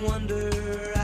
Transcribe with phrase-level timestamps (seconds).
[0.00, 0.97] wonder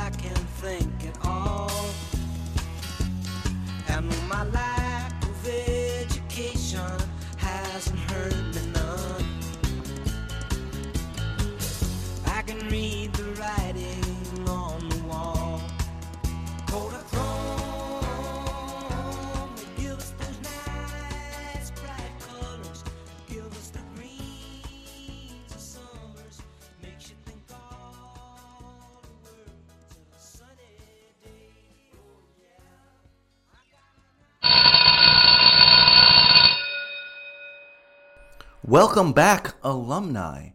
[38.75, 40.49] Welcome back, alumni,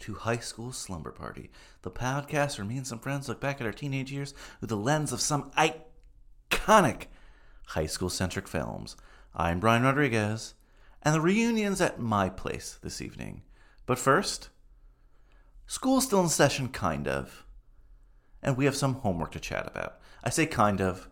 [0.00, 3.64] to High School Slumber Party, the podcast where me and some friends look back at
[3.64, 7.04] our teenage years through the lens of some iconic
[7.66, 8.96] high school centric films.
[9.36, 10.54] I'm Brian Rodriguez,
[11.02, 13.42] and the reunion's at my place this evening.
[13.86, 14.48] But first,
[15.68, 17.46] school's still in session, kind of,
[18.42, 20.00] and we have some homework to chat about.
[20.24, 21.08] I say kind of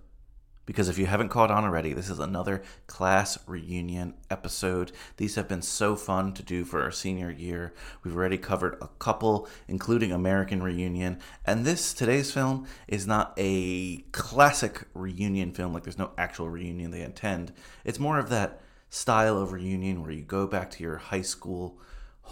[0.68, 4.92] because if you haven't caught on already, this is another class reunion episode.
[5.16, 7.72] These have been so fun to do for our senior year.
[8.04, 11.20] We've already covered a couple, including American Reunion.
[11.46, 16.90] And this, today's film, is not a classic reunion film, like there's no actual reunion
[16.90, 17.54] they intend.
[17.82, 18.60] It's more of that
[18.90, 21.80] style of reunion where you go back to your high school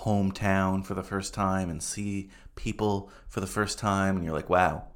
[0.00, 4.50] hometown for the first time and see people for the first time, and you're like,
[4.50, 4.88] wow,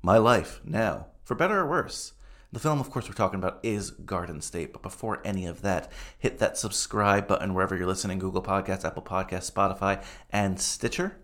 [0.00, 2.14] my life now, for better or worse.
[2.56, 4.72] The film, of course, we're talking about is Garden State.
[4.72, 9.02] But before any of that, hit that subscribe button wherever you're listening Google Podcasts, Apple
[9.02, 11.18] Podcasts, Spotify, and Stitcher.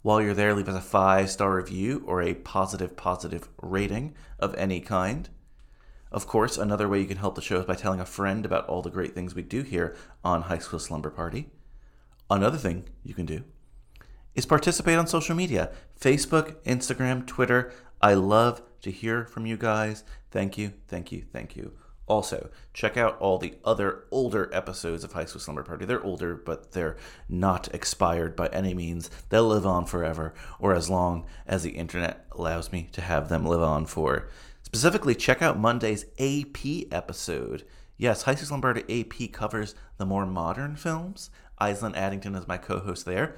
[0.00, 4.56] While you're there, leave us a five star review or a positive, positive rating of
[4.56, 5.28] any kind.
[6.10, 8.66] Of course, another way you can help the show is by telling a friend about
[8.66, 11.48] all the great things we do here on High School Slumber Party.
[12.28, 13.44] Another thing you can do
[14.34, 15.70] is participate on social media
[16.00, 17.72] Facebook, Instagram, Twitter.
[18.00, 20.02] I love to hear from you guys.
[20.32, 21.72] Thank you, thank you, thank you.
[22.06, 25.84] Also, check out all the other older episodes of High School Slumber Party.
[25.84, 26.96] They're older, but they're
[27.28, 29.08] not expired by any means.
[29.28, 33.46] They'll live on forever, or as long as the internet allows me to have them
[33.46, 34.28] live on for.
[34.62, 37.64] Specifically, check out Monday's AP episode.
[37.98, 41.30] Yes, High School Slumber Party AP covers the more modern films.
[41.58, 43.36] Island Addington is my co host there.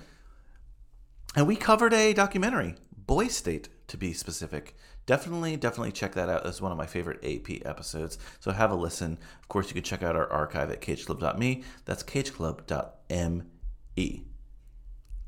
[1.37, 4.75] And we covered a documentary, Boy State to be specific.
[5.07, 6.45] Definitely, definitely check that out.
[6.45, 8.17] That's one of my favorite AP episodes.
[8.41, 9.19] So have a listen.
[9.43, 11.63] Of course, you can check out our archive at cageclub.me.
[11.85, 14.25] That's cageclub.me.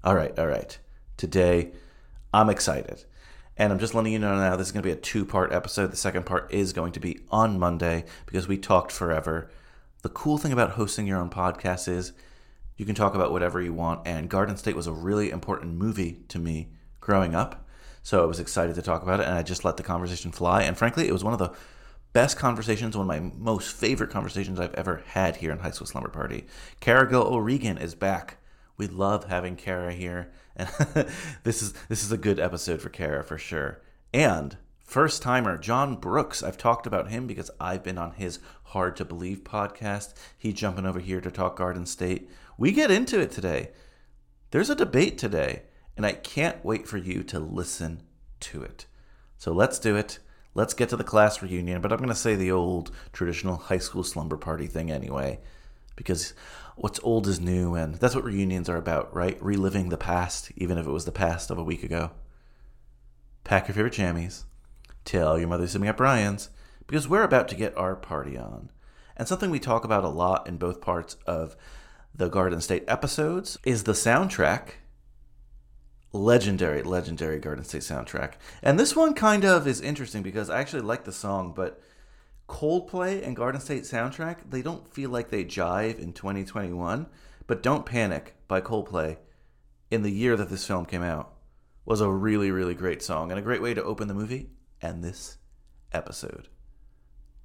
[0.04, 0.78] All right, all right.
[1.16, 1.72] Today,
[2.32, 3.04] I'm excited.
[3.58, 5.52] And I'm just letting you know now this is going to be a two part
[5.52, 5.90] episode.
[5.90, 9.50] The second part is going to be on Monday because we talked forever.
[10.02, 12.12] The cool thing about hosting your own podcast is
[12.76, 14.06] you can talk about whatever you want.
[14.06, 16.68] And Garden State was a really important movie to me
[17.00, 17.65] growing up.
[18.06, 19.26] So I was excited to talk about it.
[19.26, 20.62] And I just let the conversation fly.
[20.62, 21.50] And frankly, it was one of the
[22.12, 25.88] best conversations, one of my most favorite conversations I've ever had here in High School
[25.88, 26.46] Slumber Party.
[26.78, 28.36] Kara Gill O'Regan is back.
[28.76, 30.68] We love having Kara here, and
[31.42, 33.82] this is this is a good episode for Kara for sure.
[34.14, 38.94] And first timer John Brooks, I've talked about him because I've been on his Hard
[38.98, 40.14] to Believe podcast.
[40.38, 42.30] He jumping over here to talk Garden State.
[42.56, 43.72] We get into it today.
[44.52, 45.62] There's a debate today,
[45.96, 48.02] and I can't wait for you to listen
[48.40, 48.86] to it.
[49.38, 50.18] So let's do it.
[50.54, 53.78] Let's get to the class reunion, but I'm going to say the old traditional high
[53.78, 55.38] school slumber party thing anyway
[55.96, 56.34] because
[56.76, 59.42] what's old is new, and that's what reunions are about, right?
[59.42, 62.10] Reliving the past, even if it was the past of a week ago.
[63.44, 64.44] Pack your favorite jammies,
[65.04, 66.50] tell your mother me up Brian's,
[66.86, 68.70] because we're about to get our party on.
[69.16, 71.56] And something we talk about a lot in both parts of
[72.14, 74.72] the Garden State episodes is the soundtrack.
[76.16, 78.34] Legendary, legendary Garden State soundtrack.
[78.62, 81.80] And this one kind of is interesting because I actually like the song, but
[82.48, 87.06] Coldplay and Garden State soundtrack, they don't feel like they jive in 2021.
[87.46, 89.18] But Don't Panic by Coldplay
[89.90, 91.32] in the year that this film came out
[91.84, 94.50] was a really, really great song and a great way to open the movie
[94.82, 95.38] and this
[95.92, 96.48] episode.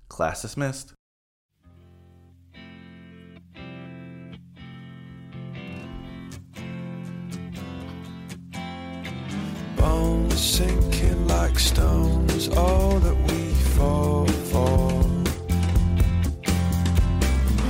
[0.10, 0.94] Class dismissed.
[10.30, 14.90] Sinking like stones, all that we fall for.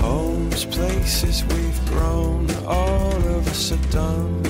[0.01, 4.41] Homes, places we've grown, all of us are done.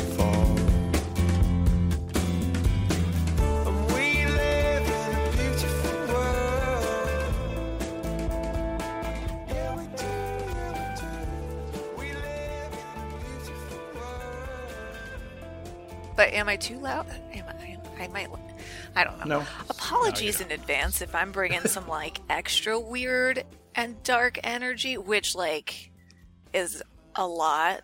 [16.22, 17.08] But am I too loud?
[17.34, 17.81] Am I?
[18.02, 18.28] I might.
[18.96, 19.40] I don't know.
[19.40, 19.46] No.
[19.70, 23.44] Apologies in advance if I'm bringing some like extra weird
[23.76, 25.92] and dark energy, which like
[26.54, 26.82] is
[27.16, 27.82] a lot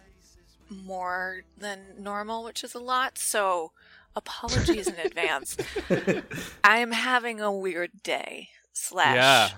[0.70, 3.18] more than normal, which is a lot.
[3.18, 3.72] So
[4.16, 5.56] apologies in advance.
[6.64, 9.50] I am having a weird day slash Yeah.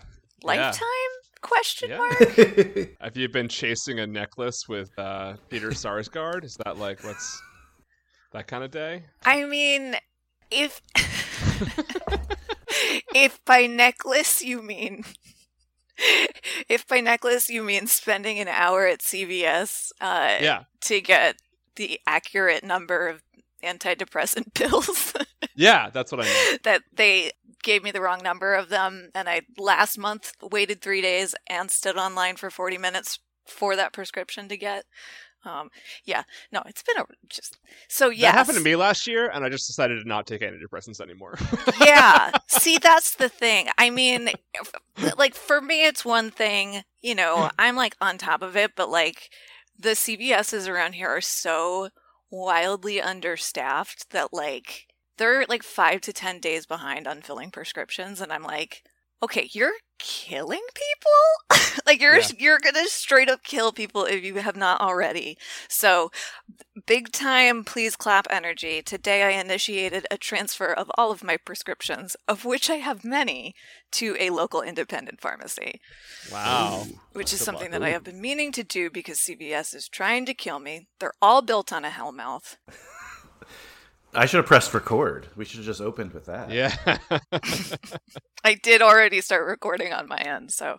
[0.43, 0.83] lifetime
[1.41, 1.97] question Yeah.
[1.97, 2.97] mark.
[3.01, 6.43] Have you been chasing a necklace with uh, Peter Sarsgaard?
[6.43, 7.41] Is that like what's
[8.33, 9.05] that kind of day?
[9.25, 9.95] I mean,
[10.51, 10.81] if
[13.13, 15.03] if by necklace you mean
[16.69, 21.37] if by necklace you mean spending an hour at CVS uh, Yeah, to get
[21.75, 23.21] the accurate number of
[23.63, 25.13] antidepressant pills.
[25.55, 26.59] Yeah, that's what I mean.
[26.63, 27.31] that they
[27.63, 31.69] gave me the wrong number of them and I last month waited 3 days and
[31.69, 34.85] stood online for 40 minutes for that prescription to get
[35.45, 35.69] um
[36.05, 37.57] yeah no it's been a just
[37.87, 40.41] so yeah That happened to me last year, and I just decided to not take
[40.41, 41.37] antidepressants anymore.
[41.79, 42.31] yeah.
[42.47, 43.67] See, that's the thing.
[43.77, 44.29] I mean,
[45.17, 46.83] like for me, it's one thing.
[47.01, 49.29] You know, I'm like on top of it, but like
[49.77, 51.89] the CVSs around here are so
[52.29, 54.87] wildly understaffed that like
[55.17, 58.83] they're like five to ten days behind on filling prescriptions, and I'm like,
[59.21, 61.81] okay, you're killing people.
[61.85, 62.27] like you're Yeah.
[62.37, 65.37] you're gonna straight up kill people if you have not already.
[65.67, 66.11] So
[66.85, 72.15] big time please clap energy today i initiated a transfer of all of my prescriptions
[72.27, 73.53] of which i have many
[73.91, 75.79] to a local independent pharmacy
[76.31, 76.85] wow.
[77.13, 80.33] which is something that i have been meaning to do because cvs is trying to
[80.33, 82.57] kill me they're all built on a hellmouth
[84.13, 85.27] I should have pressed record.
[85.35, 86.51] We should have just opened with that.
[86.51, 86.75] Yeah.
[88.43, 90.77] i did already start recording on my end so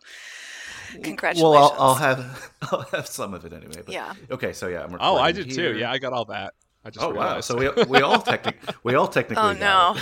[1.03, 3.82] congratulations Well, I'll, I'll have I'll have some of it anyway.
[3.85, 4.15] But, Yeah.
[4.31, 5.73] Okay, so yeah, I'm recording oh, I did here.
[5.73, 5.79] too.
[5.79, 6.55] Yeah, I got all that.
[6.82, 7.43] I just Oh wow!
[7.43, 9.43] So we we all technic we all technically.
[9.44, 9.94] oh no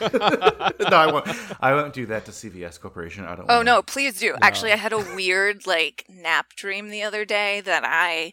[0.00, 1.28] no, I won't.
[1.60, 3.24] I won't do that to CVS Corporation.
[3.24, 3.46] I don't.
[3.48, 4.34] Oh wanna- no, please do.
[4.42, 8.32] Actually, I had a weird like nap dream the other day that I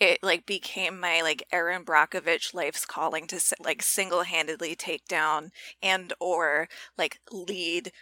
[0.00, 5.50] it like became my like Erin Brockovich life's calling to like single-handedly take down
[5.82, 7.92] and or like lead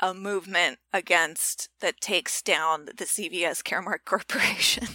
[0.00, 4.88] a movement against that takes down the CVS Caremark Corporation.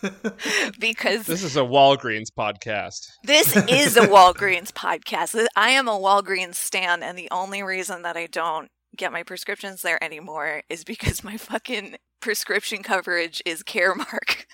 [0.78, 3.08] because this is a Walgreens podcast.
[3.24, 5.44] this is a Walgreens podcast.
[5.56, 9.82] I am a Walgreens stan, and the only reason that I don't get my prescriptions
[9.82, 14.44] there anymore is because my fucking prescription coverage is Caremark.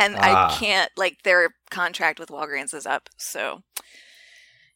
[0.00, 0.48] And Ah.
[0.52, 3.08] I can't, like, their contract with Walgreens is up.
[3.16, 3.62] So,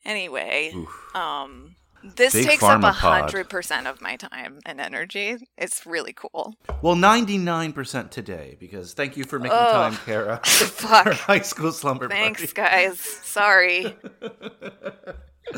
[0.04, 1.16] anyway, Oof.
[1.16, 2.92] um, this Big takes up pharma a
[3.32, 5.36] 100% of my time and energy.
[5.56, 6.54] It's really cool.
[6.82, 10.40] Well, ninety nine percent today because thank you for making Oh, time, Kara.
[10.44, 11.04] fuck.
[11.04, 12.52] for high school slumber Thanks, party.
[12.54, 12.98] guys.
[13.00, 13.96] Sorry.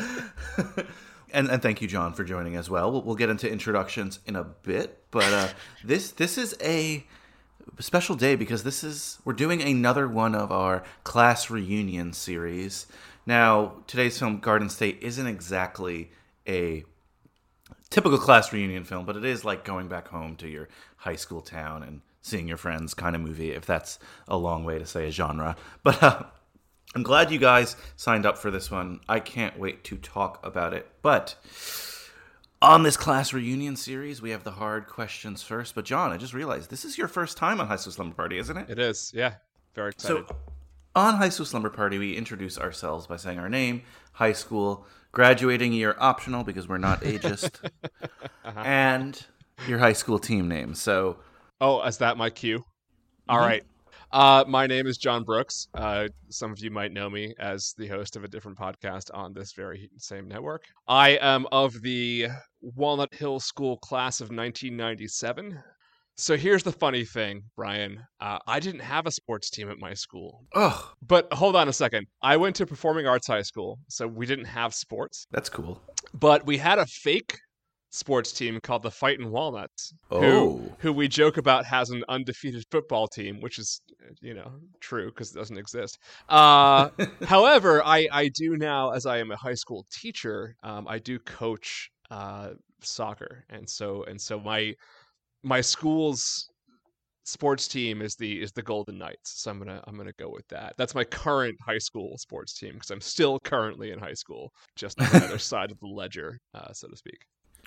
[1.33, 2.91] and and thank you, John, for joining as well.
[2.91, 5.47] We'll, we'll get into introductions in a bit, but uh,
[5.83, 7.05] this this is a
[7.79, 12.87] special day because this is we're doing another one of our class reunion series.
[13.25, 16.11] Now, today's film Garden State isn't exactly
[16.47, 16.83] a
[17.89, 21.41] typical class reunion film, but it is like going back home to your high school
[21.41, 25.07] town and seeing your friends kind of movie, if that's a long way to say
[25.07, 25.55] a genre.
[25.83, 26.23] But uh,
[26.95, 28.99] I'm glad you guys signed up for this one.
[29.07, 30.87] I can't wait to talk about it.
[31.01, 31.35] But
[32.61, 35.75] on this class reunion series, we have the hard questions first.
[35.75, 38.37] But John, I just realized this is your first time on High School Slumber Party,
[38.37, 38.69] isn't it?
[38.69, 39.11] It is.
[39.15, 39.35] Yeah.
[39.75, 40.25] Very excited.
[40.27, 40.35] So,
[40.95, 43.83] on High School Slumber Party, we introduce ourselves by saying our name,
[44.13, 47.69] high school, graduating year optional because we're not ageist,
[48.43, 49.23] and
[49.67, 50.73] your high school team name.
[50.73, 51.17] So,
[51.59, 52.59] Oh, is that my cue?
[52.59, 53.31] Mm-hmm.
[53.31, 53.63] All right.
[54.11, 55.67] Uh, my name is John Brooks.
[55.73, 59.33] Uh, some of you might know me as the host of a different podcast on
[59.33, 60.63] this very same network.
[60.87, 62.27] I am of the
[62.61, 65.61] Walnut Hill School class of 1997.
[66.15, 67.99] So here's the funny thing, Brian.
[68.19, 70.45] Uh, I didn't have a sports team at my school.
[70.55, 72.07] oh, But hold on a second.
[72.23, 75.27] I went to Performing Arts High School, so we didn't have sports.
[75.31, 75.79] that's cool.
[76.13, 77.37] But we had a fake
[77.89, 79.93] sports team called the Fightin' Walnuts.
[80.11, 80.21] Oh.
[80.21, 83.81] Who, who we joke about has an undefeated football team, which is,
[84.21, 85.99] you know, true because it doesn't exist.
[86.29, 86.89] Uh,
[87.23, 91.19] however, I, I do now, as I am a high school teacher, um, I do
[91.19, 92.51] coach uh,
[92.81, 94.73] soccer, and so and so my
[95.43, 96.49] my school's
[97.25, 99.41] sports team is the is the Golden Knights.
[99.41, 100.73] So I'm gonna I'm gonna go with that.
[100.77, 104.99] That's my current high school sports team because I'm still currently in high school, just
[105.01, 107.19] on the other side of the ledger, uh, so to speak.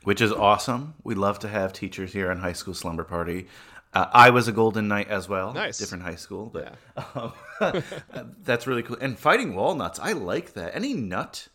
[0.05, 0.95] Which is awesome.
[1.05, 3.49] We love to have teachers here on High School Slumber Party.
[3.93, 5.53] Uh, I was a Golden Knight as well.
[5.53, 5.79] Nice.
[5.79, 6.75] Different high school, but
[7.61, 7.83] um,
[8.45, 8.97] that's really cool.
[9.01, 10.77] And fighting walnuts, I like that.
[10.77, 11.49] Any nut,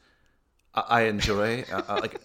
[0.73, 1.63] I, I enjoy.
[1.71, 2.19] uh, uh, like,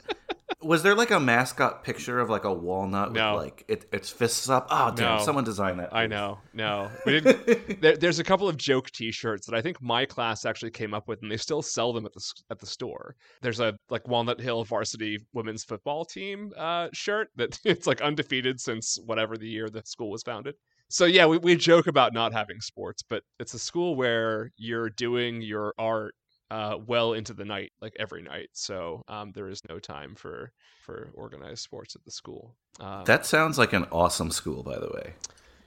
[0.63, 3.35] was there like a mascot picture of like a walnut No.
[3.35, 4.69] with like it, its fists up?
[4.71, 5.19] Oh, damn!
[5.19, 5.25] No.
[5.25, 5.95] Someone designed that.
[5.95, 6.91] I know, no.
[7.07, 10.71] We didn't, there, there's a couple of joke T-shirts that I think my class actually
[10.71, 13.17] came up with, and they still sell them at the at the store.
[13.43, 18.61] There's a like Walnut Hill varsity women's football team uh, shirt that it's like undefeated
[18.61, 20.55] since whatever the year the school was founded.
[20.93, 24.91] So yeah, we, we joke about not having sports, but it's a school where you're
[24.91, 26.15] doing your art
[26.51, 28.49] uh, well into the night, like every night.
[28.53, 30.53] So um, there is no time for
[30.83, 32.57] for organized sports at the school.
[32.81, 35.15] Um, That sounds like an awesome school, by the way.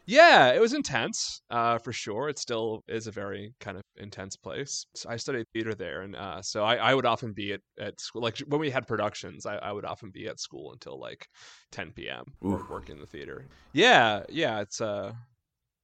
[0.06, 2.28] yeah, it was intense, uh, for sure.
[2.28, 4.86] It still is a very kind of intense place.
[4.96, 8.02] So I studied theater there, and uh, so I, I would often be at, at
[8.02, 8.22] school.
[8.22, 11.26] Like when we had productions, I, I would often be at school until like
[11.72, 12.26] 10 p.m.
[12.42, 13.48] or working in the theater.
[13.72, 15.14] Yeah, yeah, it's uh,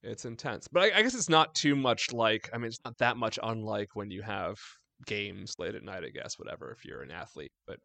[0.03, 2.49] it's intense, but I, I guess it's not too much like.
[2.53, 4.57] I mean, it's not that much unlike when you have
[5.05, 6.03] games late at night.
[6.03, 7.77] I guess whatever if you're an athlete, but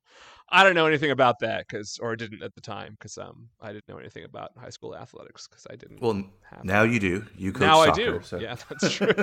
[0.50, 3.72] I don't know anything about that because, or didn't at the time because um, I
[3.72, 6.00] didn't know anything about high school athletics because I didn't.
[6.00, 7.26] Well, n- have now you do.
[7.36, 8.20] You coach now soccer, I do.
[8.22, 8.38] So.
[8.38, 9.14] Yeah, that's true.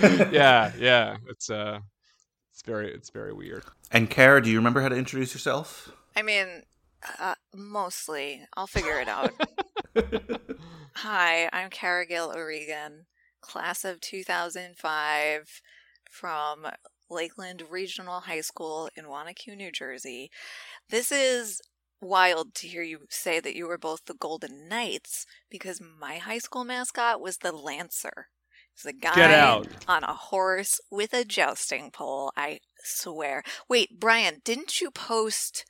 [0.32, 1.16] yeah, yeah.
[1.28, 1.80] It's uh,
[2.56, 3.64] it's very, it's very weird.
[3.92, 5.92] And Kara, do you remember how to introduce yourself?
[6.16, 6.62] I mean,
[7.20, 8.46] uh, mostly.
[8.56, 9.32] I'll figure it out.
[10.94, 13.04] Hi, I'm Kara Gale O'Regan,
[13.42, 15.60] class of 2005
[16.10, 16.66] from
[17.10, 20.30] Lakeland Regional High School in Wanaque, New Jersey.
[20.88, 21.60] This is
[22.00, 26.38] wild to hear you say that you were both the Golden Knights because my high
[26.38, 28.28] school mascot was the Lancer.
[28.74, 29.14] It's a guy
[29.88, 32.30] on a horse with a jousting pole.
[32.36, 33.42] I swear.
[33.70, 35.64] Wait, Brian, didn't you post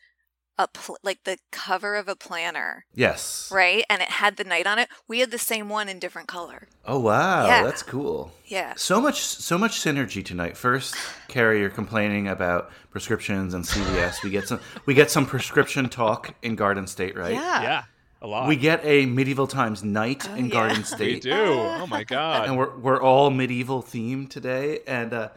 [0.59, 3.51] a pl- like the cover of a planner, Yes.
[3.53, 3.85] right?
[3.91, 4.89] And it had the knight on it.
[5.07, 6.69] We had the same one in different color.
[6.85, 7.63] Oh wow, Yeah.
[7.63, 8.33] that's cool.
[8.47, 8.73] Yeah.
[8.77, 10.57] So much, so much synergy tonight.
[10.57, 10.95] First,
[11.29, 14.23] Carrie, you're complaining about prescriptions and CVS.
[14.23, 17.35] We get some, we get some prescription talk in Garden State, right?
[17.35, 17.63] Yeah.
[17.63, 17.83] Yeah,
[18.23, 18.49] a lot.
[18.49, 20.53] We get a medieval times night in yeah.
[20.53, 21.25] Garden State.
[21.25, 21.35] We do.
[21.35, 22.47] Oh my god.
[22.49, 24.81] and we're we're all medieval themed today.
[24.87, 25.29] And uh,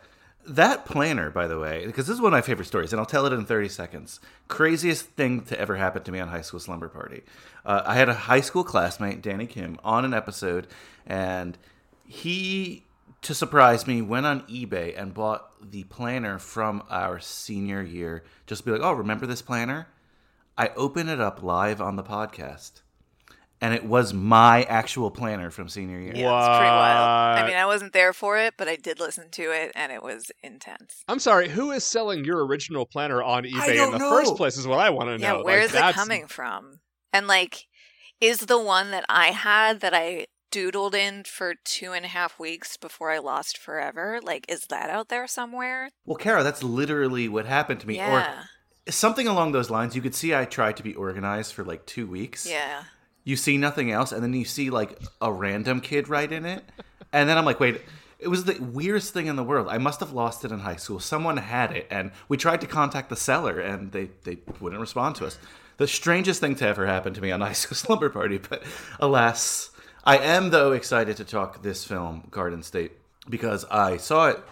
[0.47, 3.05] that planner, by the way, because this is one of my favorite stories, and I'll
[3.05, 4.19] tell it in 30 seconds.
[4.47, 7.23] Craziest thing to ever happen to me on High School Slumber Party.
[7.65, 10.67] Uh, I had a high school classmate, Danny Kim, on an episode,
[11.05, 11.57] and
[12.05, 12.85] he,
[13.21, 18.23] to surprise me, went on eBay and bought the planner from our senior year.
[18.47, 19.87] Just to be like, oh, remember this planner?
[20.57, 22.81] I open it up live on the podcast,
[23.61, 26.13] and it was my actual planner from senior year.
[26.15, 27.39] Yeah, it's pretty wild.
[27.39, 30.01] I mean, I wasn't there for it, but I did listen to it, and it
[30.01, 31.03] was intense.
[31.07, 31.49] I'm sorry.
[31.49, 34.09] Who is selling your original planner on eBay in the know.
[34.09, 34.57] first place?
[34.57, 35.43] Is what I want to Yeah, know.
[35.43, 36.79] where Like, is it coming from?
[37.11, 37.65] And like,
[38.21, 42.39] is the one that I had that I doodled in for two and a half
[42.39, 44.19] weeks before I lost forever?
[44.23, 45.89] Like, is that out there somewhere?
[46.05, 47.97] Well, Kara, that's literally what happened to me.
[47.97, 48.43] Yeah.
[48.87, 49.95] Or something along those lines.
[49.95, 52.47] You could see I tried to be organized for like two weeks.
[52.49, 52.83] Yeah.
[53.23, 56.63] You see nothing else, and then you see like a random kid write in it.
[57.11, 57.81] And then I'm like, wait,
[58.19, 59.67] it was the weirdest thing in the world.
[59.69, 60.99] I must have lost it in high school.
[60.99, 65.15] Someone had it, and we tried to contact the seller, and they, they wouldn't respond
[65.15, 65.37] to us.
[65.77, 68.63] The strangest thing to ever happen to me on High School Slumber Party, but
[68.99, 69.71] alas.
[70.03, 72.91] I am, though, excited to talk this film, Garden State,
[73.29, 74.43] because I saw it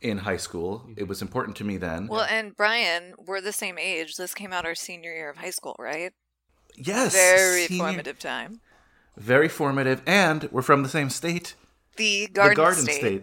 [0.00, 0.88] in high school.
[0.96, 2.06] It was important to me then.
[2.06, 4.16] Well, and Brian, we're the same age.
[4.16, 6.12] This came out our senior year of high school, right?
[6.80, 7.12] Yes.
[7.12, 8.60] Very senior- formative time.
[9.16, 11.54] Very formative, and we're from the same state.
[11.96, 13.22] The Garden, the Garden State, State.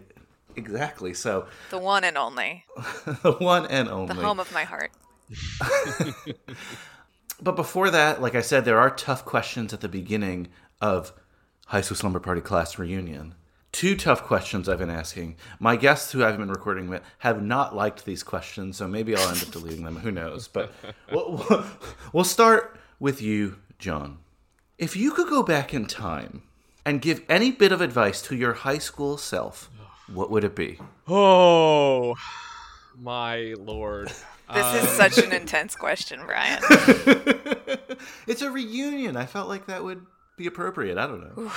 [0.57, 1.13] Exactly.
[1.13, 2.65] So, the one and only,
[3.24, 4.13] the one and only.
[4.13, 4.91] the home of my heart.
[7.41, 10.47] But before that, like I said, there are tough questions at the beginning
[10.79, 11.13] of
[11.67, 13.35] High School Slumber Party class reunion.
[13.71, 15.35] Two tough questions I've been asking.
[15.59, 19.29] My guests who I've been recording with have not liked these questions, so maybe I'll
[19.29, 19.97] end up deleting them.
[19.97, 20.47] Who knows?
[20.47, 20.71] But
[21.12, 21.65] we'll,
[22.13, 24.19] we'll start with you, John.
[24.77, 26.43] If you could go back in time
[26.85, 29.69] and give any bit of advice to your high school self,
[30.13, 30.79] what would it be?
[31.07, 32.15] Oh
[32.97, 34.07] my lord.
[34.53, 36.61] This is Um, such an intense question, Brian.
[38.27, 39.17] it's a reunion.
[39.17, 40.05] I felt like that would
[40.37, 40.97] be appropriate.
[40.97, 41.51] I don't know.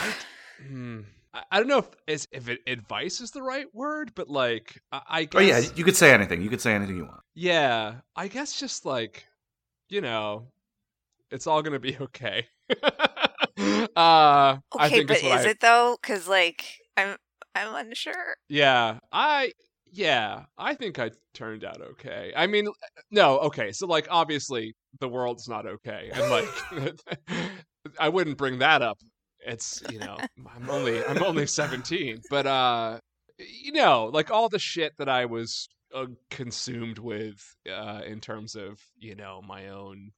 [0.66, 1.00] hmm.
[1.34, 4.80] I, I don't know if is if it, advice is the right word, but like
[4.90, 5.40] I, I guess.
[5.40, 6.40] Oh yeah, you could say anything.
[6.42, 7.20] You could say anything you want.
[7.34, 9.26] Yeah, I guess just like,
[9.90, 10.46] you know,
[11.30, 12.46] it's all gonna be okay.
[12.70, 15.96] uh, I Okay, but is I, it though?
[16.00, 16.64] Because like
[16.96, 17.16] I'm
[17.54, 18.36] I'm unsure.
[18.48, 19.52] Yeah, I
[19.92, 22.32] yeah, I think I turned out okay.
[22.36, 22.68] I mean,
[23.10, 23.72] no, okay.
[23.72, 26.94] So like, obviously, the world's not okay, and like,
[27.98, 28.98] I wouldn't bring that up.
[29.40, 30.16] It's you know,
[30.54, 32.98] I'm only I'm only 17, but uh,
[33.38, 38.54] you know, like all the shit that I was uh, consumed with uh, in terms
[38.56, 40.10] of you know my own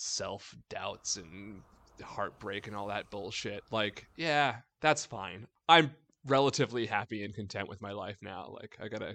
[0.00, 1.62] self doubts and
[2.02, 3.62] heartbreak and all that bullshit.
[3.70, 5.46] Like, yeah, that's fine.
[5.68, 5.92] I'm
[6.26, 8.54] relatively happy and content with my life now.
[8.60, 9.14] Like, I got a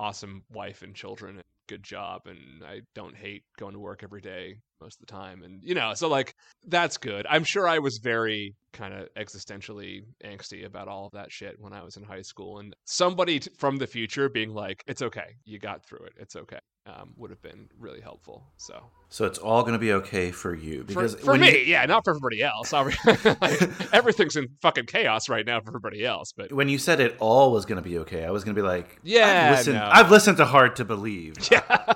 [0.00, 4.20] awesome wife and children and good job and I don't hate going to work every
[4.20, 6.34] day most of the time and you know so like
[6.66, 11.32] that's good I'm sure I was very kind of existentially angsty about all of that
[11.32, 14.84] shit when I was in high school and somebody t- from the future being like
[14.86, 18.90] it's okay you got through it it's okay um, would have been really helpful so
[19.08, 21.64] So it's all going to be okay for you for, because for when me you,
[21.66, 22.72] yeah not for everybody else
[23.92, 27.52] everything's in fucking chaos right now for everybody else but when you said it all
[27.52, 29.88] was going to be okay, I was going to be like, Yeah, I've listened, no.
[29.90, 31.36] I've listened to Hard to Believe.
[31.50, 31.94] yeah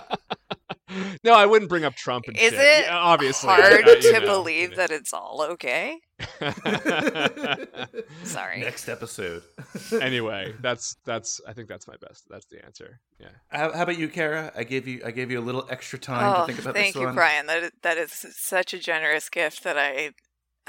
[1.25, 2.55] no I wouldn't bring up Trump and Is shit.
[2.55, 5.99] it Yeah, obviously hard uh, to know, believe you that it's all okay?
[8.25, 8.61] Sorry.
[8.61, 9.43] Next episode.
[10.01, 12.25] anyway, that's that's I think that's my best.
[12.29, 13.01] That's the answer.
[13.21, 13.29] Yeah.
[13.49, 14.53] how, how about you, Kara?
[14.57, 16.67] I gave you I gave you a little extra time oh, to think about this
[16.67, 16.75] one.
[16.75, 17.15] thank this you, one.
[17.15, 17.47] Brian.
[17.47, 20.13] That is, that is such a generous gift that I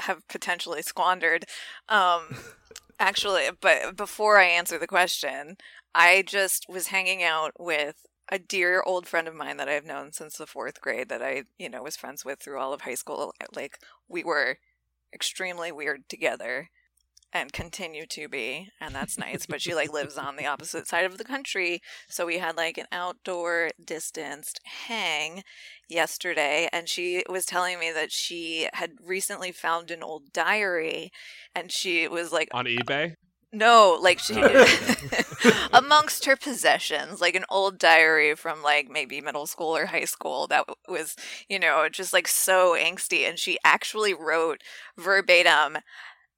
[0.00, 1.44] have potentially squandered.
[1.88, 2.36] Um,
[2.98, 5.56] actually, but before I answer the question,
[5.94, 10.12] I just was hanging out with a dear old friend of mine that I've known
[10.12, 12.94] since the fourth grade that I, you know, was friends with through all of high
[12.94, 13.34] school.
[13.40, 14.58] Uh, like we were
[15.12, 16.70] extremely weird together
[17.32, 21.04] and continue to be and that's nice but she like lives on the opposite side
[21.04, 25.42] of the country so we had like an outdoor distanced hang
[25.88, 31.10] yesterday and she was telling me that she had recently found an old diary
[31.54, 33.14] and she was like On uh, eBay?
[33.52, 34.40] No, like she
[35.72, 40.46] amongst her possessions, like an old diary from like maybe middle school or high school
[40.48, 41.16] that was,
[41.48, 43.28] you know, just like so angsty.
[43.28, 44.62] And she actually wrote
[44.96, 45.78] verbatim,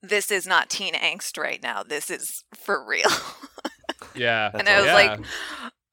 [0.03, 1.83] "This is not teen angst right now.
[1.83, 3.11] This is for real."
[4.15, 4.51] Yeah.
[4.53, 4.95] And I was yeah.
[4.95, 5.21] like,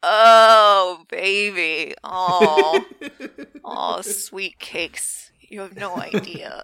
[0.04, 2.84] "Oh, baby, oh,
[3.64, 5.32] oh, sweet cakes.
[5.40, 6.64] You have no idea."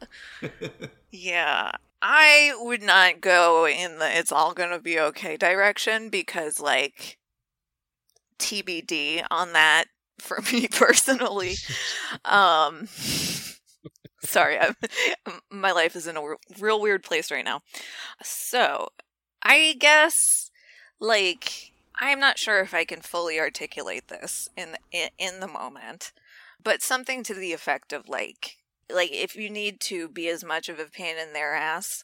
[1.12, 1.72] Yeah.
[2.02, 7.18] I would not go in the it's all going to be okay direction because like
[8.40, 9.86] TBD on that
[10.20, 11.56] for me personally.
[12.26, 12.88] um
[14.22, 14.76] sorry, I'm,
[15.50, 17.62] my life is in a real weird place right now.
[18.24, 18.90] So,
[19.44, 20.52] I guess
[21.00, 25.48] like I'm not sure if I can fully articulate this in the, in, in the
[25.48, 26.12] moment,
[26.62, 28.58] but something to the effect of like
[28.92, 32.04] like if you need to be as much of a pain in their ass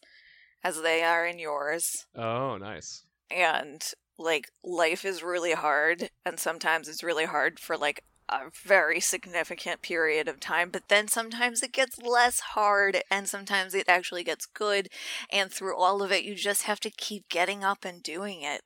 [0.64, 3.04] as they are in yours Oh, nice.
[3.30, 3.82] and
[4.18, 9.82] like life is really hard and sometimes it's really hard for like a very significant
[9.82, 14.46] period of time but then sometimes it gets less hard and sometimes it actually gets
[14.46, 14.88] good
[15.32, 18.62] and through all of it you just have to keep getting up and doing it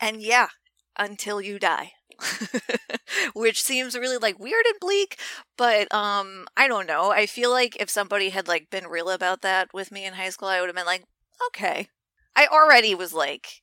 [0.00, 0.48] and yeah
[0.98, 1.92] until you die
[3.34, 5.18] which seems really like weird and bleak
[5.58, 7.10] but um i don't know.
[7.10, 10.30] I feel like if somebody had like been real about that with me in high
[10.30, 11.04] school i would have been like
[11.48, 11.88] okay.
[12.34, 13.62] I already was like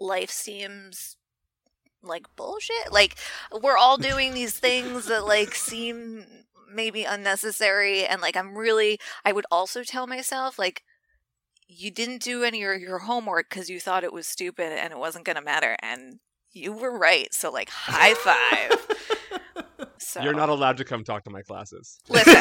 [0.00, 1.16] life seems
[2.02, 2.92] like bullshit.
[2.92, 3.16] Like
[3.62, 6.24] we're all doing these things that like seem
[6.72, 10.82] maybe unnecessary and like i'm really i would also tell myself like
[11.66, 14.98] you didn't do any of your homework because you thought it was stupid and it
[14.98, 16.20] wasn't going to matter and
[16.52, 18.86] you were right so like high five
[19.98, 21.98] so You're not allowed to come talk to my classes.
[22.08, 22.34] listen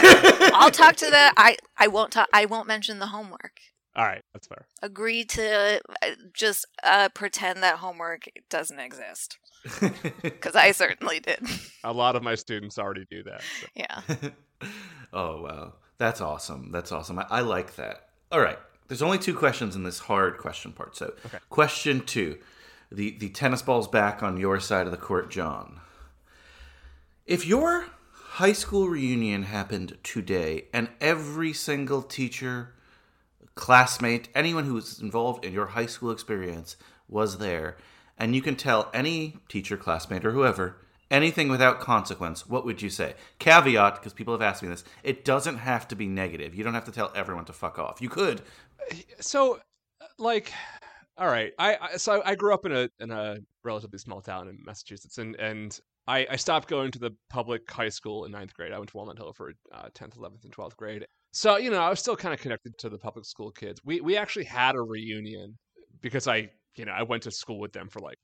[0.54, 3.60] i'll talk to the i i won't talk i won't mention the homework
[3.96, 4.66] All right, that's fair.
[4.84, 9.38] agree to uh, just uh, pretend that homework doesn't exist
[10.22, 11.40] because I certainly did.
[11.84, 13.42] A lot of my students already do that.
[13.60, 13.68] so.
[13.76, 14.02] yeah.
[15.12, 16.72] oh wow, that's awesome.
[16.72, 17.18] That's awesome.
[17.20, 18.10] I, I like that.
[18.32, 20.96] All right, there's only two questions in this hard question part.
[20.96, 21.40] So, Okay.
[21.50, 22.38] question two:
[22.92, 25.80] the the tennis ball's back on your side of the court, John.
[27.26, 32.74] If your high school reunion happened today, and every single teacher,
[33.56, 36.78] classmate, anyone who was involved in your high school experience
[37.10, 37.78] was there,
[38.18, 40.78] and you can tell any teacher, classmate, or whoever
[41.10, 43.14] anything without consequence, what would you say?
[43.40, 46.56] Caveat, because people have asked me this, it doesn't have to be negative.
[46.56, 48.02] You don't have to tell everyone to fuck off.
[48.02, 48.42] You could.
[49.20, 49.60] so
[50.18, 50.52] like
[51.18, 54.48] all right i, I so I, grew up in a in a relatively small town
[54.48, 58.54] in massachusetts and and I, I stopped going to the public high school in ninth
[58.54, 58.72] grade.
[58.72, 61.06] I went to walnut hill for uh, 10th 11th and 12th grade.
[61.34, 63.82] So you know i was still kind of connected to the public school kids.
[63.84, 65.58] We we actually had a reunion
[66.02, 68.18] because i you know i went to school with them for like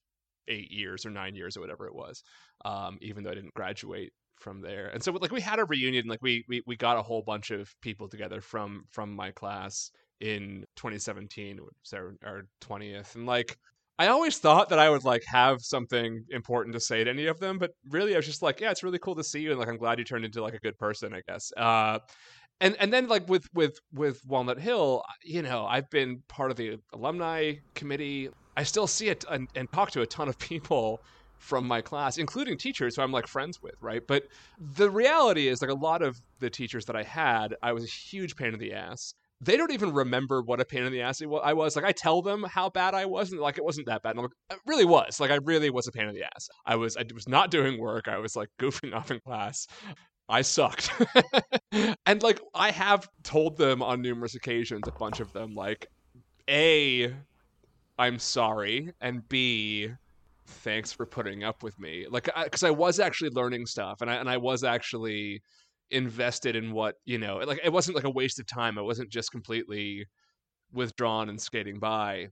[0.48, 2.24] eight years or nine years or whatever it was
[2.66, 4.12] um, even though i didn't graduate
[4.44, 4.88] from there.
[4.88, 7.50] And so like we had a reunion like we, we we got a whole bunch
[7.52, 13.26] of people together from from my class in 2017 which was our, our 20th and
[13.26, 13.58] like
[14.00, 17.40] i always thought that i would like have something important to say to any of
[17.40, 19.60] them but really i was just like yeah it's really cool to see you and
[19.60, 21.52] like i'm glad you turned into like a good person i guess.
[21.58, 22.00] Uh
[22.62, 26.58] and and then like with with with walnut hill you know i've been part of
[26.58, 28.30] the alumni committee.
[28.56, 31.02] I still see it and, and talk to a ton of people
[31.38, 34.02] from my class including teachers who i'm like friends with right?
[34.08, 34.24] But
[34.60, 37.88] the reality is like a lot of the teachers that i had i was a
[37.88, 41.22] huge pain in the ass they don't even remember what a pain in the ass
[41.22, 41.76] I was.
[41.76, 44.12] Like I tell them how bad I was, and like it wasn't that bad.
[44.12, 45.20] And I'm like, it really was.
[45.20, 46.50] Like I really was a pain in the ass.
[46.66, 46.98] I was.
[46.98, 48.08] I was not doing work.
[48.08, 49.68] I was like goofing off in class.
[50.30, 50.92] I sucked.
[52.06, 55.88] and like I have told them on numerous occasions, a bunch of them, like,
[56.50, 57.14] A,
[58.00, 59.90] I'm sorry, and B,
[60.48, 62.06] thanks for putting up with me.
[62.10, 65.42] Like, because I, was actually learning stuff, and I and I was actually
[65.94, 67.38] invested in what you know.
[67.38, 68.78] Like, it wasn't like a waste of time.
[68.78, 70.06] I wasn't just completely
[70.72, 72.28] withdrawn and skating by.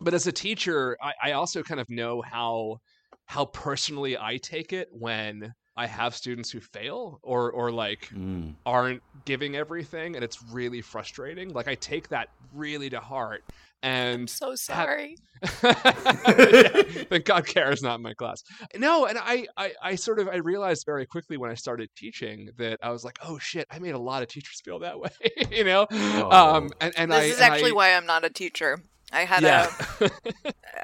[0.00, 2.78] But as a teacher, I, I also kind of know how
[3.26, 8.54] how personally I take it when I have students who fail or or like Mm.
[8.64, 11.52] aren't giving everything and it's really frustrating.
[11.52, 13.44] Like I take that really to heart
[13.82, 15.16] and So sorry.
[15.46, 18.42] Thank God Kara's not in my class.
[18.74, 22.50] No, and I, I, I sort of I realized very quickly when I started teaching
[22.58, 25.10] that I was like, oh shit, I made a lot of teachers feel that way,
[25.50, 25.86] you know.
[25.90, 26.30] Oh.
[26.30, 28.80] Um, and and this I, is actually I, why I'm not a teacher.
[29.12, 30.10] I had yeah, a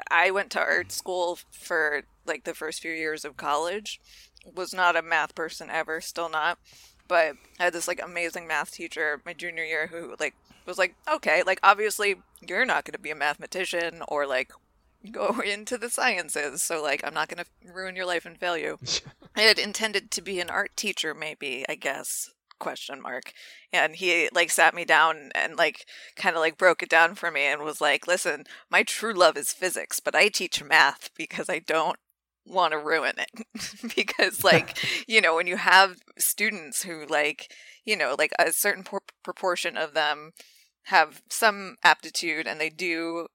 [0.09, 3.99] I went to art school for like the first few years of college.
[4.55, 6.57] Was not a math person ever, still not.
[7.07, 10.95] But I had this like amazing math teacher my junior year who like was like,
[11.11, 14.51] okay, like obviously you're not going to be a mathematician or like
[15.11, 18.57] go into the sciences, so like I'm not going to ruin your life and fail
[18.57, 18.79] you.
[19.35, 22.29] I had intended to be an art teacher, maybe I guess
[22.59, 23.33] question mark
[23.73, 27.29] and he like sat me down and like kind of like broke it down for
[27.29, 31.49] me and was like listen my true love is physics but i teach math because
[31.49, 31.97] i don't
[32.45, 33.45] want to ruin it.
[33.95, 34.77] Because like
[35.07, 37.51] you know when you have students who like
[37.85, 40.31] you know like a certain por- proportion of them
[40.87, 43.27] have some aptitude and they do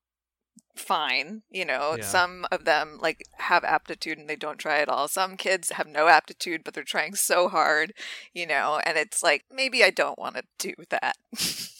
[0.77, 2.05] fine you know Yeah.
[2.05, 5.09] some of them like have aptitude and they don't try at all.
[5.09, 7.93] Some kids have no aptitude but they're trying so hard
[8.33, 11.17] you know and it's like maybe i don't want to do that.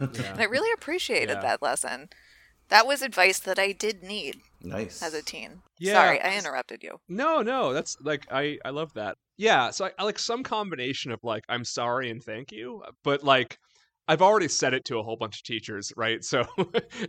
[0.00, 1.40] And i really appreciated Yeah.
[1.42, 2.08] that lesson
[2.68, 5.02] that was advice that i did need Nice.
[5.02, 5.94] as a teen Yeah.
[5.94, 9.16] sorry i interrupted you No, no, that's like I I love that.
[9.36, 13.22] Yeah, so I, I like some combination of like I'm sorry and thank you, but
[13.22, 13.58] like
[14.08, 16.24] I've already said it to a whole bunch of teachers, right?
[16.24, 16.44] So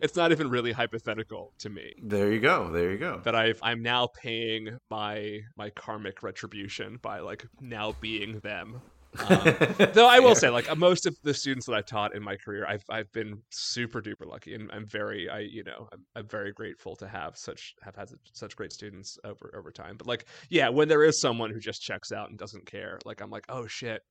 [0.03, 2.69] it's not even really hypothetical to me There you go.
[2.71, 3.21] There you go.
[3.23, 8.81] that I've I'm now paying my my karmic retribution by like now being them.
[9.17, 9.55] Um,
[9.93, 12.65] though I will say, like most of the students that I've taught in my career,
[12.67, 16.51] I've I've been super duper lucky, and I'm very I you know I'm, I'm very
[16.51, 19.97] grateful to have such have had such great students over over time.
[19.97, 23.21] But like yeah, when there is someone who just checks out and doesn't care, like
[23.21, 24.03] I'm like oh shit,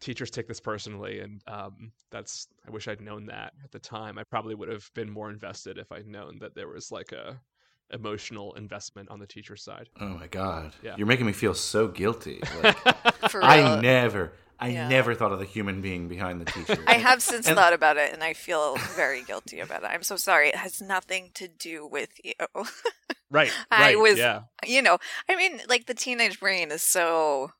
[0.00, 4.18] teachers take this personally, and um, that's I wish I'd known that at the time.
[4.18, 7.40] I probably would have been more invested if I'd known that there was like a
[7.92, 9.88] emotional investment on the teacher side.
[10.00, 10.72] oh my god.
[10.82, 10.94] Yeah.
[10.96, 12.40] You're making me feel so guilty.
[12.62, 14.88] Like, for I never, I Yeah.
[14.88, 16.82] never thought of the human being behind the teacher.
[16.86, 19.86] I have since And- thought about it and I feel very guilty about it.
[19.86, 20.48] I'm so sorry.
[20.48, 22.34] It has nothing to do with you.
[23.30, 23.50] Right.
[23.70, 24.42] I right, was- yeah.
[24.66, 27.52] you know, I mean, like the teenage brain is so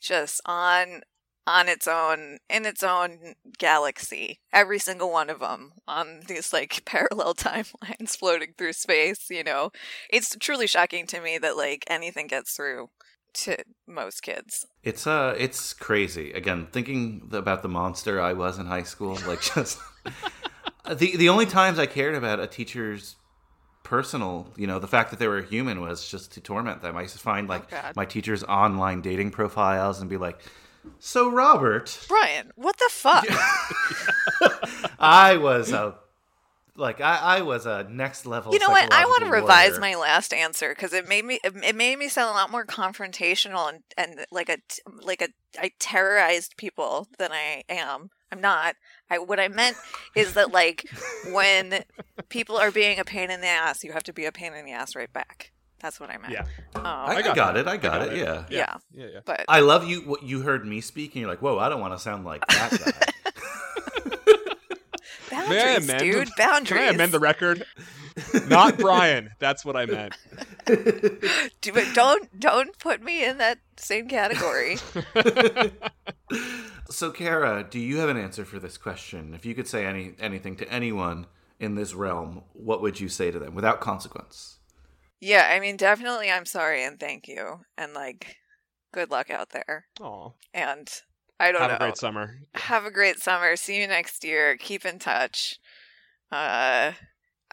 [0.00, 1.02] just on
[1.46, 4.40] on its own in its own galaxy.
[4.52, 9.70] Every single one of them on these like parallel timelines floating through space, you know.
[10.10, 12.90] It's truly shocking to me that like anything gets through
[13.34, 14.66] to most kids.
[14.82, 16.32] It's uh, it's crazy.
[16.32, 19.78] Again, thinking about the monster I was in high school, like just
[20.88, 23.16] the the only times I cared about a teacher's
[23.82, 26.96] personal, you know, the fact that they were human was just to torment them.
[26.96, 27.96] I used to find like God.
[27.96, 30.40] my teacher's online dating profiles and be like,
[30.98, 33.24] "So Robert, Brian, what the fuck?
[34.98, 35.96] I was a
[36.76, 38.52] like I, I was a next level.
[38.52, 38.92] You know what?
[38.92, 42.30] I want to revise my last answer because it made me it made me sound
[42.30, 44.58] a lot more confrontational and, and like a
[45.02, 45.28] like a
[45.60, 48.10] I terrorized people than I am.
[48.30, 48.76] I'm not.
[49.10, 49.76] I what I meant
[50.16, 50.86] is that like
[51.30, 51.84] when
[52.30, 54.64] people are being a pain in the ass, you have to be a pain in
[54.64, 55.51] the ass right back.
[55.82, 56.32] That's what I meant.
[56.32, 56.44] Yeah.
[56.76, 57.66] Um, I, I got, got it.
[57.66, 58.16] I got, it.
[58.16, 58.44] Yeah.
[58.48, 58.76] yeah.
[58.94, 59.20] Yeah, yeah.
[59.24, 60.02] But I love you.
[60.02, 62.46] What you heard me speak, and you're like, "Whoa, I don't want to sound like
[62.46, 63.12] that guy."
[65.48, 66.00] May I boundaries, amend?
[66.00, 66.28] dude.
[66.36, 66.68] Boundaries.
[66.68, 67.64] Can I amend the record?
[68.48, 69.30] Not Brian.
[69.38, 70.14] That's what I meant.
[70.66, 74.76] Do- but don't don't put me in that same category.
[76.90, 79.34] so, Kara, do you have an answer for this question?
[79.34, 81.26] If you could say any anything to anyone
[81.58, 84.58] in this realm, what would you say to them without consequence?
[85.22, 86.30] Yeah, I mean, definitely.
[86.30, 88.36] I'm sorry and thank you, and like,
[88.92, 89.86] good luck out there.
[90.00, 90.30] Aw.
[90.52, 90.90] And
[91.38, 91.72] I don't Have know.
[91.74, 92.38] Have a great summer.
[92.54, 93.54] Have a great summer.
[93.54, 94.56] See you next year.
[94.56, 95.60] Keep in touch.
[96.32, 96.92] Uh,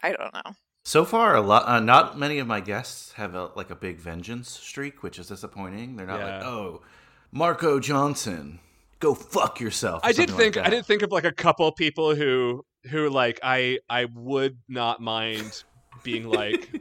[0.02, 0.52] I don't know.
[0.84, 1.68] So far, a lot.
[1.68, 5.28] Uh, not many of my guests have a, like a big vengeance streak, which is
[5.28, 5.96] disappointing.
[5.96, 6.82] They're not like, "Oh,
[7.30, 8.58] Marco Johnson,
[8.98, 12.16] go fuck yourself." I did think like I did think of like a couple people
[12.16, 15.62] who who like I I would not mind
[16.02, 16.80] being like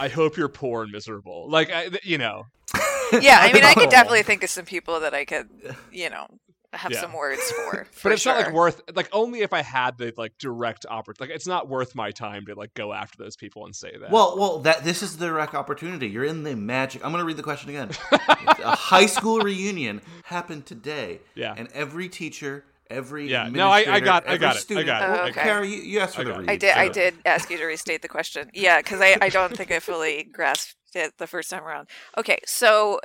[0.00, 1.48] I hope you're poor and miserable.
[1.48, 2.46] Like I you know.
[3.12, 3.80] Yeah, I mean, I know.
[3.82, 5.48] could definitely think of some people that I could,
[5.90, 6.28] you know,
[6.72, 7.00] have Yeah.
[7.00, 7.78] some words for.
[7.90, 11.24] But for it's not like worth like only if I had the like direct opportunity.
[11.28, 14.12] Like it's not worth my time to like go after those people and say that.
[14.12, 16.06] Well, well, that this is the direct opportunity.
[16.06, 17.04] You're in the magic.
[17.04, 17.90] I'm going to read the question again.
[18.12, 21.18] a high school reunion happened today.
[21.34, 21.54] Yeah.
[21.56, 23.48] And every teacher, every Yeah.
[23.48, 24.70] No, I- I got- I every got it.
[24.76, 25.08] I got it.
[25.08, 25.42] Well, Oh, okay.
[25.42, 26.50] Kara, you, you asked for I the got read.
[26.50, 26.76] I did.
[26.76, 28.50] I did ask you to restate the question.
[28.54, 31.88] Yeah, because I, I don't think I fully grasped it the first time around.
[32.18, 33.00] Okay, so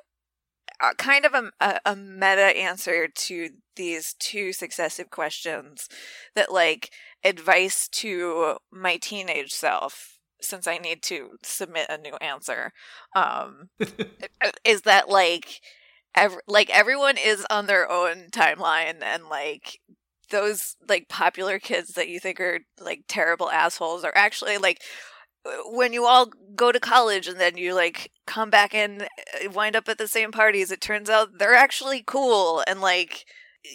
[0.82, 5.88] uh, kind of a, a, a meta answer to these two successive questions
[6.36, 6.92] that like
[7.24, 12.72] advice to my teenage self since I need to submit a new answer
[13.16, 13.70] um
[14.66, 15.60] is that like
[16.16, 19.80] ev- like everyone is on their own timeline and like
[20.32, 24.82] those like popular kids that you think are like terrible assholes are actually like
[25.68, 29.76] when you all go to college and then you like come back and uh, wind
[29.76, 33.26] up at the same parties it turns out they're actually cool and like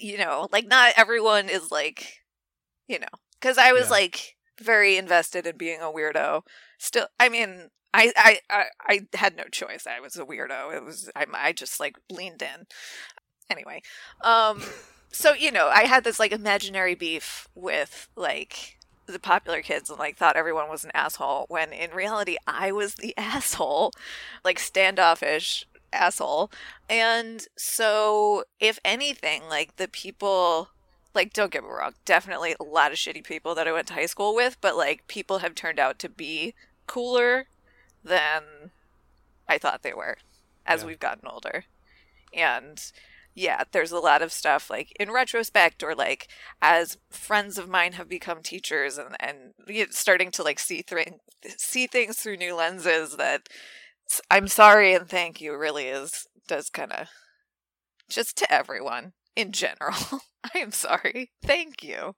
[0.01, 2.15] you know like not everyone is like
[2.89, 3.07] you know
[3.41, 3.97] because i was Yeah.
[3.97, 6.43] like very invested in being a weirdo
[6.79, 9.87] still i mean I, I i i had no choice.
[9.87, 10.75] I was a weirdo.
[10.75, 12.67] It was i, I just like leaned in.
[13.49, 13.83] Anyway
[14.23, 14.63] um
[15.13, 19.99] so you know i had this like imaginary beef with like the popular kids and
[19.99, 23.91] like thought everyone was an asshole when in reality i was the asshole
[24.45, 26.51] like standoffish asshole.
[26.89, 30.71] And so if anything like the people
[31.15, 33.95] like don't get me wrong definitely a lot of shitty people that i went to
[33.95, 36.55] high school with but like people have turned out to be
[36.87, 37.47] cooler
[38.05, 38.71] than
[39.49, 40.17] i thought they were
[40.67, 40.87] as Yeah.
[40.89, 41.65] we've gotten older
[42.33, 42.93] and
[43.35, 46.29] yeah, there's a lot of stuff like in retrospect or like
[46.61, 49.53] as friends of mine have become teachers and and
[49.95, 51.09] starting to like see th-
[51.57, 53.49] see things through new lenses that
[54.31, 57.07] I'm sorry and thank you really is does kind of
[58.09, 59.95] just to everyone in general.
[60.55, 61.31] I am sorry.
[61.43, 62.15] Thank you.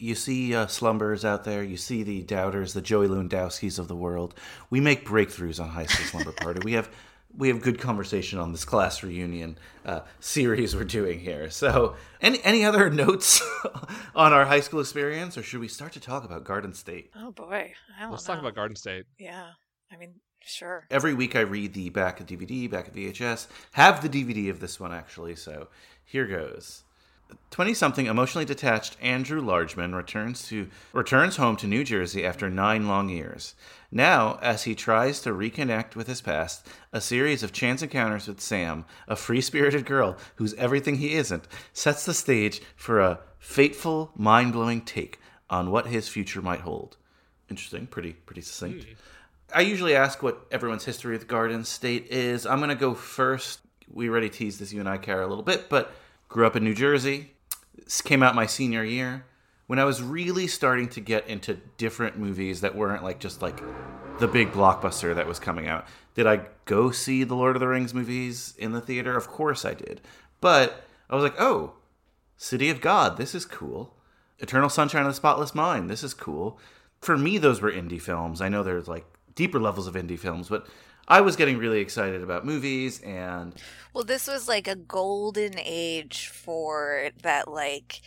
[0.00, 1.62] You see uh, slumbers out there.
[1.62, 4.34] You see the doubters, the Joey Lewandowskis of the world.
[4.70, 6.60] We make breakthroughs on High School Slumber Party.
[6.64, 6.90] We have
[7.36, 11.48] we have good conversation on this class reunion uh, series we're doing here.
[11.50, 13.40] So, any any other notes
[14.14, 17.10] on our high school experience, or should we start to talk about Garden State?
[17.16, 17.72] Oh boy.
[17.96, 18.34] I don't Let's know.
[18.34, 19.04] talk about Garden State.
[19.18, 19.50] Yeah.
[19.92, 20.86] I mean, sure.
[20.90, 23.46] Every week I read the back of DVD, back of VHS.
[23.72, 25.36] Have the DVD of this one actually.
[25.36, 25.68] So
[26.04, 26.84] here goes.
[27.50, 32.86] 20 something emotionally detached Andrew Largeman returns to returns home to New Jersey after 9
[32.86, 33.54] long years.
[33.90, 38.40] Now, as he tries to reconnect with his past, a series of chance encounters with
[38.40, 44.82] Sam, a free-spirited girl who's everything he isn't, sets the stage for a fateful, mind-blowing
[44.82, 46.96] take on what his future might hold.
[47.50, 48.84] Interesting, pretty pretty succinct.
[48.84, 48.92] Hmm.
[49.52, 52.46] I usually ask what everyone's history with Garden State is.
[52.46, 53.60] I'm going to go first.
[53.92, 55.92] We already teased this, you and I, Kara, a little bit, but
[56.30, 57.32] grew up in New Jersey.
[57.74, 59.26] This came out my senior year
[59.66, 63.60] when I was really starting to get into different movies that weren't like just like
[64.20, 65.86] the big blockbuster that was coming out.
[66.14, 69.16] Did I go see the Lord of the Rings movies in the theater?
[69.16, 70.00] Of course I did.
[70.40, 71.74] But I was like, oh,
[72.36, 73.94] City of God, this is cool.
[74.38, 76.58] Eternal Sunshine of the Spotless Mind, this is cool.
[77.00, 78.40] For me, those were indie films.
[78.40, 80.66] I know there's like deeper levels of indie films, but
[81.10, 83.52] I was getting really excited about movies and
[83.92, 88.00] Well, this was like a golden age for that like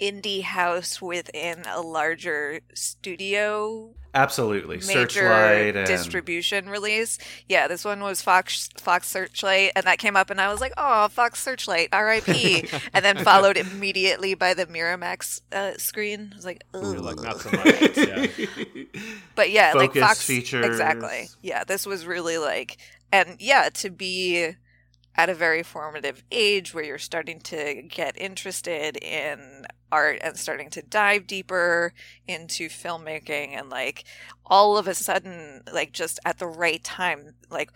[0.00, 4.76] indie house within a larger studio Absolutely.
[4.78, 7.18] major Searchlight and distribution release.
[7.48, 10.72] Yeah, this one was Fox Fox Searchlight, and that came up, and I was like,
[10.76, 16.30] "Oh, Fox Searchlight, R.I.P." and then followed immediately by the Miramax uh, screen.
[16.32, 17.96] I was like, You're like not so much.
[17.96, 18.26] Yeah.
[19.34, 20.64] but yeah, like Fox features.
[20.64, 21.28] exactly.
[21.42, 22.78] Yeah, this was really like,
[23.12, 24.54] and yeah, to be
[25.16, 30.70] at a very formative age where you're starting to get interested in art and starting
[30.70, 31.92] to dive deeper
[32.26, 34.04] into filmmaking and like
[34.46, 37.70] all of a sudden like just at the right time like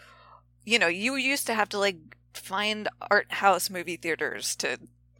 [0.65, 1.97] you know you used to have to like
[2.35, 4.79] find art house movie theaters to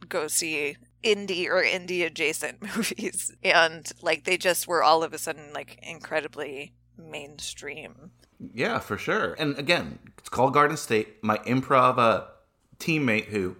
[0.09, 5.17] go see indie or indie adjacent movies and like they just were all of a
[5.17, 8.11] sudden like incredibly mainstream
[8.53, 9.35] Yeah, for sure.
[9.39, 11.23] And again, it's called Garden State.
[11.23, 12.25] My improv uh,
[12.79, 13.55] teammate, who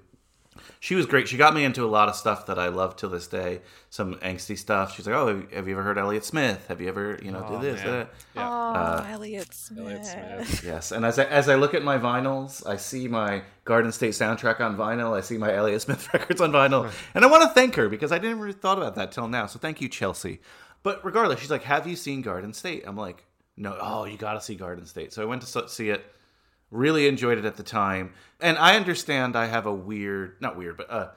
[0.84, 1.30] she was great.
[1.30, 3.62] She got me into a lot of stuff that I love to this day.
[3.90, 4.94] Some angsty stuff.
[4.94, 6.68] She's like, "Oh, have you ever heard Elliott Smith?
[6.68, 7.94] Have you ever, you know, Oh, do this?" man.
[7.94, 9.02] uh?" Yeah.
[9.08, 10.64] oh elliott smith, Elliott Smith.
[10.66, 14.12] Yes, and as I, as I look at my vinyls, I see my Garden State
[14.12, 15.16] soundtrack on vinyl.
[15.18, 18.12] I see my Elliott Smith records on vinyl, and I want to thank her because
[18.12, 19.46] I didn't really thought about that till now.
[19.46, 20.42] So thank you, Chelsea.
[20.84, 23.24] But regardless, she's like, "Have you seen Garden State?" I'm like,
[23.56, 25.14] "No." Oh, you got to see Garden State.
[25.14, 26.04] So I went to see it.
[26.74, 30.78] Really enjoyed it at the time, and I understand I have a weird, not weird,
[30.78, 31.10] but uh,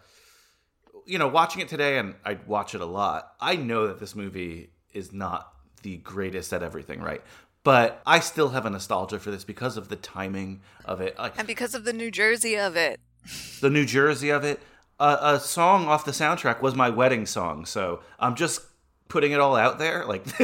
[1.06, 3.32] you know, watching it today, and I watch it a lot.
[3.40, 7.22] I know that this movie is not the greatest at everything, right?
[7.64, 11.38] But I still have a nostalgia for this because of the timing of it, like
[11.38, 13.00] and because of the new jersey of it
[13.60, 14.60] the New Jersey of it.
[14.98, 18.62] Uh, a song off the soundtrack was my wedding song, so I'm just
[19.08, 20.04] putting it all out there.
[20.06, 20.24] Like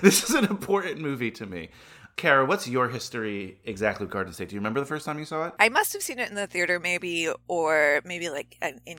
[0.00, 1.70] this is an important movie to me.
[2.16, 4.48] Kara, what's your history exactly with Garden State?
[4.48, 5.52] Do you remember the first time you saw it?
[5.58, 8.98] i must have seen it in the theater maybe or maybe like in- in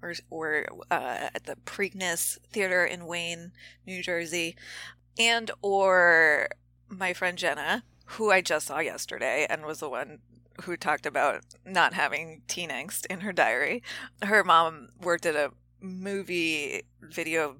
[0.00, 3.50] or or uh, at the preakness theater in wayne
[3.84, 4.54] new jersey
[5.18, 6.48] and or
[6.88, 7.82] my friend jenna
[8.12, 10.20] who i just saw yesterday and was the one
[10.62, 13.82] who talked about not having teen angst in her diary
[14.22, 17.56] her mom worked at a movie video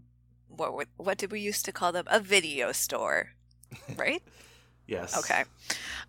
[0.48, 3.34] what what did we used to call them a video store
[3.96, 4.22] right
[4.86, 5.18] Yes.
[5.18, 5.44] Okay.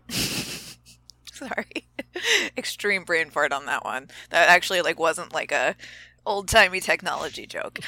[1.33, 1.85] Sorry.
[2.57, 4.07] Extreme brain fart on that one.
[4.29, 5.75] That actually like wasn't like a
[6.25, 7.79] old-timey technology joke.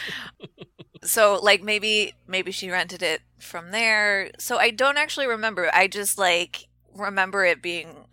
[1.04, 4.32] so like maybe maybe she rented it from there.
[4.38, 5.70] So I don't actually remember.
[5.74, 8.06] I just like remember it being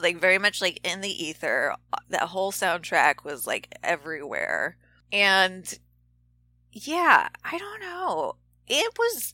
[0.00, 1.74] like very much like in the ether.
[2.10, 4.76] That whole soundtrack was like everywhere.
[5.12, 5.78] And
[6.72, 8.36] yeah, I don't know.
[8.66, 9.32] It was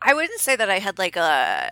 [0.00, 1.70] I wouldn't say that I had like a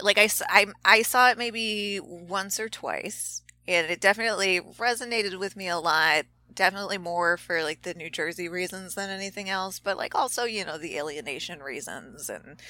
[0.00, 5.56] like I, I I saw it maybe once or twice and it definitely resonated with
[5.56, 6.24] me a lot
[6.54, 10.64] definitely more for like the new jersey reasons than anything else but like also you
[10.64, 12.60] know the alienation reasons and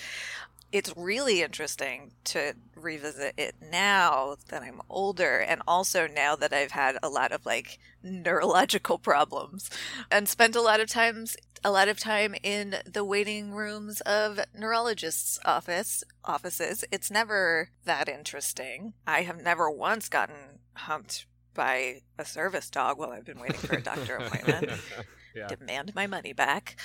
[0.71, 6.73] it's really interesting to revisit it now that i'm older and also now that i've
[6.73, 9.71] had a lot of like neurological problems
[10.11, 14.41] and spent a lot of times a lot of time in the waiting rooms of
[14.57, 16.85] neurologists' office offices.
[16.91, 18.95] It's never that interesting.
[19.07, 23.77] I have never once gotten humped by a service dog while I've been waiting for
[23.77, 24.81] a doctor appointment.
[25.35, 25.49] yeah.
[25.49, 26.77] Demand my money back.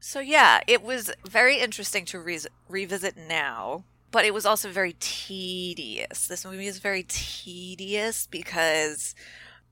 [0.00, 4.96] So yeah, it was very interesting to re- revisit now, but it was also very
[4.98, 6.26] tedious.
[6.26, 9.14] This movie is very tedious because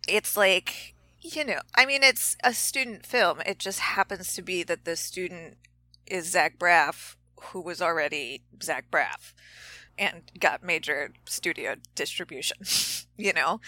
[0.06, 3.40] it's like you know, I mean, it's a student film.
[3.44, 5.58] It just happens to be that the student
[6.06, 9.34] is Zach Braff, who was already Zach Braff
[9.98, 12.58] and got major studio distribution,
[13.16, 13.60] you know?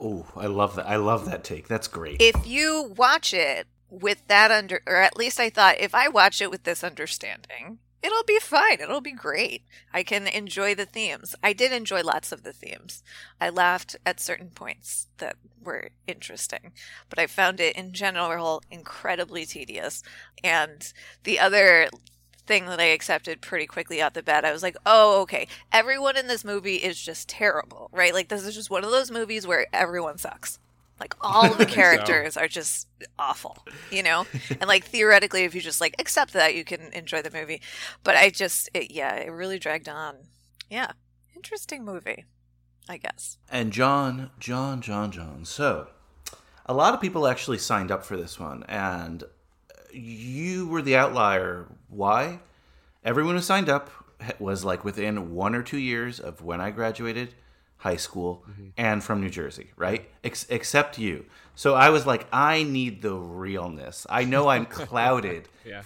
[0.00, 0.86] Oh, I love that.
[0.86, 1.68] I love that take.
[1.68, 2.20] That's great.
[2.20, 6.40] If you watch it with that under, or at least I thought if I watch
[6.40, 8.80] it with this understanding, it'll be fine.
[8.80, 9.64] It'll be great.
[9.92, 11.34] I can enjoy the themes.
[11.42, 13.02] I did enjoy lots of the themes.
[13.40, 16.72] I laughed at certain points that were interesting,
[17.08, 20.02] but I found it in general incredibly tedious.
[20.44, 20.92] And
[21.24, 21.88] the other
[22.46, 26.18] thing that I accepted pretty quickly out the bat, I was like, oh, okay, everyone
[26.18, 28.12] in this movie is just terrible, right?
[28.12, 30.58] Like, this is just one of those movies where everyone sucks.
[31.00, 31.74] Like, all the think so.
[31.74, 34.26] characters are just awful, you know?
[34.50, 37.60] and like, theoretically, if you just like accept that, you can enjoy the movie.
[38.04, 40.16] But I just, it, yeah, it really dragged on.
[40.70, 40.92] Yeah.
[41.34, 42.24] Interesting movie,
[42.88, 43.38] I guess.
[43.50, 45.44] And John, John, John, John.
[45.44, 45.88] So,
[46.66, 49.24] a lot of people actually signed up for this one, and
[49.92, 51.66] you were the outlier.
[51.88, 52.40] Why?
[53.04, 53.90] Everyone who signed up
[54.38, 57.34] was like within one or two years of when I graduated
[57.84, 58.68] high school Mm-hmm.
[58.76, 60.08] and from New Jersey, right?
[60.24, 61.26] Ex- except you.
[61.54, 64.06] So I was like, I need the realness.
[64.10, 65.82] I know I'm clouded, Yeah.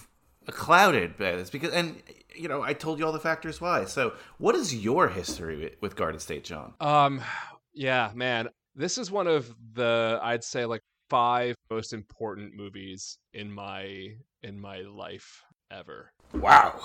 [0.47, 2.01] clouded by this because, and
[2.35, 3.85] you know, I told you all the factors why.
[3.85, 6.73] So, what is your history with, with Garden State, John?
[6.79, 7.21] Um,
[7.73, 13.51] yeah, man, this is one of the I'd say like five most important movies in
[13.51, 16.11] my in my life ever.
[16.33, 16.79] Wow.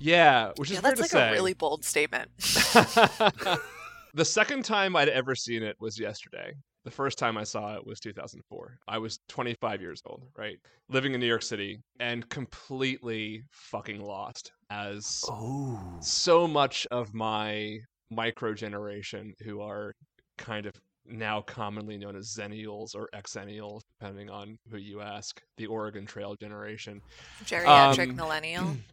[0.00, 1.28] Yeah, which is Yeah, weird that's to like say.
[1.30, 2.30] a really bold statement.
[4.18, 6.52] the second time I'd ever seen it was yesterday.
[6.84, 8.78] The first time I saw it was 2004.
[8.88, 10.58] I was 25 years old, right?
[10.88, 15.80] Living in New York City and completely fucking lost as Oh.
[16.00, 17.78] so much of my
[18.10, 19.94] micro generation who are
[20.36, 20.74] kind of
[21.08, 26.34] now commonly known as Zennials or Exennials, depending on who you ask, the Oregon Trail
[26.36, 27.00] generation.
[27.44, 28.76] Geriatric Um, millennial.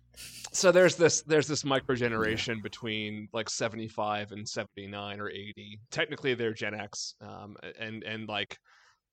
[0.53, 5.82] So there's this there's this micro generation between like 75 and 79 or 80.
[5.91, 8.57] Technically they're Gen X, um, and and like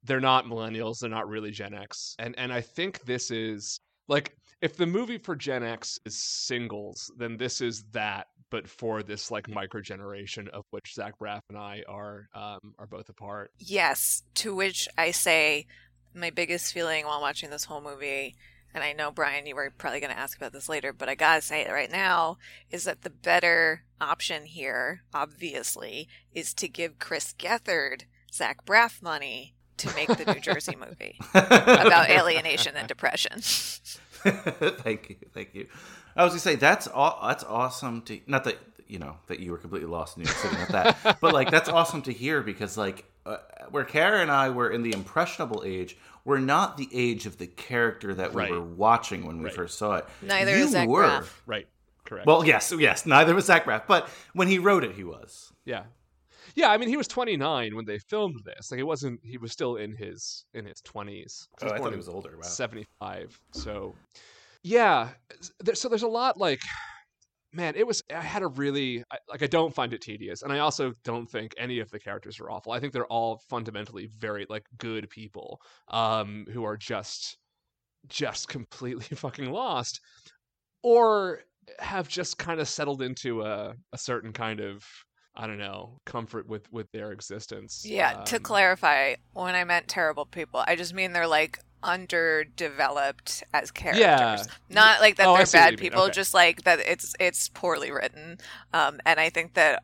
[0.05, 1.01] they're not millennials.
[1.01, 2.15] They're not really Gen X.
[2.21, 7.11] And and I think this is like if the movie for Gen X is singles,
[7.17, 11.57] then this is that, but for this like micro generation of which Zach Braff and
[11.57, 13.51] I are um, are both a part.
[13.59, 15.67] Yes, to which I say
[16.15, 18.37] my biggest feeling while watching this whole movie,
[18.75, 21.15] and I know Brian, you were probably going to ask about this later, but I
[21.15, 22.37] gotta say it right now,
[22.71, 29.55] is that the better option here, obviously, is to give Chris Gethard Zach Braff money
[29.79, 33.41] to make the New Jersey movie about alienation and depression.
[33.41, 35.69] thank you, thank you.
[36.17, 39.51] I was gonna say that's aw- that's awesome to not that you know that you
[39.53, 42.43] were completely lost in New York City, not that, but like that's awesome to hear
[42.43, 43.39] because like uh,
[43.71, 47.47] where Kara and I were in the impressionable age, we're not the age of the
[47.47, 49.55] character that we were watching when we Right.
[49.55, 50.07] first saw it.
[50.21, 51.05] Neither you is Zach were.
[51.05, 51.31] Braff.
[51.47, 51.69] Right.
[52.05, 52.27] Correct.
[52.27, 55.53] Well, yes, yes, neither was Zach Braff, but when he wrote it, he was.
[55.65, 55.85] Yeah.
[56.57, 58.71] Yeah, I mean he was 29 when they filmed this.
[58.71, 61.47] Like it wasn't he was still in his in his 20s.
[61.63, 62.35] Oh, I thought he was older.
[62.37, 62.43] Wow.
[62.43, 63.41] 75.
[63.53, 63.95] So
[64.63, 65.11] yeah,
[65.61, 66.61] there, so there's a lot like
[67.53, 70.53] man, it was I had a really I- like I don't find it tedious and
[70.53, 72.73] I also don't think any of the characters are awful.
[72.73, 77.39] I think they're all fundamentally very like good people um who are just
[78.09, 80.01] just completely fucking lost
[80.83, 81.43] or
[81.79, 84.85] have just kind of settled into a a certain kind of
[85.35, 87.91] I don't know, comfort with with their existence.
[87.91, 93.45] Yeah, to Um, clarify, when I meant terrible people, I just mean they're like underdeveloped
[93.53, 94.01] as characters.
[94.01, 94.43] Yeah.
[94.69, 96.13] Not like that Oh, they're bad people, Okay.
[96.13, 98.39] just like that it's it's poorly written.
[98.73, 99.83] Um, and I think that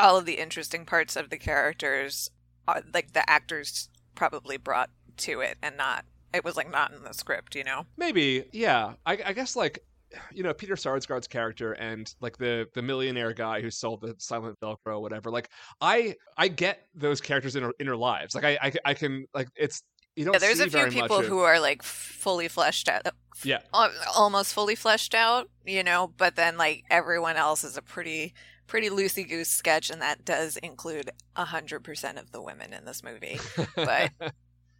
[0.00, 2.30] all of the interesting parts of the characters,
[2.66, 7.02] are, like the actors, probably brought to it, and not it was like not in
[7.02, 7.86] the script, you know.
[7.96, 8.94] Maybe, yeah.
[9.06, 9.80] I, I guess like
[10.32, 14.58] you know Peter Sarsgaard's character and like the the millionaire guy who sold the silent
[14.60, 15.30] Velcro, or whatever.
[15.30, 18.34] Like I I get those characters' inner inner lives.
[18.34, 19.82] Like I I, I can like it's
[20.18, 20.34] you don't.
[20.34, 23.06] Yeah, there's see a few very people who are like fully fleshed out,
[23.44, 28.34] Yeah, almost fully fleshed out, you know, but then like everyone else is a pretty
[28.66, 32.84] pretty loosey goose sketch and that does include a hundred percent of the women in
[32.84, 33.38] this movie.
[33.76, 34.30] But we'll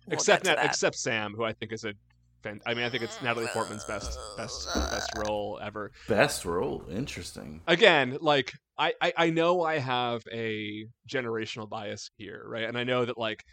[0.08, 0.66] except get to that.
[0.66, 1.94] except Sam, who I think is a
[2.66, 5.92] I mean, I think it's Natalie Portman's best best best role ever.
[6.08, 7.60] Best role, interesting.
[7.66, 12.64] again, like I, I I know I have a generational bias here, right?
[12.64, 13.44] And I know that like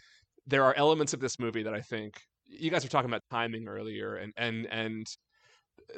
[0.46, 3.68] there are elements of this movie that I think you guys were talking about timing
[3.68, 5.06] earlier, and and and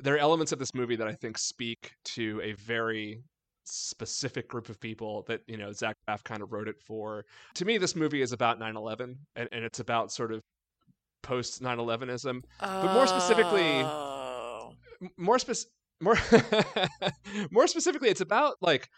[0.03, 3.23] there are elements of this movie that I think speak to a very
[3.65, 7.25] specific group of people that you know Zach Braff kind of wrote it for.
[7.57, 10.41] To me, this movie is about 9/11, and, and it's about sort of
[11.23, 12.43] post 9/11ism.
[12.61, 14.73] But more specifically- Oh.
[15.17, 15.57] More spec-
[16.01, 16.17] more
[17.51, 18.89] more specifically it's about like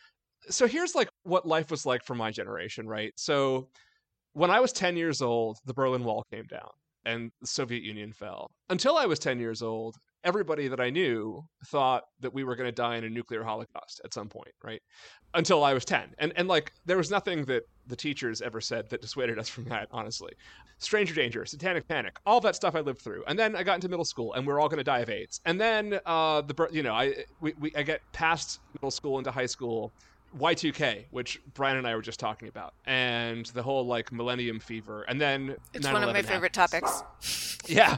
[0.48, 3.68] so here's like what life was like for my generation right so
[4.40, 6.70] when i was 10 years old the berlin wall came down
[7.04, 8.50] and the soviet union fell.
[8.70, 12.66] Until i was 10 years old everybody that i knew thought that we were going
[12.66, 14.80] to die in a nuclear holocaust at some point right?
[15.34, 18.88] Until i was 10 and and like there was nothing that the teachers ever said
[18.88, 20.32] that dissuaded us from that honestly.
[20.78, 23.22] Stranger danger satanic panic all that stuff i lived through.
[23.26, 25.10] And then i got into middle school and we are all going to die of
[25.10, 25.42] aids.
[25.44, 29.30] And then uh the you know i we, we i get past middle school into
[29.30, 29.92] high school
[30.38, 35.02] y2k which brian and i were just talking about and the whole like millennium fever
[35.08, 37.58] and then It's one of my 9/11 favorite topics.
[37.66, 37.96] yeah.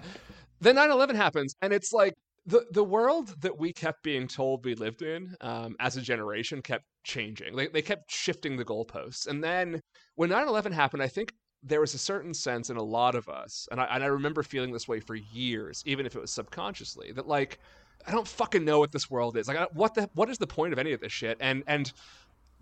[0.61, 2.15] Then 9-11 happens and it's like
[2.47, 6.61] the, the world that we kept being told we lived in um, as a generation
[6.63, 7.55] kept changing.
[7.55, 9.29] They, they kept shifting the goalposts.
[9.29, 9.81] And then
[10.17, 11.33] when 9-11 happened i think
[11.65, 14.43] there was a certain sense in a lot of us and I, and I remember
[14.43, 17.61] feeling this way for years even if it was subconsciously that like
[18.07, 19.49] i don't fucking know what this world is.
[19.49, 21.37] Like what the what is the point of any of this shit?
[21.41, 21.93] And and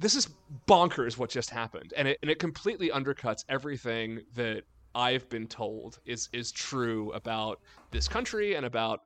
[0.00, 0.28] this is
[0.66, 4.62] bonkers what just happened, and it and it completely undercuts everything that
[4.94, 9.00] I've been told is is true about this country and about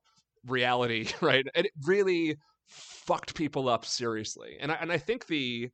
[0.47, 1.45] reality, right?
[1.55, 2.37] And it really
[2.67, 4.57] fucked people up seriously.
[4.61, 5.69] And I, and I think the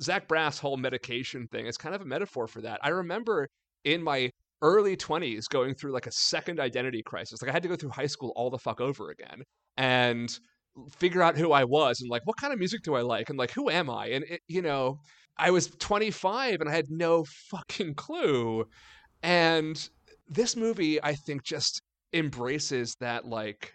[0.00, 2.80] Zach Braff's whole medication thing is kind of a metaphor for that.
[2.82, 3.48] I remember
[3.84, 4.30] in my
[4.62, 7.42] early 20s going through like a second identity crisis.
[7.42, 9.42] Like I had to go through high school all the fuck over again
[9.76, 10.38] and
[10.88, 13.38] figure out who I was and like what kind of music do I like and
[13.38, 14.08] like who am I?
[14.08, 15.00] And it, you know,
[15.36, 18.64] I was 25 and I had no fucking clue.
[19.22, 19.88] And
[20.28, 23.74] this movie I think just embraces that like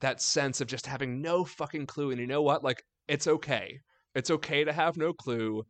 [0.00, 2.64] that sense of just having no fucking clue and you know what?
[2.64, 3.78] Like it's okay.
[4.14, 5.64] It's okay to have no clue.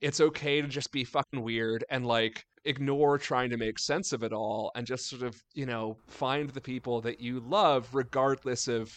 [0.00, 4.22] It's okay to just be fucking weird and like ignore trying to make sense of
[4.22, 8.68] it all and just sort of, you know, find the people that you love regardless
[8.68, 8.92] of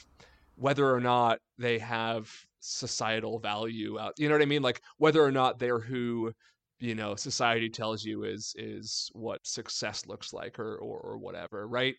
[0.59, 2.29] whether or not they have
[2.59, 4.13] societal value out.
[4.17, 4.61] You know what I mean?
[4.61, 6.33] Like whether or not they're who
[6.79, 11.67] you know society tells you is is what success looks like or or, or whatever,
[11.67, 11.95] right?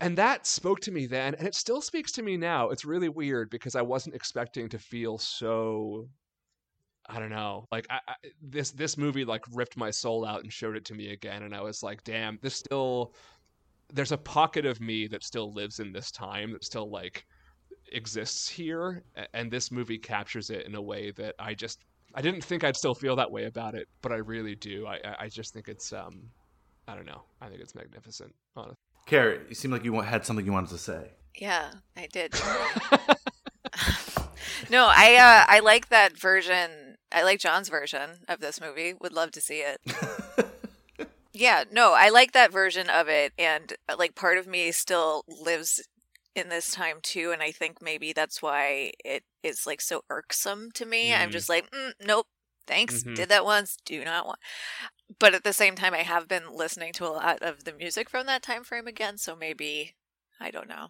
[0.00, 3.08] and that spoke to me then and it still speaks to me now it's really
[3.08, 6.06] weird because i wasn't expecting to feel so
[7.08, 10.52] i don't know like I, I, this this movie like ripped my soul out and
[10.52, 13.14] showed it to me again and i was like damn this still
[13.92, 17.24] there's a pocket of me that still lives in this time that still like
[17.96, 21.80] exists here and this movie captures it in a way that i just
[22.14, 24.96] i didn't think i'd still feel that way about it but i really do i
[25.04, 26.20] i- i just think it's um
[26.86, 28.76] i don't know i think it's magnificent honestly
[29.06, 31.12] Kara, you seem like you had something you wanted to say.
[31.38, 32.34] Yeah, I did.
[34.70, 36.96] no, I uh, I like that version.
[37.12, 38.94] I like John's version of this movie.
[39.00, 39.80] Would love to see it.
[41.32, 45.22] yeah, no, I like that version of it, and uh, like part of me still
[45.28, 45.80] lives
[46.36, 50.70] in this time too, and I think maybe that's why it is like so irksome
[50.72, 51.14] to me.
[51.14, 51.32] I'm Mhm.
[51.32, 52.26] just like, mm, nope,
[52.66, 53.14] thanks, Mhm.
[53.14, 54.40] did that once, do not want.
[55.18, 58.10] But at the same time, I have been listening to a lot of the music
[58.10, 59.96] from that time frame again, so maybe
[60.40, 60.88] I don't know.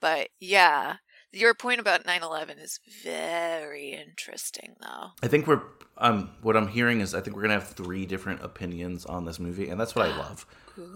[0.00, 0.98] But yeah,
[1.32, 5.08] your point about 9/11 is very interesting, though.
[5.22, 5.62] I think we're
[6.00, 9.38] um what I'm hearing is I think we're gonna have three different opinions on this
[9.40, 10.46] movie, and that's what I love.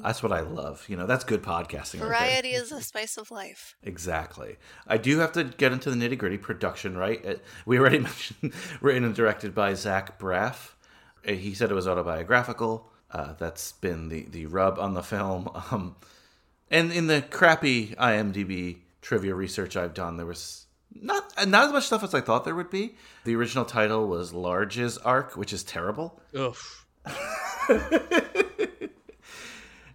[0.01, 0.85] That's what I love.
[0.89, 2.01] You know, that's good podcasting.
[2.03, 2.09] right.
[2.09, 3.75] Variety is the spice of life.
[3.83, 4.57] Exactly.
[4.87, 7.23] I do have to get into the nitty gritty production, right?
[7.25, 10.75] It, we already mentioned written and directed by Zach Braff.
[11.27, 12.93] Uh, He said it was autobiographical.
[13.11, 15.49] Uh, that's been the, the rub on the film.
[15.73, 15.97] Um,
[16.71, 21.85] and in the crappy IMDb trivia research I've done, there was not not as much
[21.85, 22.97] stuff as I thought there would be.
[23.25, 26.21] The original title was Large's Ark, which is terrible.
[26.35, 26.57] Ugh.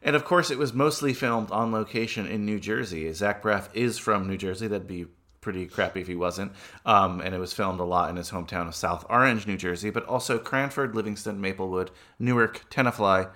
[0.07, 3.11] And of course, it was mostly filmed on location in New Jersey.
[3.11, 4.65] Zach Braff is from New Jersey.
[4.67, 5.07] That'd be
[5.41, 6.53] pretty crappy if he wasn't.
[6.85, 9.89] Um, and it was filmed a lot in his hometown of South Orange, New Jersey,
[9.89, 13.29] but also Cranford, Livingston, Maplewood, Newark, Tenafly,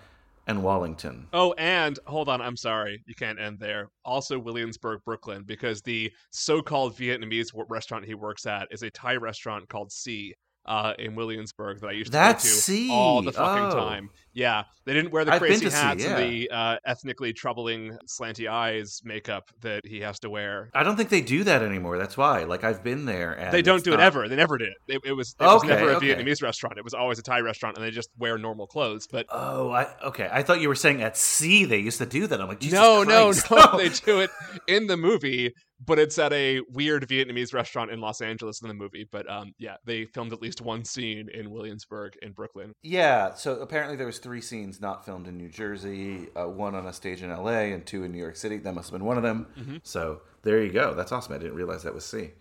[0.51, 1.27] and Wallington.
[1.33, 3.89] Oh, and hold on, I'm sorry, you can't end there.
[4.05, 9.67] Also, Williamsburg, Brooklyn, because the so-called Vietnamese restaurant he works at is a Thai restaurant
[9.69, 10.35] called SEA.
[10.63, 12.91] Uh, in Williamsburg that I used to That's go to SEA.
[12.91, 13.83] all the fucking Oh.
[13.83, 14.11] time.
[14.33, 16.17] Yeah, they didn't wear the I've crazy hats yeah.
[16.17, 20.69] and the uh, ethnically troubling slanty eyes makeup that he has to wear.
[20.73, 21.97] I don't think they do that anymore.
[21.97, 22.43] That's why.
[22.43, 24.27] Like I've been there, and They don't do it ever.
[24.27, 24.73] They never did.
[24.87, 26.15] It, it was it was never a okay.
[26.15, 26.77] Vietnamese restaurant.
[26.77, 29.07] It was always a Thai restaurant, and they just wear normal clothes.
[29.11, 30.29] But Oh, I, okay.
[30.31, 32.41] I thought you were saying at sea they used to do that.
[32.41, 33.51] I'm like, Jesus no, Christ.
[33.51, 34.29] no, no, they do it
[34.67, 35.53] in the movie,
[35.85, 39.07] but it's at a weird Vietnamese restaurant in Los Angeles in the movie.
[39.11, 42.73] But um, yeah, they filmed at least one scene in Williamsburg in Brooklyn.
[42.83, 46.85] Yeah, so apparently there was three scenes not filmed in New Jersey, uh, one on
[46.87, 47.71] a stage in L.A.
[47.73, 48.57] and two in New York City.
[48.57, 49.47] That must have been one of them.
[49.59, 49.77] Mm-hmm.
[49.83, 50.93] So there you go.
[50.93, 51.33] That's awesome.
[51.33, 52.31] I didn't realize that was SEA.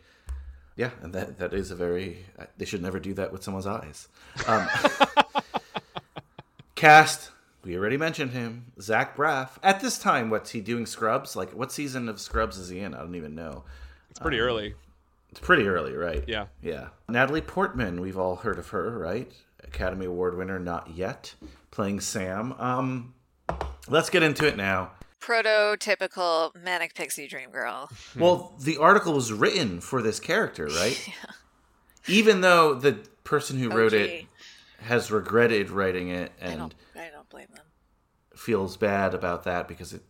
[0.76, 2.24] Yeah, and that that is a very.
[2.38, 4.08] uh, They should never do that with someone's eyes.
[4.46, 4.66] Um,
[6.74, 7.30] cast.
[7.62, 9.50] We already mentioned him, Zach Braff.
[9.62, 10.86] At this time, what's he doing?
[10.86, 11.36] Scrubs?
[11.36, 12.94] Like, what season of Scrubs is he in?
[12.94, 13.64] I don't even know.
[14.10, 14.74] It's pretty Um, early.
[15.30, 16.24] It's pretty early, right?
[16.26, 16.46] Yeah.
[16.62, 16.88] Yeah.
[17.08, 19.30] Natalie Portman, we've all heard of her, right?
[19.74, 21.34] Academy Award winner, not yet,
[21.70, 22.52] playing Sam.
[22.58, 23.14] Um,
[23.88, 24.92] let's get into it now.
[25.20, 27.88] Prototypical manic pixie dream girl.
[28.16, 31.00] Well, the article was written for this character, right?
[31.08, 31.30] yeah.
[32.08, 32.92] Even though the
[33.24, 34.26] person who wrote it
[34.80, 36.74] has regretted writing it I and don't.
[36.96, 37.64] I don't blame them.
[38.34, 40.02] feels bad about that because it,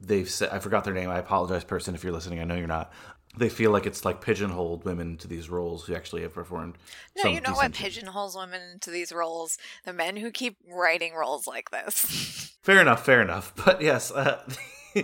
[0.00, 1.10] they've said I forgot their name.
[1.10, 2.40] I apologize, person, if you're listening.
[2.40, 2.92] I know you're not.
[3.36, 6.76] They feel like it's like pigeonholed women to these roles who actually have performed.
[7.16, 9.58] No, you know what pigeonholes women into these roles?
[9.84, 12.52] The men who keep writing roles like this.
[12.62, 13.52] Fair enough, fair enough.
[13.64, 14.40] But yes, uh,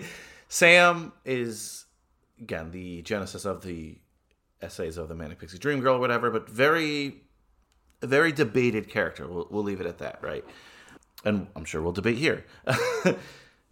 [0.48, 1.84] Sam is
[2.40, 3.98] again the genesis of the
[4.62, 6.30] essays of the Manic Pixie Dream Girl, or whatever.
[6.30, 7.22] But very
[8.02, 9.26] very debated character.
[9.28, 10.44] We'll, we'll leave it at that, right?
[11.24, 12.44] And I'm sure we'll debate here.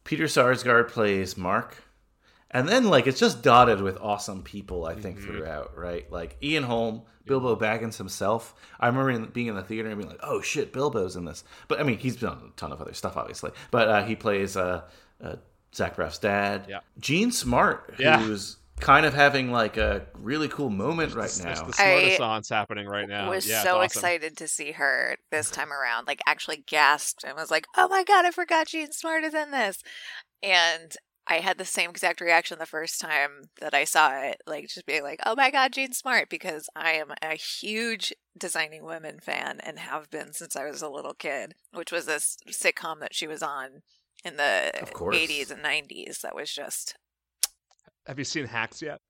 [0.05, 1.83] Peter Sarsgaard plays Mark.
[2.51, 6.11] And then, like, it's just dotted with awesome people, I think, throughout, right?
[6.11, 8.55] Like, Ian Holm, Bilbo Baggins himself.
[8.81, 11.45] I remember in, being in the theater and being like, oh, shit, Bilbo's in this.
[11.69, 13.51] But, I mean, he's done a ton of other stuff, obviously.
[13.71, 14.83] But uh, he plays uh,
[15.23, 15.37] uh,
[15.75, 16.65] Zach Braff's dad.
[16.71, 16.81] Yeah.
[16.99, 18.19] Jean Smart, Yeah.
[18.19, 21.67] who's kind of having, like, a really cool moment right It's- it's now.
[21.67, 23.27] the I smartathons happening right now.
[23.27, 23.85] I was yeah, so awesome.
[23.85, 26.07] excited to see her this time around.
[26.07, 29.51] Like actually gasped and was like, "Oh my god, I forgot Jean Smart is in
[29.51, 29.83] this."
[30.45, 30.97] And
[31.29, 34.87] I had the same exact reaction the first time that I saw it, like just
[34.87, 39.61] being like, "Oh my god, Jean Smart," because I am a huge Designing Women fan
[39.61, 43.26] and have been since I was a little kid, which was this sitcom that she
[43.26, 43.83] was on
[44.24, 44.70] in the
[45.14, 46.97] 80s and 90s that was just
[48.07, 49.01] Have you seen Hacks yet?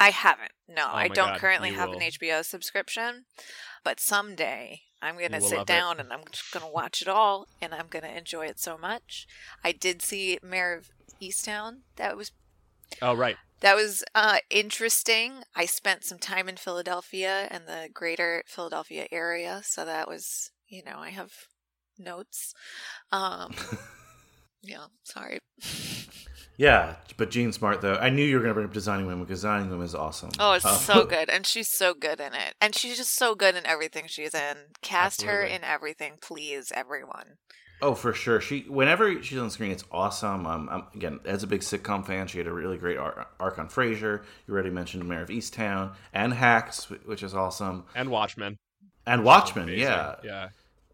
[0.00, 0.52] I haven't.
[0.68, 2.00] No, Oh I don't God, currently have an.
[2.00, 3.26] HBO subscription,
[3.84, 5.66] but someday I'm going to sit love it.
[5.68, 8.58] down and I'm just going to watch it all and I'm going to enjoy it
[8.58, 9.26] so much.
[9.62, 10.88] I did see Mare of
[11.22, 11.80] Easttown.
[11.96, 12.32] That was
[13.02, 13.36] Oh, right.
[13.60, 15.42] that was uh, interesting.
[15.54, 20.82] I spent some time in Philadelphia and the greater Philadelphia area, so that was, you
[20.84, 21.32] know, I have
[21.98, 22.54] notes.
[23.12, 23.54] Um,
[24.62, 25.38] yeah, sorry.
[26.60, 29.24] Yeah, but Jean Smart though, I knew you were going to bring up Designing Women
[29.24, 30.28] because Designing Women is awesome.
[30.38, 31.30] Oh, it's Uh, so good.
[31.30, 32.54] And she's so good in it.
[32.60, 34.56] And she's just so good in everything she's in.
[34.82, 37.38] Cast her in everything, please, everyone.
[37.80, 38.42] Oh, for sure.
[38.42, 40.46] She whenever she's on screen, it's awesome.
[40.46, 43.58] Um, I'm, again, as a big sitcom fan, she had a really great arc, arc
[43.58, 44.22] on Frasier.
[44.46, 48.58] You already mentioned Mare of Easttown and Hacks, which is awesome, And Watchmen.
[49.06, 49.68] and Watchmen.
[49.70, 50.48] Yeah, Yeah.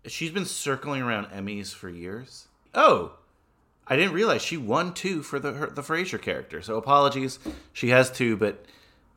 [0.06, 2.46] she's been circling around Emmys for years.
[2.72, 3.14] Oh,
[3.87, 6.61] I didn't realize she won two for the her, the Frasier character.
[6.62, 7.39] So apologies,
[7.72, 8.64] she has two, but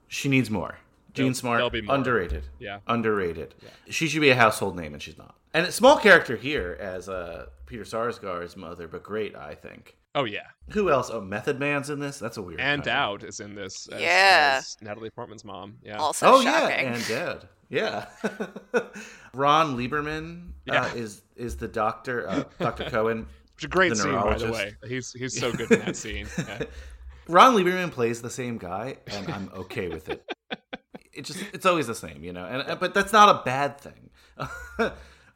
[0.07, 0.77] she needs more.
[1.13, 1.95] Gene There'll- Smart, there'll be more.
[1.95, 2.43] underrated.
[2.59, 2.79] Yeah.
[2.87, 3.55] underrated.
[3.89, 5.35] She should be a household name, and she's not.
[5.55, 9.95] And a small character here as uh, Peter Sarsgaard's mother, but great, I think.
[10.13, 10.45] Oh, yeah.
[10.71, 11.09] Who else?
[11.11, 12.19] Oh, Method Man's in this.
[12.19, 12.59] That's a weird.
[12.59, 13.17] And title.
[13.17, 13.87] Dowd is in this.
[13.91, 14.55] As, Yeah.
[14.59, 15.77] as Natalie Portman's mom.
[15.83, 15.97] Yeah.
[15.97, 16.69] Also Oh shocking.
[16.85, 17.47] yeah, and Dad.
[17.69, 18.05] Yeah.
[19.33, 23.27] Ron Leibman uh, is is the doctor, uh, Doctor Cohen.
[23.59, 24.75] It's a great the scene, by the way.
[24.87, 26.27] He's he's so good in that scene.
[26.37, 26.63] Yeah.
[27.27, 30.23] Ron Leibman plays the same guy, and I'm okay with it.
[31.13, 32.45] It just it's always the same, you know.
[32.45, 34.09] And uh, but that's not a bad thing.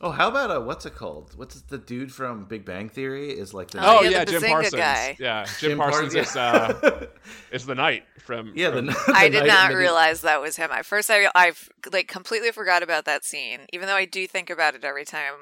[0.02, 1.34] oh, how about uh, what's it called?
[1.38, 3.32] What's the dude from Big Bang Theory?
[3.32, 4.76] Is like the Oh, yeah, yeah, the Jim Bazinga Parsons.
[4.76, 5.18] guy.
[5.20, 7.08] Yeah, Jim, Jim Parsons Parsons, is uh,
[7.52, 8.54] is the knight from.
[8.56, 8.72] yeah.
[8.72, 10.72] from- The, I did not in the- realize that was him.
[10.72, 11.52] At first, I I
[11.92, 15.34] like completely forgot about that scene, even though I do think about it every time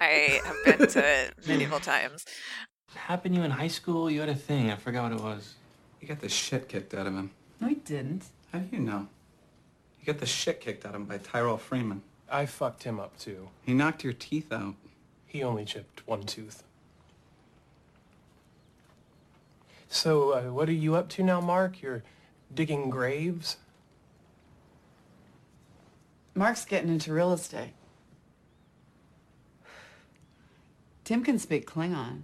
[0.00, 2.24] I have been to it medieval times.
[2.94, 4.10] happened to you in high school?
[4.10, 4.70] You had a thing.
[4.70, 5.54] I forgot what it was.
[6.00, 7.30] You got the shit kicked out of him.
[7.60, 8.24] No, he didn't.
[8.52, 9.08] How do you know?
[10.00, 12.02] You got the shit kicked out of him by Tyrell Freeman.
[12.30, 13.48] I fucked him up too.
[13.64, 14.74] He knocked your teeth out.
[15.26, 16.62] He only chipped one tooth.
[19.88, 21.80] So, uh, what are you up to now, Mark?
[21.80, 22.02] You're
[22.54, 23.56] digging graves?
[26.34, 27.72] Mark's getting into real estate.
[31.06, 32.22] Tim can speak Klingon.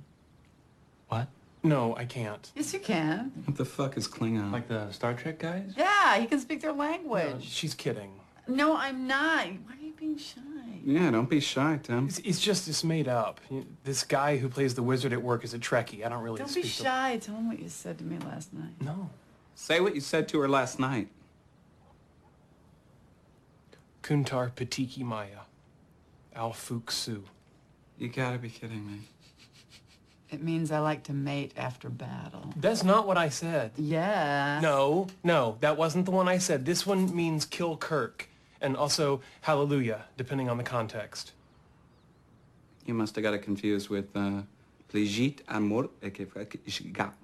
[1.09, 1.29] What?
[1.63, 2.51] No, I can't.
[2.57, 3.31] Yes, you can.
[3.45, 4.51] What the fuck is Klingon?
[4.51, 5.73] Like the Star Trek guys?
[5.77, 7.45] Yeah, he can speak their No, language.
[7.49, 8.11] she's kidding.
[8.49, 9.47] No, I'm not.
[9.47, 10.41] Why are you being shy?
[10.85, 12.09] yeah, don't be shy, Tim.
[12.09, 13.41] It's, it's just it's made up.
[13.85, 16.05] This guy who plays the wizard at work is a Trekkie.
[16.05, 17.19] I don't really Don't speak be the- shy.
[17.19, 18.73] Tell him what you said to me last night.
[18.81, 19.11] No.
[19.55, 21.07] Say what you said to her last night.
[24.03, 25.43] Kuntar Patiki Maya.
[26.35, 27.23] Al Fook Su.
[28.03, 28.99] You gotta be kidding me.
[30.29, 32.53] It means I like to mate after battle.
[32.57, 33.71] That's not what I said.
[33.77, 34.59] Yeah.
[34.61, 36.67] No, no, that wasn't the one I said.
[36.67, 38.29] This one means kill Kirk.
[38.61, 41.31] And also hallelujah, depending on the context.
[42.87, 44.43] You must have got it confused with uh,
[44.93, 46.27] Plegit Amour et que
[46.93, 47.15] Gat.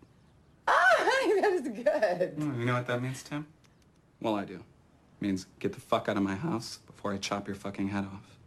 [0.69, 0.95] Ah,
[1.41, 2.35] that is good.
[2.39, 3.49] You know what that means, Tim?
[4.21, 4.55] Well, I do.
[4.55, 4.63] It
[5.19, 8.38] means get the fuck out of my house before I chop your fucking head off.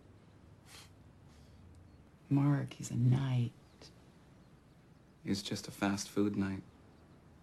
[2.32, 3.51] Mark, he's a knight.
[5.23, 6.63] He's just a fast food knight.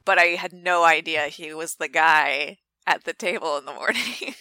[0.04, 4.34] But I had no idea he was the guy at the table in the morning.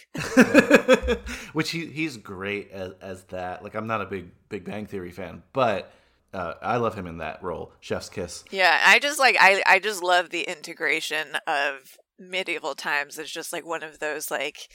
[1.52, 3.62] Which he he's great as as that.
[3.62, 5.92] Like I'm not a big Big Bang Theory fan, but
[6.32, 8.44] uh, I love him in that role, Chef's Kiss.
[8.50, 13.18] yeah, I just like I I just love the integration of medieval times.
[13.18, 14.68] It's just like one of those like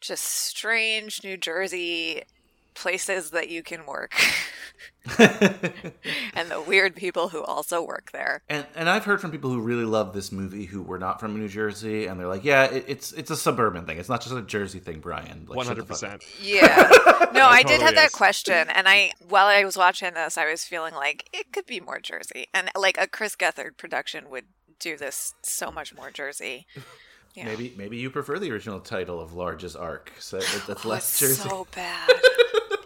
[0.00, 2.24] just strange New Jersey
[2.74, 4.14] places that you can work
[5.18, 8.42] and the weird people who also work there.
[8.48, 11.38] And and I've heard from people who really love this movie who were not from
[11.38, 13.98] New Jersey, and they're like, "Yeah, it, it's it's a suburban thing.
[13.98, 16.24] It's not just a Jersey thing, Brian." Like, One shut the hundred fuck percent.
[16.40, 17.28] Yeah.
[17.34, 20.50] No, I did totally have that question, and I while I was watching this, I
[20.50, 24.46] was feeling like it could be more Jersey, and like a Chris Gethard production would
[24.78, 26.66] do this so much more Jersey.
[27.34, 27.46] Yeah.
[27.46, 31.20] Maybe maybe you prefer the original title of Large's Ark, so that's Oh, less it's
[31.20, 31.48] Jersey.
[31.48, 32.08] so bad.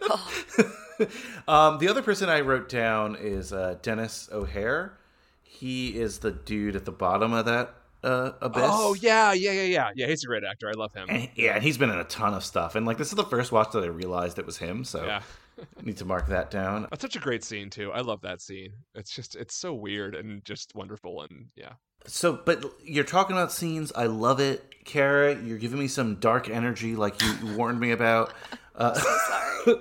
[0.03, 0.33] Oh,
[1.47, 4.99] Um, the other person I wrote down is uh, Denis O'Hare.
[5.43, 7.73] He is the dude at the bottom of that
[8.03, 8.63] uh, abyss.
[8.67, 10.07] Oh yeah, yeah, yeah, yeah, yeah.
[10.09, 10.69] He's a great actor.
[10.69, 11.07] I love him.
[11.09, 12.75] And, yeah, and he's been in a ton of stuff.
[12.75, 14.83] And like this is the first watch that I realized it was him.
[14.85, 15.23] So Yeah.
[15.83, 16.87] need to mark that down.
[16.91, 17.93] That's such a great scene too.
[17.93, 18.73] I love that scene.
[18.95, 21.73] It's just it's so weird and just wonderful and yeah.
[22.07, 23.93] So, but you're talking about scenes.
[23.95, 25.41] I love it, Kara.
[25.41, 28.33] You're giving me some dark energy, like you warned me about.
[28.75, 29.77] Uh, sorry.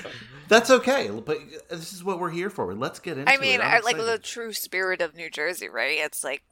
[0.48, 1.38] that's okay, but
[1.70, 2.74] this is what we're here for.
[2.74, 3.40] Let's get into I it.
[3.40, 5.98] mean, I'm I, like the true spirit of New Jersey, right?
[5.98, 6.42] It's like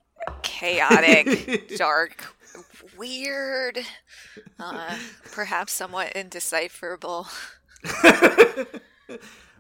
[0.43, 2.35] chaotic, dark,
[2.97, 3.79] weird,
[4.59, 4.97] uh,
[5.33, 7.27] perhaps somewhat indecipherable.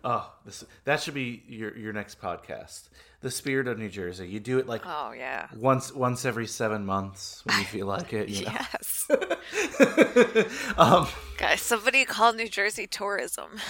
[0.05, 2.88] Oh, this, that should be your your next podcast.
[3.20, 4.26] The spirit of New Jersey.
[4.28, 5.48] You do it like Oh yeah.
[5.55, 8.28] once once every seven months when you feel like it.
[8.30, 9.11] Yes.
[10.78, 13.61] um, Guys, somebody called New Jersey tourism.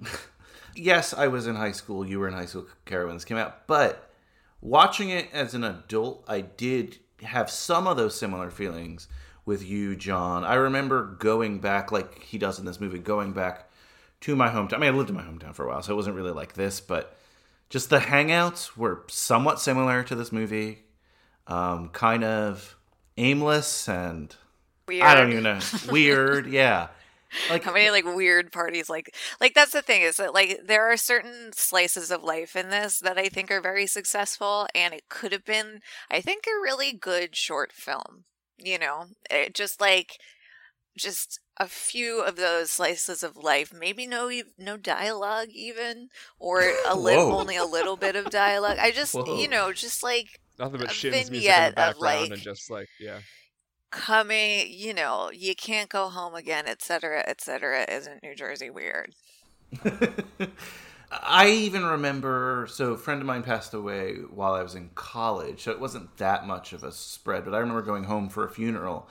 [0.74, 2.06] yes, I was in high school.
[2.06, 2.66] You were in high school.
[2.88, 4.10] When came out, but
[4.60, 9.08] watching it as an adult, I did have some of those similar feelings
[9.44, 10.44] with you, John.
[10.44, 13.65] I remember going back, like he does in this movie, going back
[14.22, 14.74] to my hometown.
[14.74, 16.54] I mean, I lived in my hometown for a while, so it wasn't really like
[16.54, 17.16] this, but
[17.68, 20.84] just the hangouts were somewhat similar to this movie.
[21.46, 22.76] Um, kind of
[23.16, 24.34] aimless and
[24.88, 25.02] Weird.
[25.02, 25.58] I don't even know.
[25.90, 26.88] Weird, yeah.
[27.50, 30.90] Like How many like weird parties like like that's the thing is that like there
[30.90, 35.08] are certain slices of life in this that I think are very successful and it
[35.08, 38.24] could have been I think a really good short film.
[38.58, 40.18] You know, it just like
[40.96, 46.94] just a few of those slices of life, maybe no no dialogue even or a
[46.96, 48.78] little only a little bit of dialogue.
[48.78, 49.40] I just Whoa.
[49.40, 52.30] you know, just like Nothing but A Shin's music in the vignette of, background like-
[52.32, 53.18] and just like yeah.
[53.90, 57.84] coming, you know, you can't go home again, etc., etc.
[57.90, 59.14] isn't New Jersey weird.
[61.10, 62.66] I even remember.
[62.70, 66.16] So, a friend of mine passed away while I was in college, so it wasn't
[66.16, 67.44] that much of a spread.
[67.44, 69.08] But I remember going home for a funeral,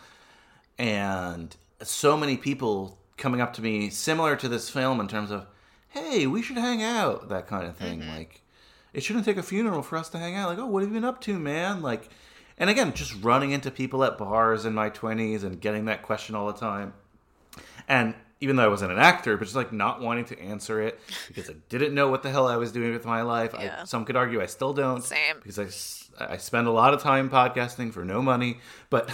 [0.78, 1.56] and
[1.88, 5.46] so many people coming up to me, similar to this film, in terms of,
[5.90, 8.02] "Hey, we should hang out," that kind of thing.
[8.02, 8.16] Mm-hmm.
[8.16, 8.42] Like,
[8.94, 10.50] it shouldn't take a funeral for us to hang out.
[10.50, 11.82] Like, oh, what have you been up to, man?
[11.82, 12.10] Like,
[12.58, 16.36] and again, just running into people at bars in my twenties and getting that question
[16.36, 16.94] all the time.
[17.88, 21.00] And even though I wasn't an actor, but just like not wanting to answer it
[21.28, 23.54] because I didn't know what the hell I was doing with my life.
[23.58, 23.80] Yeah.
[23.82, 25.04] I, some could argue I still don't.
[25.04, 25.38] Same.
[25.42, 25.68] Because I,
[26.20, 28.60] I spend a lot of time podcasting for no money.
[28.90, 29.12] But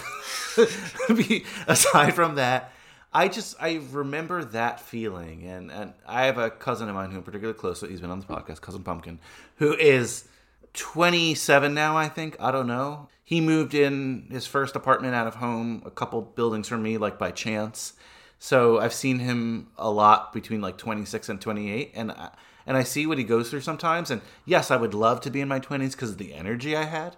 [1.66, 2.72] aside from that,
[3.12, 7.18] I just I remember that feeling, and and I have a cousin of mine who
[7.18, 7.90] I'm particularly close with.
[7.90, 9.18] He's been on this podcast, cousin Pumpkin,
[9.56, 10.28] who is
[10.74, 12.36] 27 now, I think.
[12.40, 13.08] I don't know.
[13.24, 17.18] He moved in his first apartment out of home, a couple buildings from me, like
[17.18, 17.94] by chance.
[18.38, 22.30] So I've seen him a lot between like 26 and 28, and I,
[22.66, 24.10] and I see what he goes through sometimes.
[24.10, 26.84] And yes, I would love to be in my 20s because of the energy I
[26.84, 27.16] had,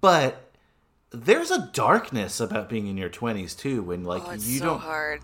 [0.00, 0.52] but
[1.10, 4.64] there's a darkness about being in your 20s too, when like Oh, it's you so
[4.64, 5.22] don't hard.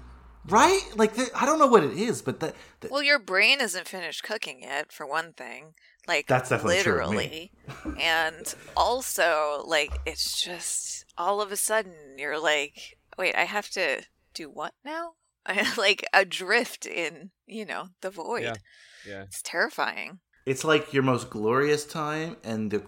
[0.48, 3.60] right, like the, I don't know what it is, but that, that Well, your brain
[3.60, 5.74] isn't finished cooking yet, for one thing.
[6.08, 7.52] Like That's definitely true literally,
[8.00, 14.02] and also like it's just all of a sudden you're like, wait, I have to
[14.34, 15.12] do what now?
[15.46, 18.42] I like adrift in you know the void.
[18.42, 18.54] Yeah.
[19.04, 19.24] Yeah.
[19.24, 20.20] It's terrifying.
[20.46, 22.82] it's like your most glorious time and the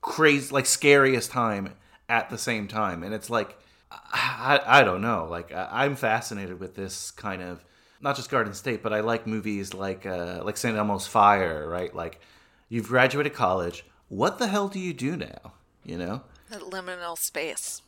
[0.00, 1.74] crazy like scariest time
[2.08, 3.56] at the same time and it's like
[3.90, 7.64] i, I don't know like I, i'm fascinated with this kind of
[8.02, 11.94] not just garden state but i like movies like uh like st elmo's fire right
[11.94, 12.20] like
[12.68, 15.54] you've graduated college what the hell do you do now
[15.84, 17.82] you know The liminal space.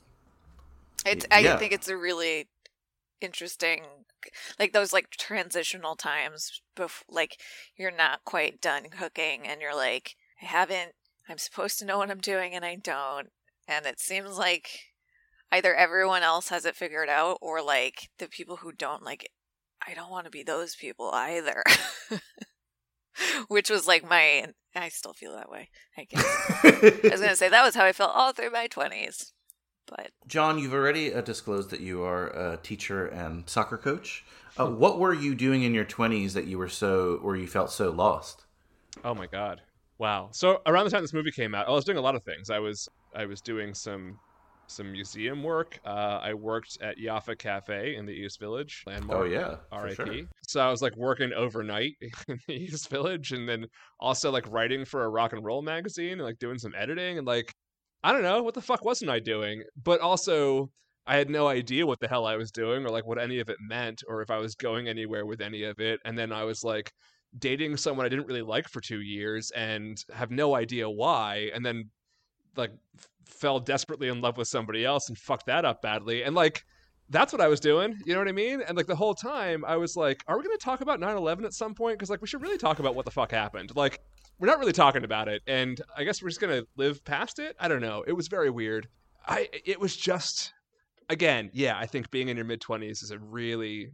[1.05, 1.27] It's.
[1.31, 1.57] Y- I yeah.
[1.57, 2.49] think it's a really
[3.20, 3.85] interesting,
[4.59, 6.61] like those like transitional times.
[6.77, 7.39] Bef- like
[7.77, 10.93] you're not quite done cooking, and you're like, I haven't.
[11.29, 13.29] I'm supposed to know what I'm doing, and I don't.
[13.66, 14.68] And it seems like
[15.51, 19.29] either everyone else has it figured out, or like the people who don't, like,
[19.87, 21.62] I don't want to be those people either.
[23.49, 24.47] Which was like my.
[24.74, 25.70] I still feel that way.
[25.97, 26.24] I guess.
[26.62, 29.33] I was gonna say that was how I felt all through my twenties.
[29.87, 34.24] But John, you've already uh, disclosed that you are a teacher and soccer coach.
[34.59, 37.70] Uh, what were you doing in your 20s that you were so, or you felt
[37.70, 38.47] so lost?
[39.05, 39.61] Oh my god.
[39.99, 40.28] Wow.
[40.32, 42.51] So around the time this movie came out, I was doing a lot of things.
[42.51, 44.18] I was I was doing some
[44.68, 45.78] some museum work.
[45.84, 49.20] Uh, I worked at Yaffa Cafe in the East Village landmark.
[49.20, 49.95] Oh, yeah, R.I.P.
[49.95, 50.24] sure.
[50.43, 51.93] So I was like working overnight
[52.28, 53.66] in the East Village, and then
[54.01, 57.26] also like writing for a rock and roll magazine, and like doing some editing, and
[57.26, 57.55] like
[58.03, 60.70] I don't know what the fuck wasn't I doing, but also.
[61.09, 63.49] I had no idea what the hell I was doing or like what any of
[63.49, 66.01] it meant or if I was going anywhere with any of it.
[66.05, 66.90] And then I was like,
[67.38, 71.64] dating someone I didn't really like for two years and have no idea why, and
[71.64, 71.90] then
[72.57, 72.72] like
[73.24, 76.22] fell desperately in love with somebody else and fucked that up badly.
[76.22, 76.64] And like
[77.09, 77.97] that's what I was doing.
[78.05, 78.62] You know what I mean?
[78.62, 81.44] And like the whole time I was like, are we going to talk about 9/11
[81.44, 81.99] at some point?
[81.99, 83.76] Because like we should really talk about what the fuck happened.
[83.76, 84.01] Like
[84.39, 87.39] we're not really talking about it, and I guess we're just going to live past
[87.39, 87.57] it.
[87.59, 88.05] I don't know.
[88.07, 88.89] It was very weird.
[89.26, 90.53] I it was just
[91.09, 91.76] again, yeah.
[91.78, 93.91] I think being in your mid 20s is a really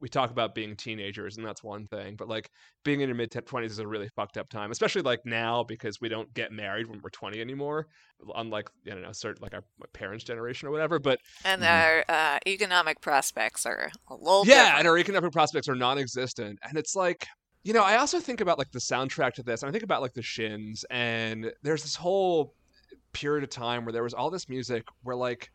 [0.00, 2.50] we talk about being teenagers and that's one thing but like
[2.84, 5.98] being in your mid 20s is a really fucked up time especially like now because
[5.98, 7.86] we don't get married when we're 20 anymore
[8.34, 12.38] unlike you know certain like our my parents generation or whatever but and our uh,
[12.46, 14.50] economic prospects are a little Mm-hmm.
[14.50, 14.78] yeah different.
[14.80, 17.26] and our economic prospects are non-existent and it's like
[17.64, 20.00] you know i also think about like the soundtrack to this and i think about
[20.02, 22.54] like the shins and there's this whole
[23.12, 25.50] period of time where there was all this music where like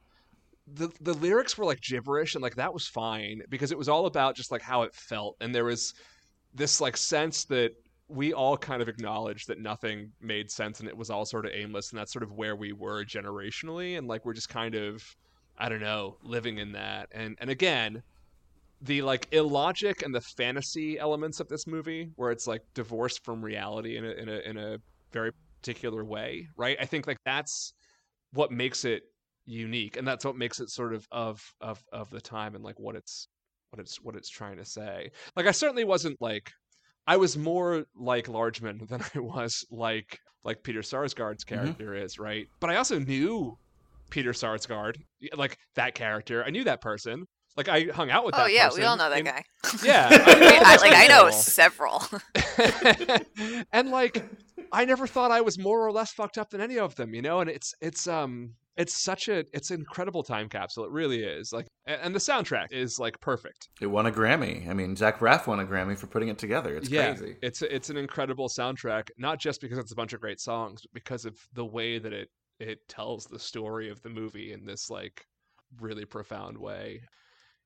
[0.73, 4.05] the the lyrics were like gibberish and like that was fine because it was all
[4.05, 5.93] about just like how it felt and there was
[6.53, 7.71] this like sense that
[8.07, 11.51] we all kind of acknowledged that nothing made sense and it was all sort of
[11.53, 15.03] aimless and that's sort of where we were generationally and like we're just kind of
[15.57, 18.01] I don't know living in that and and again
[18.81, 23.43] the like illogic and the fantasy elements of this movie where it's like divorced from
[23.43, 24.77] reality in a in a in a
[25.11, 26.77] very particular way right?
[26.79, 27.73] I think like that's
[28.33, 29.03] what makes it
[29.45, 32.79] unique and that's what makes it sort of of of of the time and like
[32.79, 33.27] what it's
[33.71, 35.11] what it's what it's trying to say.
[35.35, 36.51] Like i certainly wasn't like
[37.07, 41.55] i was more like largeman than i was like like peter sarsgaard's mm-hmm.
[41.55, 42.47] character is right?
[42.59, 43.57] But i also knew
[44.09, 44.95] peter sarsgaard
[45.35, 46.43] like that character.
[46.43, 47.25] I knew that person
[47.57, 49.43] like i hung out with Oh that yeah, person we all know that in- guy.
[49.83, 51.99] yeah I I like I know several.
[51.99, 53.19] several.
[53.73, 54.23] and like
[54.71, 57.21] I never thought I was more or less fucked up than any of them, you
[57.21, 57.39] know.
[57.39, 60.85] And it's it's um it's such a it's an incredible time capsule.
[60.85, 61.51] It really is.
[61.51, 63.67] Like, and the soundtrack is like perfect.
[63.81, 64.69] It won a Grammy.
[64.69, 66.75] I mean, Zach Braff won a Grammy for putting it together.
[66.77, 67.35] It's yeah, crazy.
[67.41, 69.09] it's it's an incredible soundtrack.
[69.17, 72.13] Not just because it's a bunch of great songs, but because of the way that
[72.13, 72.29] it
[72.59, 75.25] it tells the story of the movie in this like
[75.79, 77.01] really profound way.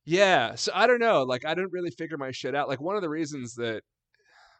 [0.05, 1.23] Yeah, so I don't know.
[1.23, 2.67] Like, I didn't really figure my shit out.
[2.67, 3.83] Like, one of the reasons that,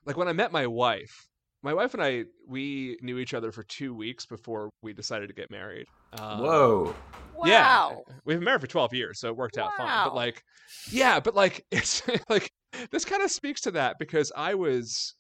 [0.06, 1.28] like, when I met my wife,
[1.62, 5.34] my wife and I, we knew each other for two weeks before we decided to
[5.34, 5.86] get married.
[6.18, 6.96] Um, Whoa.
[7.46, 8.04] Yeah, Wow.
[8.26, 10.06] we've been married for 12 years, so it worked out fine.
[10.06, 10.42] But like,
[10.92, 12.50] yeah, but like, it's like
[12.92, 15.16] this kind of speaks to that because I was,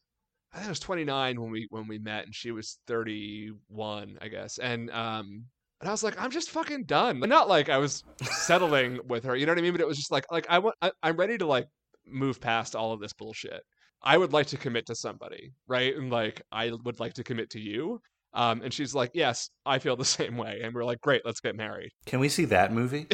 [0.53, 4.27] I think I was 29 when we when we met, and she was 31, I
[4.29, 5.45] guess, and um,
[5.83, 7.19] and I was like, I'm just fucking done.
[7.19, 9.73] But not like I was settling with her, you know what I mean?
[9.73, 11.67] But it was just like, like I want, I, I'm ready to like
[12.07, 13.61] move past all of this bullshit.
[14.01, 15.93] I would like to commit to somebody, right?
[15.93, 17.99] And like, I would like to commit to you.
[18.33, 20.61] Um, and she's like, yes, I feel the same way.
[20.63, 21.89] And we're like, great, let's get married.
[22.05, 23.05] Can we see that movie?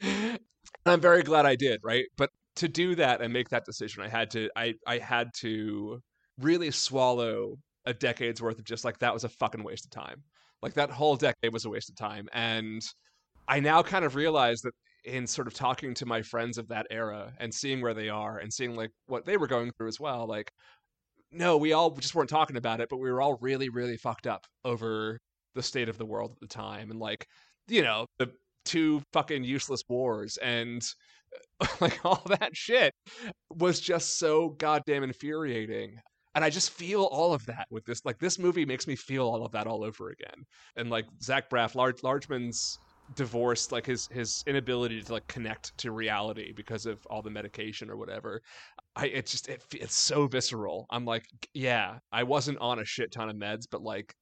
[0.86, 2.06] I'm very glad I did, right?
[2.16, 6.00] But to do that and make that decision, I had to I I had to
[6.40, 10.22] really swallow a decade's worth of just like that was a fucking waste of time.
[10.64, 12.26] Like that whole decade was a waste of time.
[12.32, 12.80] And
[13.46, 14.72] I now kind of realize that
[15.04, 18.38] in sort of talking to my friends of that era and seeing where they are
[18.38, 20.50] and seeing like what they were going through as well, like
[21.30, 24.26] no, we all just weren't talking about it, but we were all really, really fucked
[24.26, 25.18] up over
[25.54, 26.90] the state of the world at the time.
[26.90, 27.26] And like,
[27.68, 28.32] you know, the
[28.64, 30.82] two fucking useless wars and
[31.82, 32.94] like all that shit
[33.50, 35.98] was just so goddamn infuriating.
[36.34, 38.04] And I just feel all of that with this.
[38.04, 40.44] Like this movie makes me feel all of that all over again.
[40.76, 42.78] And like Zach Braff, Large Largeman's
[43.14, 47.90] divorce, like his his inability to like connect to reality because of all the medication
[47.90, 48.40] or whatever.
[48.96, 50.86] I it just it, it's so visceral.
[50.90, 54.14] I'm like, yeah, I wasn't on a shit ton of meds, but like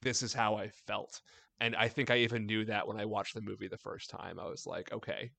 [0.00, 1.20] this is how I felt.
[1.60, 4.38] And I think I even knew that when I watched the movie the first time.
[4.40, 5.30] I was like, okay,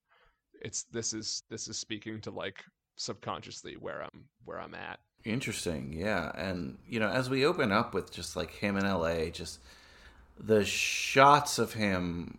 [0.61, 2.63] it's this is this is speaking to like
[2.95, 4.99] subconsciously where I'm where I'm at.
[5.25, 6.31] Interesting, yeah.
[6.35, 9.59] And you know, as we open up with just like him in LA, just
[10.39, 12.37] the shots of him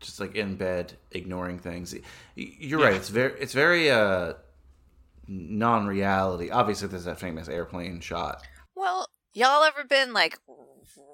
[0.00, 1.94] just like in bed ignoring things.
[2.34, 2.94] You're right.
[2.94, 4.34] It's very it's very uh
[5.26, 6.50] non-reality.
[6.50, 8.46] Obviously there's that famous airplane shot.
[8.76, 10.38] Well, Y'all ever been like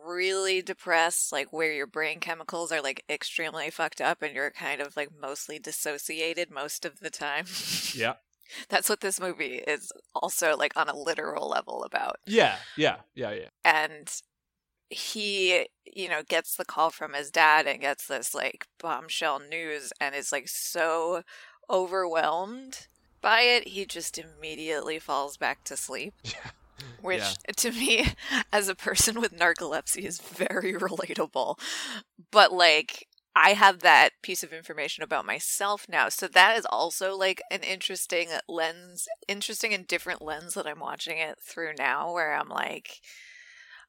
[0.07, 4.81] really depressed, like where your brain chemicals are like extremely fucked up and you're kind
[4.81, 7.47] of like mostly dissociated most of the time?
[7.93, 8.15] Yeah.
[8.69, 12.17] That's what this movie is also like on a literal level about.
[12.27, 12.57] Yeah.
[12.77, 12.97] Yeah.
[13.15, 13.33] Yeah.
[13.33, 13.49] Yeah.
[13.65, 14.11] And
[14.91, 19.93] he, you know, gets the call from his dad and gets this like bombshell news
[20.01, 21.23] and is like so
[21.71, 22.89] overwhelmed
[23.23, 26.15] by it, he just immediately falls back to sleep.
[26.25, 26.51] Yeah.
[27.01, 27.35] Which Yeah.
[27.57, 28.07] to me,
[28.53, 31.59] as a person with narcolepsy, is very relatable.
[32.33, 36.09] But like, I have that piece of information about myself now.
[36.11, 41.19] So that is also like an interesting lens, interesting and different lens that I'm watching
[41.19, 43.01] it through now, where I'm like,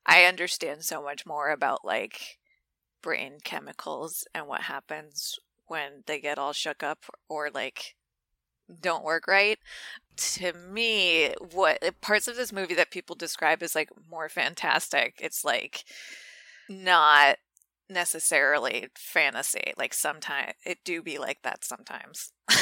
[0.06, 2.40] I understand so much more about like
[3.02, 5.38] brain chemicals and what happens
[5.68, 7.96] when they get all shook up or like
[8.82, 9.60] don't work right.
[10.16, 15.44] To me, what parts of this movie that people describe as like more fantastic, it's
[15.44, 15.84] like
[16.70, 17.38] not
[17.90, 19.74] necessarily fantasy.
[19.78, 22.32] Like sometimes it do be like that sometimes.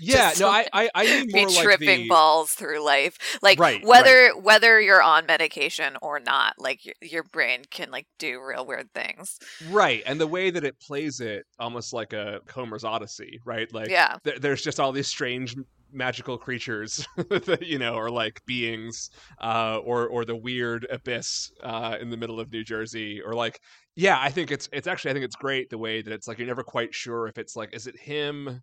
[0.00, 3.58] Yeah, no, I, I, I mean be more like tripping the, balls through life like
[3.58, 8.40] Right, whether whether you're on medication or not like your, your brain can like do
[8.40, 12.84] real weird things Right, and the way that it plays it, almost like a Homer's
[12.84, 13.72] Odyssey, right?
[13.72, 14.18] Like, Yeah.
[14.22, 15.56] there, there's just all these strange
[15.92, 19.10] magical creatures that you know, or like beings,
[19.40, 23.60] uh, or or the weird abyss uh, in the middle of New Jersey, or like,
[23.96, 26.38] yeah, I think it's it's actually I think it's great the way that it's like
[26.38, 28.62] you're never quite sure if it's like is it him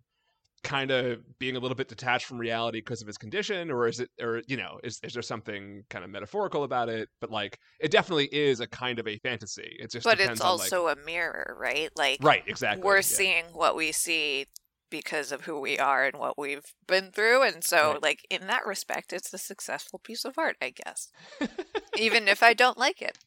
[0.64, 4.00] kind of being a little bit detached from reality because of his condition or is
[4.00, 7.08] it or you know is, is there something kind of metaphorical about it?
[7.20, 9.76] But like it definitely is a kind of a fantasy.
[9.78, 11.90] It just but it's on, like- also a mirror right?
[11.96, 13.00] Like Right, exactly, we're yeah.
[13.02, 14.46] seeing what we see
[14.90, 18.02] because of who we are and what we've been through and so Right.
[18.02, 21.08] like in that respect it's a successful piece of art i guess
[21.98, 23.18] even if i don't like it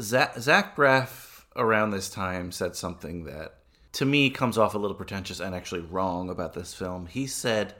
[0.00, 3.54] Zach, Zach Braff around this time said something that
[3.92, 7.06] to me comes off a little pretentious and actually wrong about this film.
[7.06, 7.74] He said,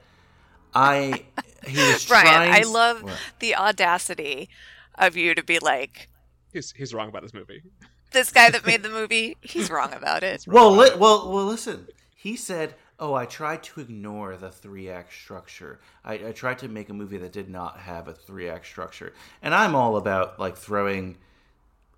[0.73, 1.25] "I
[1.67, 3.17] he was brian trying." i love What?
[3.39, 4.49] the audacity
[4.97, 6.09] of you to be like
[6.53, 7.61] he's he's wrong about this movie
[8.13, 11.45] this guy that made the movie he's wrong about it Well, li- well, well.
[11.45, 11.87] Listen,
[12.25, 15.79] he said, "Oh, I tried to ignore the three act structure.
[16.03, 19.13] I, I tried to make a movie that did not have a three act structure."
[19.43, 21.17] And I'm all about like throwing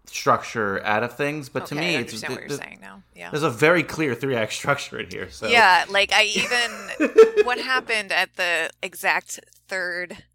[0.03, 3.03] structure out of things, but to me, I it's what you're saying now.
[3.15, 3.29] Yeah.
[3.29, 5.29] there's a very clear three act structure in here.
[5.29, 10.25] So Yeah, like I even what happened at the exact third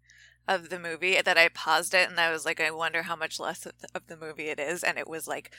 [0.47, 3.39] of the movie that I paused it and I was like, I wonder how much
[3.39, 5.51] less of the movie it is, and it was like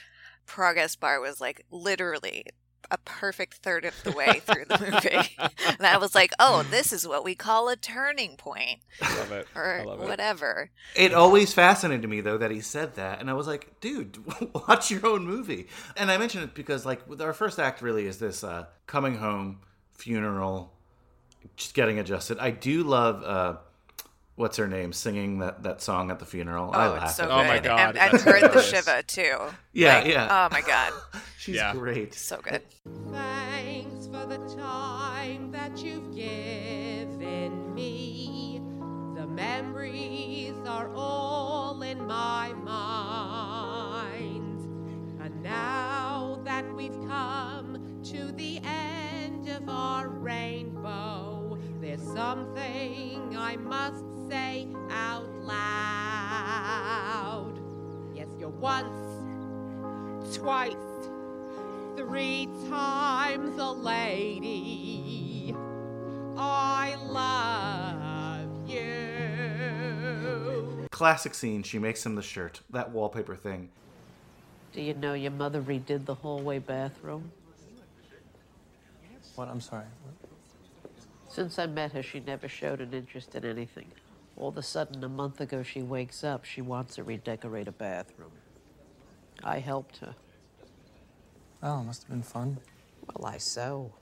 [0.45, 2.43] progress bar was like literally
[2.91, 5.35] a perfect third of the way through the movie,
[5.77, 9.31] and I was like, oh, this is what we call a turning point, I love
[9.31, 10.69] it or I love it whatever.
[10.95, 14.17] It always fascinated me though that he said that, and I was like, "Dude,
[14.67, 15.67] watch your own movie."
[15.97, 19.59] And I mention it because like our first act really is this uh, coming home,
[19.93, 20.73] funeral,
[21.55, 22.37] just getting adjusted.
[22.39, 23.57] I do love uh,
[24.35, 26.69] what's her name singing that, that song at the funeral.
[26.73, 27.31] Oh, I Oh, laugh it's so good.
[27.31, 28.61] Oh my God, And, and that's her the.
[28.61, 29.37] Shiva too.
[29.73, 30.27] Yeah, Like, yeah.
[30.29, 30.93] Oh my god,
[31.37, 31.73] She's Yeah.
[31.73, 32.13] great.
[32.13, 32.61] so good.
[33.11, 38.61] Thanks for the time that you've given me.
[39.15, 44.59] The memories are all in my mind.
[45.21, 54.03] And now that we've come to the end of our rainbow, there's something I must
[54.29, 55.53] say out loud.
[58.15, 58.87] Yes, you're once,
[60.35, 60.75] twice,
[61.95, 65.55] three times a lady.
[66.37, 68.85] I love you.
[70.91, 71.63] Classic scene.
[71.63, 72.61] She makes him the shirt.
[72.69, 73.69] That wallpaper thing.
[74.73, 77.31] Do you know your mother redid the hallway bathroom?
[79.35, 79.47] What?
[79.47, 79.85] I'm sorry.
[81.29, 83.87] Since I met her, she never showed an interest in anything.
[84.37, 86.43] All of a sudden, a month ago, she wakes up.
[86.43, 88.31] She wants to redecorate a bathroom.
[89.43, 90.15] I helped her.
[91.63, 92.57] Oh, must have been fun.
[93.15, 93.93] Well, I sew.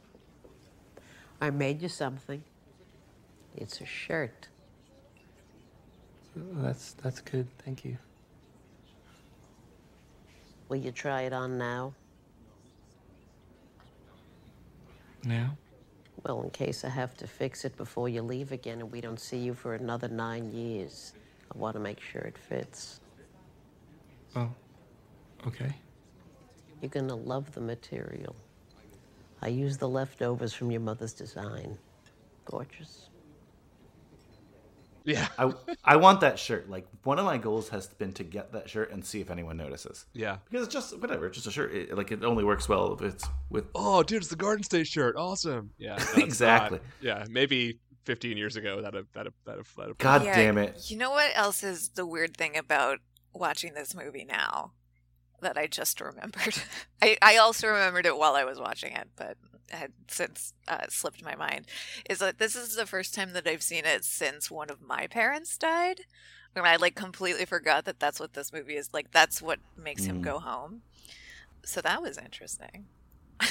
[1.39, 2.43] I made you something.
[3.55, 4.47] It's a shirt.
[6.37, 7.47] Oh, that's that's good.
[7.59, 7.97] Thank you.
[10.67, 11.93] Will you try it on now?
[15.23, 15.57] Now?
[16.25, 19.19] Well, in case I have to fix it before you leave again and we don't
[19.19, 21.13] see you for another nine years,
[21.53, 23.01] I want to make sure it fits.
[24.35, 24.49] Oh.
[25.45, 25.73] Okay.
[26.81, 28.35] You're gonna love the material.
[29.41, 31.77] I used the leftovers from your mother's design.
[32.45, 33.09] Gorgeous.
[35.05, 35.27] Yeah.
[35.37, 36.69] I I want that shirt.
[36.69, 39.57] Like one of my goals has been to get that shirt and see if anyone
[39.57, 40.05] notices.
[40.13, 40.37] Yeah.
[40.49, 41.73] Because it's just whatever, it's just a shirt.
[41.73, 44.87] It, like it only works well if it's with Oh, dude, it's the Garden State
[44.87, 45.15] shirt.
[45.17, 45.71] Awesome.
[45.77, 45.97] Yeah.
[46.17, 46.77] no, Exactly.
[46.79, 46.87] not.
[47.01, 47.25] Yeah.
[47.29, 50.89] Maybe 15 years ago that that that that that God Yeah, damn it.
[50.89, 52.99] You know what else is the weird thing about
[53.33, 54.71] watching this movie now
[55.41, 56.55] that I just remembered?
[57.01, 59.37] I, I also remembered it while I was watching it, but
[59.73, 61.65] had since uh, slipped my mind.
[62.09, 65.07] Is that this is the first time that I've seen it since one of my
[65.07, 66.01] parents died.
[66.55, 69.11] And I like completely forgot that that's what this movie is like.
[69.11, 70.23] That's what makes him Mm.
[70.23, 70.81] go home.
[71.65, 72.85] So that was interesting.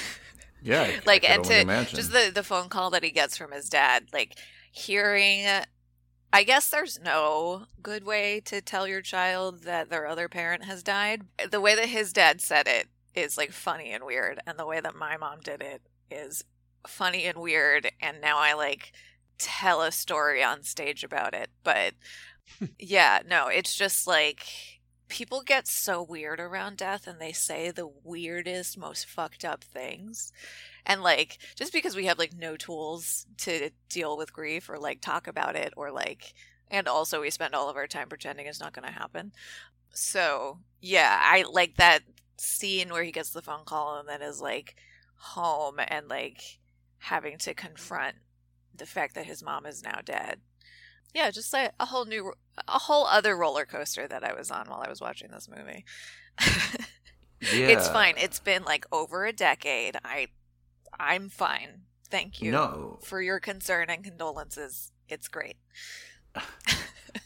[0.65, 0.83] Yeah.
[0.83, 1.97] I- I like could and to imagine.
[1.97, 4.39] just the the phone call that he gets from his dad like
[4.71, 5.45] hearing
[6.33, 10.85] i guess there's no good way to tell your child that their other parent has
[10.85, 14.65] died the way that his dad said it is like funny and weird and the
[14.65, 15.83] way that my mom did it
[16.13, 16.45] is
[16.87, 18.93] funny and weird and now i like
[19.39, 21.95] tell a story on stage about it but
[22.79, 24.47] yeah no it's just like
[25.09, 30.33] people get so weird around death and they say the weirdest most fucked up things
[30.87, 35.01] and like just because we have like no tools to deal with grief or like
[35.01, 36.33] talk about it or like
[36.71, 39.33] and also we spend all of our time pretending it's not going to happen.
[39.91, 42.01] So yeah i like that
[42.39, 44.77] scene where he gets the phone call and then is like
[45.23, 46.59] home and like
[46.99, 48.17] having to confront
[48.75, 50.41] the fact that his mom is now dead
[51.15, 52.33] yeah just like a whole new
[52.69, 55.85] a whole other roller coaster that i was on while i was watching this movie
[57.41, 57.69] yeah.
[57.69, 60.27] it's fine it's been like over a decade i
[60.99, 62.99] i'm fine thank you No.
[63.05, 65.57] for your concern and condolences it's great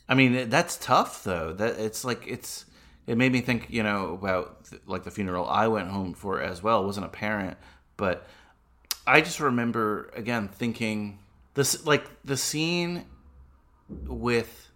[0.08, 1.52] I mean, that's tough though.
[1.52, 2.64] That it's like it's.
[3.06, 6.40] It made me think, you know, about th- like the funeral I went home for
[6.40, 6.84] as well.
[6.84, 7.56] wasn't a parent,
[7.96, 8.26] but
[9.06, 11.18] I just remember again thinking
[11.54, 13.04] this, like the scene
[13.88, 14.70] with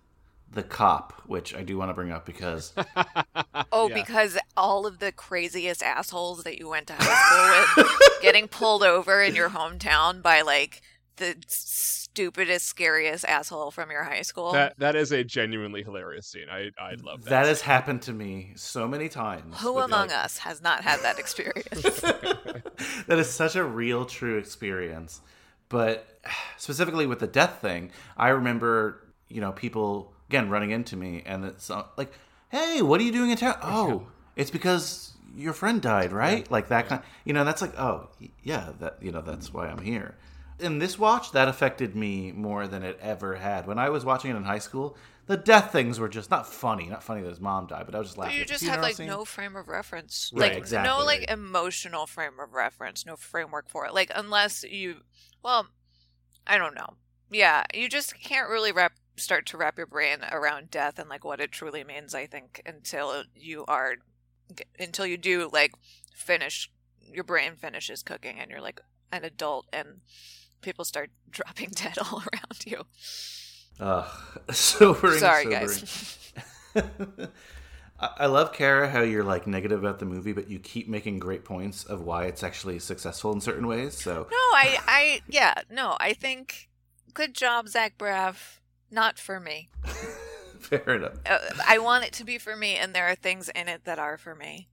[0.53, 2.73] the cop, which I do want to bring up because
[3.73, 3.95] oh Yeah.
[3.95, 8.83] because all of the craziest assholes that you went to high school with getting pulled
[8.83, 10.83] over in your hometown by like
[11.21, 16.47] the stupidest scariest asshole from your high school That that is a genuinely hilarious scene.
[16.51, 17.31] I I love that.
[17.31, 19.61] that has happened to me so many times.
[19.61, 22.01] who among like- us has not had that experience
[23.07, 25.21] that is such a real, true experience.
[25.69, 26.07] But
[26.57, 31.45] specifically with the death thing, I remember, you know, people again running into me, and
[31.45, 32.13] it's uh, like,
[32.51, 34.07] "Hey, what are you doing in town?" Oh,
[34.37, 36.51] it's because your friend died, right?
[36.51, 37.03] Like that kind.
[37.25, 38.09] You know, that's like, oh,
[38.43, 40.17] yeah, that you know, that's why I'm here.
[40.63, 43.67] In this watch, that affected me more than it ever had.
[43.67, 44.97] When I was watching it in high school,
[45.27, 46.87] the death things were just not funny.
[46.87, 48.39] Not funny that his mom died, but I was just But laughing.
[48.39, 49.07] you just have like scene.
[49.07, 50.89] no frame of reference Right, like exactly.
[50.91, 54.97] no like emotional frame of reference no framework for it like unless you
[55.43, 55.69] well
[56.47, 56.95] i don't know
[57.31, 61.25] yeah you just can't really wrap start to wrap your brain around death and like
[61.25, 63.95] what it truly means i think until you are
[64.81, 65.73] until you do like
[66.13, 68.81] finish your brain finishes cooking and you're like
[69.13, 70.01] an adult and
[70.61, 72.83] people start dropping dead all around you
[73.79, 74.07] Ugh,
[74.51, 75.19] sobering.
[75.19, 75.61] Sorry, sobering.
[75.69, 76.33] guys.
[77.99, 81.19] I I love Kara how you're like negative about the movie, but you keep making
[81.19, 83.95] great points of why it's actually successful in certain ways.
[84.03, 86.69] So No, I, I, yeah, no, I think
[87.15, 88.59] good job, Zach Braff.
[88.91, 89.69] Not for me.
[90.61, 91.15] fair enough.
[91.25, 93.99] Uh, I want it to be for me, and there are things in it that
[93.99, 94.69] are for me,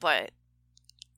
[0.00, 0.30] but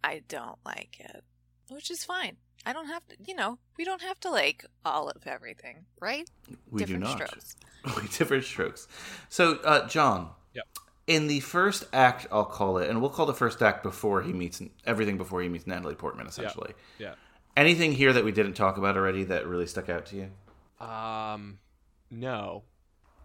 [0.04, 1.24] I don't like it,
[1.68, 2.36] which is fine.
[2.66, 6.28] I don't have to, you know, we don't have to like all of everything, right?
[6.70, 7.16] We Different do not.
[7.28, 7.56] strokes.
[8.02, 8.88] We different strokes.
[9.28, 10.30] So, uh, John.
[10.54, 10.64] Yep.
[11.06, 14.32] In the first act, I'll call it, and we'll call the first act before he
[14.32, 16.72] meets everything before he meets Natalie Portman, essentially.
[16.98, 17.14] Yeah.
[17.56, 20.84] Anything here that we didn't talk about already that really stuck out to you?
[20.84, 21.58] Um,
[22.10, 22.64] no,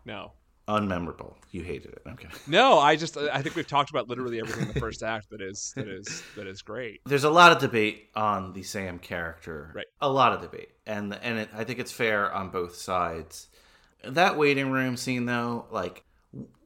[0.06, 0.34] no,
[0.68, 1.34] Unmemorable.
[1.52, 2.02] You hated it.
[2.08, 2.28] Okay.
[2.48, 2.80] no.
[2.80, 5.74] I just I think we've talked about literally everything in the first act that is
[5.76, 7.02] that is that is great.
[7.06, 9.72] There's a lot of debate on the Sam character.
[9.76, 9.88] Right.
[10.00, 13.48] A lot of debate, and and it, I think it's fair on both sides.
[14.04, 16.04] That waiting room scene, though, like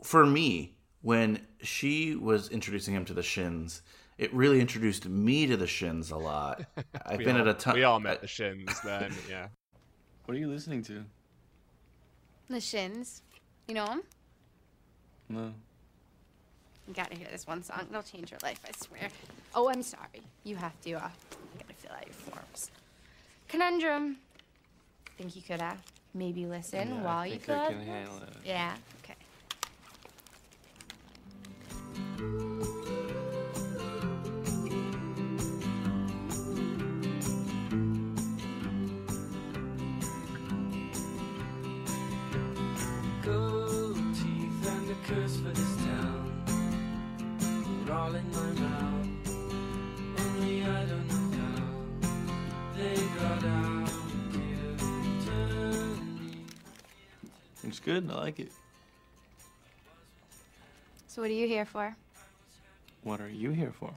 [0.03, 3.81] for me, when she was introducing him to the Shins,
[4.17, 6.63] it really introduced me to the Shins a lot.
[7.05, 7.75] I've been all- at a ton.
[7.75, 9.13] We all met the Shins then.
[9.29, 9.47] Yeah.
[10.25, 11.03] What are you listening to?
[12.49, 13.21] The Shins.
[13.67, 14.03] You know them?
[15.29, 15.53] No.
[16.87, 17.87] You gotta hear this one song.
[17.89, 19.09] It'll change your life, I swear.
[19.55, 20.21] Oh, I'm sorry.
[20.43, 22.69] You have to, uh, you gotta fill out your forms.
[23.47, 24.17] Conundrum.
[25.17, 25.73] Think you could, uh,
[26.13, 28.35] maybe listen Yeah, while you fill out can handle forms?
[28.35, 28.41] it.
[28.45, 29.15] Yeah, okay.
[45.15, 46.43] Curse for this town.
[47.87, 49.07] We're all in my mouth.
[50.19, 51.63] Only I don't know how.
[52.77, 53.89] They got out.
[54.33, 54.75] You.
[57.63, 58.09] It's good.
[58.11, 58.51] I like it.
[61.07, 61.95] So what are you here for?
[63.03, 63.93] What are you here for?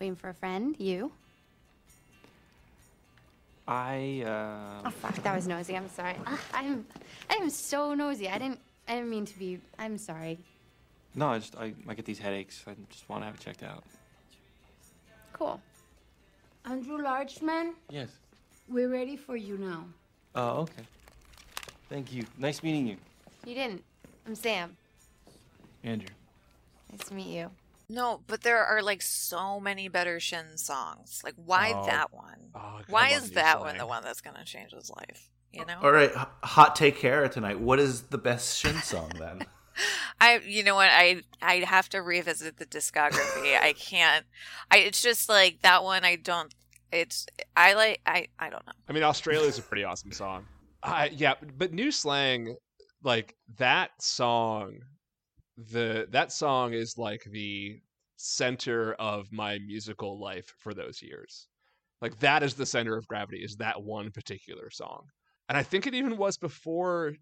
[0.00, 0.74] Waiting for a friend?
[0.78, 1.12] You?
[3.68, 4.86] I, uh.
[4.86, 5.76] Oh fuck, that was nosy.
[5.76, 6.16] I'm sorry.
[6.26, 6.86] Ah, I'm
[7.30, 8.28] I am so nosy.
[8.28, 10.38] I didn't I didn't mean to be I'm sorry.
[11.14, 12.62] No, I just, I, I get these headaches.
[12.66, 13.84] I just want to have it checked out.
[15.32, 15.60] Cool.
[16.64, 18.08] Andrew Largeman, Yes.
[18.68, 19.84] we're ready for you now.
[20.34, 20.82] Oh, okay.
[21.88, 22.24] Thank you.
[22.38, 22.96] Nice meeting you,
[23.46, 23.82] You didn't.
[24.26, 24.76] I'm Sam.
[25.84, 26.08] Andrew.
[26.90, 27.50] Nice to meet you.
[27.88, 31.20] No, but there are like so many better Shin songs.
[31.22, 31.86] Like, why Oh.
[31.86, 32.50] that one?
[32.54, 35.30] Oh, why is New that one the one that's gonna change his life?
[35.52, 35.78] You know?
[35.82, 36.10] All right,
[36.42, 37.60] hot take Kara tonight.
[37.60, 39.46] What is the best Shin song then?
[40.20, 40.88] I, you know what?
[40.90, 43.58] I I'd have to revisit the discography.
[43.60, 44.24] I can't.
[44.70, 44.78] I.
[44.78, 46.04] It's just like that one.
[46.04, 46.52] I don't.
[46.90, 47.26] It's.
[47.56, 48.00] I like.
[48.06, 48.28] I.
[48.38, 48.72] I don't know.
[48.88, 50.46] I mean, Australia's a pretty awesome song.
[50.82, 52.56] I yeah, but new slang,
[53.02, 54.78] like that song,
[55.56, 57.80] the that song is like the
[58.16, 61.48] center of my musical life for those years.
[62.00, 63.38] Like that is the center of gravity.
[63.42, 65.06] Is that one particular song,
[65.48, 67.14] and I think it even was before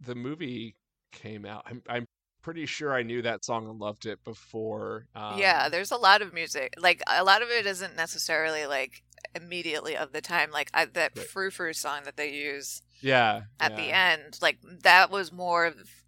[0.00, 0.76] the movie
[1.12, 1.64] came out.
[1.66, 2.06] I'm I'm
[2.42, 5.06] pretty sure I knew that song and loved it before.
[5.14, 6.74] Um, yeah, there's a lot of music.
[6.78, 9.02] Like a lot of it isn't necessarily like
[9.34, 10.50] immediately of the time.
[10.50, 11.26] Like I, that Right.
[11.26, 13.42] frou frou song that they use yeah.
[13.58, 14.38] at the end.
[14.42, 16.03] Like that was more of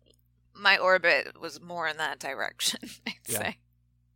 [0.58, 2.80] my orbit was more in that direction.
[3.06, 3.38] I'd Yeah.
[3.38, 3.56] say.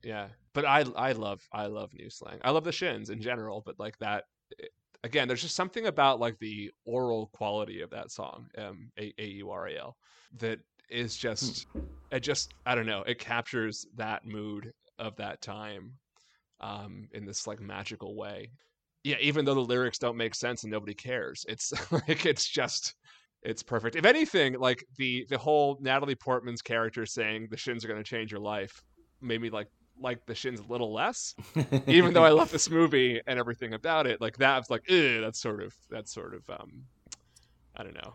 [0.02, 2.38] Yeah, but I I love I love new slang.
[2.42, 4.24] I love the shins in general, but like that
[4.58, 4.72] it-
[5.04, 9.26] again, there's just something about like the oral quality of that song, um, A A
[9.26, 9.96] U R A L,
[10.38, 10.58] that
[10.88, 11.66] is just
[12.10, 13.02] it just I don't know.
[13.02, 15.92] It captures that mood of that time,
[16.60, 18.50] um, in this like magical way.
[19.04, 22.94] Yeah, even though the lyrics don't make sense and nobody cares, it's like it's just
[23.42, 23.96] it's perfect.
[23.96, 28.08] If anything, like the the whole Natalie Portman's character saying the shins are going to
[28.08, 28.82] change your life
[29.20, 29.68] made me like
[29.98, 31.34] like the shins a little less.
[31.86, 35.40] Even though I love this movie and everything about it, like that's like, Ugh, that's
[35.40, 36.84] sort of that's sort of um,
[37.76, 38.14] I don't know.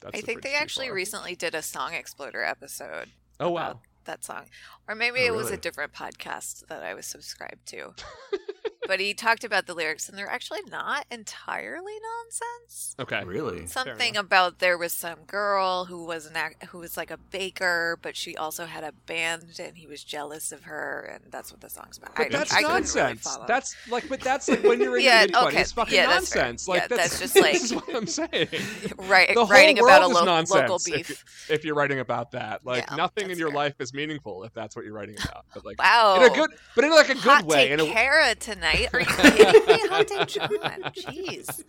[0.00, 0.94] That's I think they actually far.
[0.94, 3.08] recently did a Song Exploder episode.
[3.40, 3.80] Oh, wow.
[4.04, 4.44] that song,
[4.88, 7.94] or maybe Oh, it was a different podcast that I was subscribed to.
[8.86, 11.94] but he talked about the lyrics, and they're actually not entirely
[12.24, 12.94] nonsense.
[12.98, 17.10] Okay, really Something about there was some girl who was an act, who was like
[17.10, 21.32] a baker, but she also had a band, and he was jealous of her, and
[21.32, 22.14] that's what the song's about.
[22.16, 23.38] But I, that's I couldn't really nonsense.
[23.46, 25.94] that's like, but that's like when you're in Yeah, your mid twenties, okay, it's fucking
[25.94, 26.42] yeah, that's fair.
[26.44, 26.68] nonsense.
[26.68, 28.48] Like Yeah, that's, that's just this like- is what I'm saying.
[28.98, 31.08] Right- the whole writing world about a is lo- nonsense local if beef.
[31.48, 34.52] you- If, you're writing about that, like Yeah, nothing in your life is meaningful if
[34.54, 35.44] that's what you're writing about.
[35.54, 36.16] But like, Wow.
[36.22, 37.68] in a good, but in like a good Hot way.
[37.68, 38.75] take In a, Kara tonight.
[38.92, 39.88] Are you kidding me?
[39.88, 40.50] Hot take John.
[40.94, 41.62] Jeez.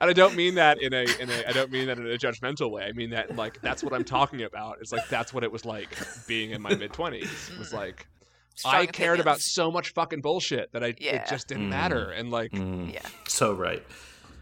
[0.00, 2.16] and I don't mean that in a in a I don't mean that in a
[2.16, 2.84] judgmental way.
[2.84, 4.78] I mean that like that's what I'm talking about.
[4.80, 5.88] It's like that's what it was like
[6.26, 7.50] being in my mid twenties.
[7.58, 8.06] Was like
[8.54, 11.16] Strong I cared about so much fucking bullshit that I Yeah.
[11.22, 11.70] it just didn't Mm.
[11.70, 12.10] matter.
[12.10, 12.92] And like Mm.
[12.92, 13.06] Yeah.
[13.28, 13.84] So right.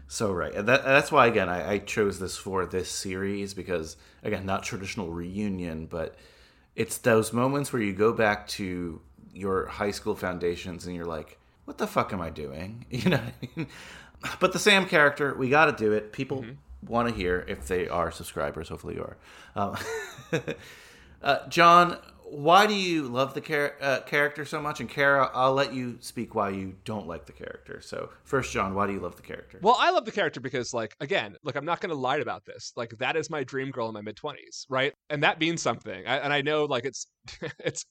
[0.07, 0.53] So right.
[0.53, 4.61] And that, that's why, again, I, I chose this for this series because, again, not
[4.63, 6.15] traditional reunion, but
[6.75, 9.01] it's those moments where you go back to
[9.33, 12.85] your high school foundations and you're like, what the fuck am I doing?
[12.91, 13.67] You know I mean?
[14.39, 16.11] But the Sam character, we got to do it.
[16.11, 16.45] People
[16.87, 18.69] want to hear if they are subscribers.
[18.69, 19.17] Hopefully you are.
[19.55, 19.77] Um,
[21.21, 24.79] uh, John, why do you love the char- uh, character so much?
[24.79, 27.81] And Kara, I'll let you speak why you don't like the character.
[27.81, 29.59] So, first, John, why do you love the character?
[29.61, 32.45] Well, I love the character because, like, again, look, I'm not going to lie about
[32.45, 32.73] this.
[32.75, 34.93] Like, that is my dream girl in my mid 20s, right?
[35.09, 36.05] And that means something.
[36.07, 37.07] I, and I know, like, it's,
[37.59, 37.85] it's,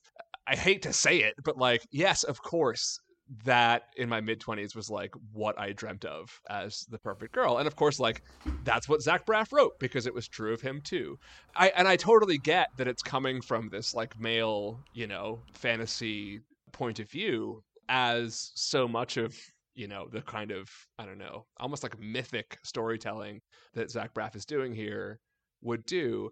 [0.47, 3.01] I hate to say it, but like, yes, of course,
[3.45, 7.59] that in my mid 20s was like what I dreamt of as the perfect girl.
[7.59, 8.23] And of course, like,
[8.65, 11.19] that's what Zach Braff wrote because it was true of him too.
[11.57, 16.41] I, and I totally get that it's coming from this, like, male, you know, fantasy
[16.73, 19.37] point of view as so much of
[19.75, 23.41] you know the kind of i don't know almost like mythic storytelling
[23.75, 25.21] that zach braff is doing here
[25.63, 26.31] would do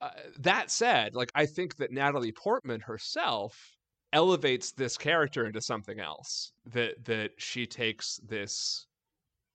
[0.00, 3.76] uh, that said like i think that natalie portman herself
[4.14, 8.86] elevates this character into something else that that she takes this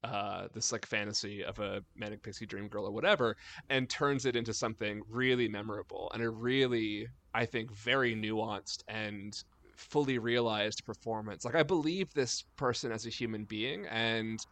[0.03, 3.35] uh this like fantasy of a manic pixie dream girl or whatever
[3.69, 9.43] and turns it into something really memorable and a really i think very nuanced and
[9.75, 11.45] fully realized performance.
[11.45, 14.45] Like i believe this person as a human being and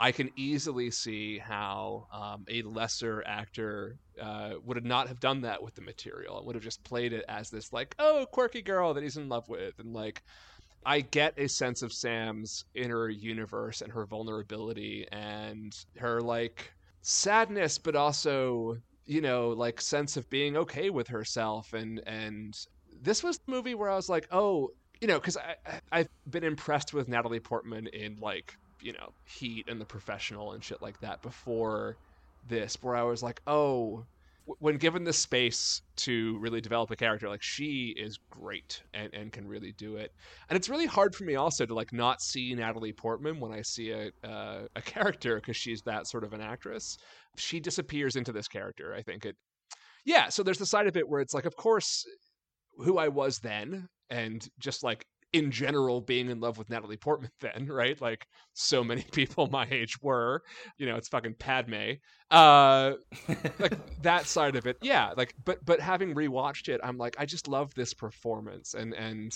[0.00, 5.62] I can easily see how um, a lesser actor uh, would not have done that
[5.62, 9.02] with the material would have just played it as this like oh quirky girl that
[9.02, 10.22] he's in love with and like
[10.86, 16.72] I get a sense of Sam's inner universe and her vulnerability and her like
[17.02, 22.54] sadness, but also you know like sense of being okay with herself and and
[23.02, 24.70] this was the movie where I was like oh
[25.00, 29.66] you know because I- I've been impressed with Natalie Portman in like you know Heat
[29.68, 31.96] and The Professional and shit like that before
[32.48, 34.04] this where I was like oh
[34.58, 39.32] when given the space to really develop a character like she is great and, and
[39.32, 40.12] can really do it.
[40.48, 43.62] And it's really hard for me also to like not see natalie portman when i
[43.62, 46.96] see a, uh, a character because she's that sort of an actress.
[47.36, 49.36] She disappears into this character i think it
[50.04, 52.04] yeah so there's the side of it where it's like of course
[52.78, 57.30] who i was then and just like in general being in love with Natalie Portman
[57.40, 58.00] then, right?
[58.00, 60.42] Like so many people my age were.
[60.78, 61.92] You know, it's fucking Padme.
[62.30, 62.94] Uh
[63.58, 64.78] like that side of it.
[64.82, 68.94] Yeah, like but but having rewatched it, I'm like I just love this performance and
[68.94, 69.32] and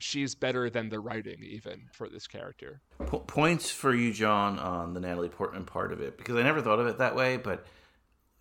[0.00, 2.80] she's better than the writing even for this character.
[3.06, 6.62] Po- points for you, John, on the Natalie Portman part of it because I never
[6.62, 7.36] thought of it that way.
[7.36, 7.66] But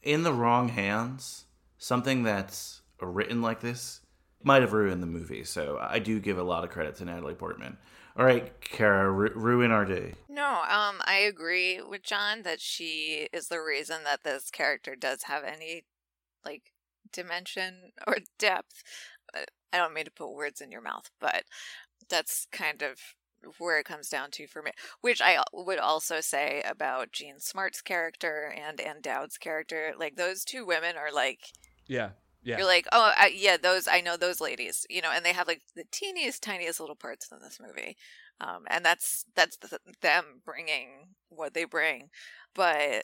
[0.03, 1.45] in the wrong hands,
[1.77, 4.01] something that's written like this
[4.43, 5.43] might have ruined the movie.
[5.43, 7.77] So I do give a lot of credit to Natalie Portman.
[8.17, 10.15] All right, Kara, ru- ruin our day.
[10.27, 15.23] No, um, I agree with John that she is the reason that this character does
[15.23, 15.83] have any
[16.43, 16.71] like
[17.11, 18.83] dimension or depth.
[19.35, 19.41] Uh,
[19.71, 21.43] I don't mean to put words in your mouth, but
[22.09, 22.97] that's kind of
[23.59, 24.71] where it comes down to for me.
[25.01, 29.93] Which I would also say about Jean Smart's character and Ann Dowd's character.
[29.97, 31.41] Like those two women are like
[31.85, 32.09] Yeah.
[32.47, 32.57] Yeah.
[32.59, 35.47] you're like, oh, I, yeah, those I know those ladies, you know, and they have
[35.47, 37.97] like the teeniest, tiniest little parts in this movie,
[38.39, 42.09] um, and that's that's the, them bringing what they bring.
[42.55, 43.03] But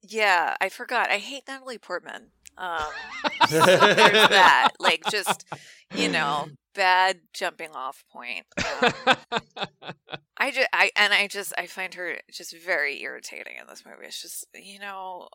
[0.00, 1.10] yeah, I forgot.
[1.10, 2.30] I hate Natalie Portman.
[2.56, 2.84] Um,
[3.48, 5.44] so there's that, like, just
[5.94, 8.46] you know, bad jumping off point.
[8.58, 8.92] Um,
[10.36, 14.06] I just, I and I just, I find her just very irritating in this movie.
[14.06, 15.28] It's just, you know,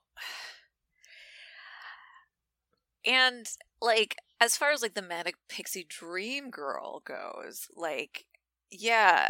[3.05, 3.45] and
[3.81, 8.25] like as far as like the manic pixie dream girl goes, like,
[8.71, 9.29] yeah,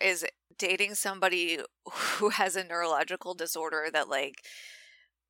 [0.00, 0.24] is
[0.58, 1.58] dating somebody
[1.92, 4.44] who has a neurological disorder that like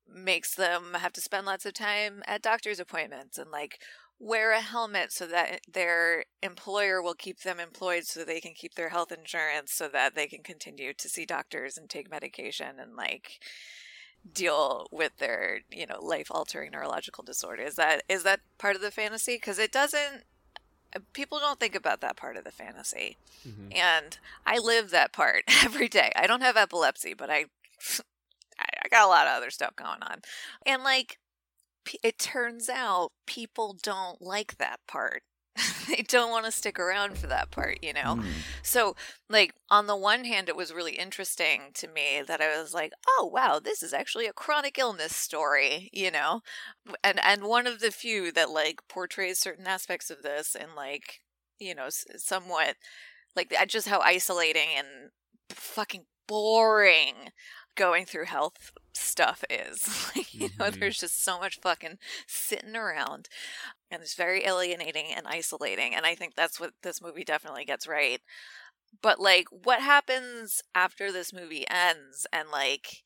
[0.09, 3.79] makes them have to spend lots of time at doctor's appointments and like
[4.19, 8.73] wear a helmet so that their employer will keep them employed so they can keep
[8.75, 12.95] their health insurance so that they can continue to see doctors and take medication and
[12.95, 13.39] like
[14.33, 17.63] deal with their you know life altering neurological disorder.
[17.63, 19.35] Is that is that part of the fantasy?
[19.35, 20.23] Because it doesn't
[21.13, 23.17] people don't think about that part of the fantasy.
[23.47, 23.71] Mm-hmm.
[23.71, 24.17] and
[24.47, 26.11] i live that part every day.
[26.15, 27.45] I don't have epilepsy but i
[28.59, 30.21] i I got a lot of other stuff going on.
[30.65, 31.19] And like
[32.03, 35.23] it turns out people don't like that part
[35.87, 38.41] they don't want to stick around for that part you know Hmm.
[38.61, 38.95] so
[39.29, 42.91] like on the one hand it was really interesting to me that i was like
[43.09, 46.41] oh wow this is actually a chronic illness story you know
[47.03, 51.21] and and one of the few that like portrays certain aspects of this in like
[51.59, 52.75] you know somewhat
[53.35, 54.87] like just how isolating and
[55.49, 57.15] fucking boring
[57.75, 60.79] going through health stuff is like you know Mhm.
[60.79, 61.97] there's just so much fucking
[62.27, 63.29] sitting around
[63.91, 67.87] and it's very alienating and isolating and i think that's what this movie definitely gets
[67.87, 68.21] right.
[69.01, 73.03] But like what happens after this movie ends and like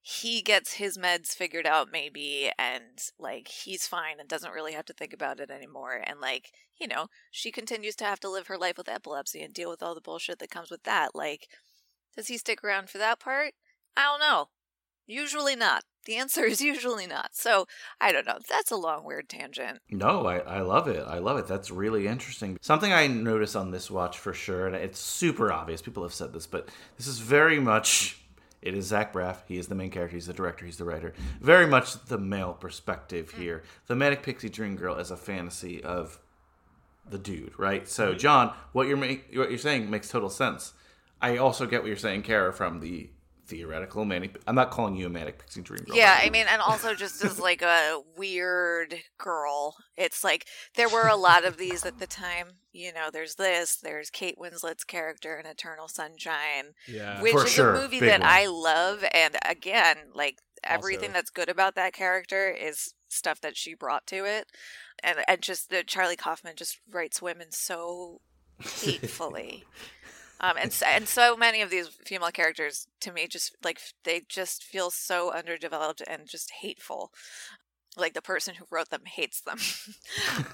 [0.00, 4.84] he gets his meds figured out maybe and like he's fine and doesn't really have
[4.86, 8.46] to think about it anymore and like you know she continues to have to live
[8.46, 11.48] her life with epilepsy and deal with all the bullshit that comes with that like
[12.16, 13.52] does he stick around for that part?
[13.96, 14.48] I don't know
[15.06, 17.66] usually not the answer is usually not so
[18.00, 21.04] i don't know that's a long weird tangent No, I, I love it.
[21.06, 21.46] I love it.
[21.46, 22.58] That's really interesting.
[22.60, 25.80] Something I notice on this watch for sure, and it's super obvious.
[25.80, 28.18] People have said this, but this is very much.
[28.62, 29.38] It is Zach Braff.
[29.46, 30.16] He is the main character.
[30.16, 30.64] He's the director.
[30.64, 31.14] He's the writer.
[31.40, 33.40] Very much the male perspective hmm.
[33.40, 33.62] here.
[33.86, 36.18] The Manic Pixie Dream Girl is a fantasy of
[37.08, 37.88] the dude, right?
[37.88, 38.18] So, hmm.
[38.18, 40.72] John, what you're ma- what you're saying makes total sense.
[41.22, 43.08] I also get what you're saying, Kara, from the
[43.46, 44.40] theoretical manic.
[44.46, 45.96] I'm not calling you a Manic Pixie Dream Girl.
[45.96, 51.06] Yeah, I mean, and also just as like a weird girl, it's like there were
[51.08, 52.48] a lot of these at the time.
[52.72, 57.22] You know, there's this, there's Kate Winslet's character in Eternal Sunshine, Yeah.
[57.22, 58.28] which is sure, a movie big that one.
[58.30, 59.04] I love.
[59.12, 64.06] And again, like everything Also- that's good about that character is stuff that she brought
[64.08, 64.48] to it,
[65.02, 68.20] and and just that Charlie Kaufman just writes women so
[68.80, 69.64] hatefully.
[70.40, 74.22] Um, and so, and so many of these female characters to me just like they
[74.28, 77.12] just feel so underdeveloped and just hateful.
[77.96, 79.58] Like the person who wrote them hates them.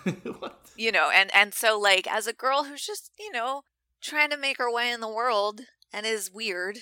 [0.76, 3.62] You know, and and so like as a girl who's just, you know,
[4.00, 6.78] trying to make her way in the world and is weird,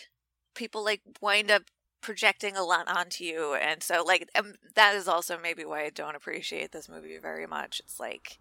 [0.55, 1.63] people like wind up
[2.01, 5.91] projecting a lot onto you and so like um, that is also maybe why I
[5.91, 7.81] don't appreciate this movie very much.
[7.85, 8.39] It's like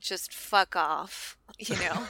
[0.00, 2.06] just fuck off, you know.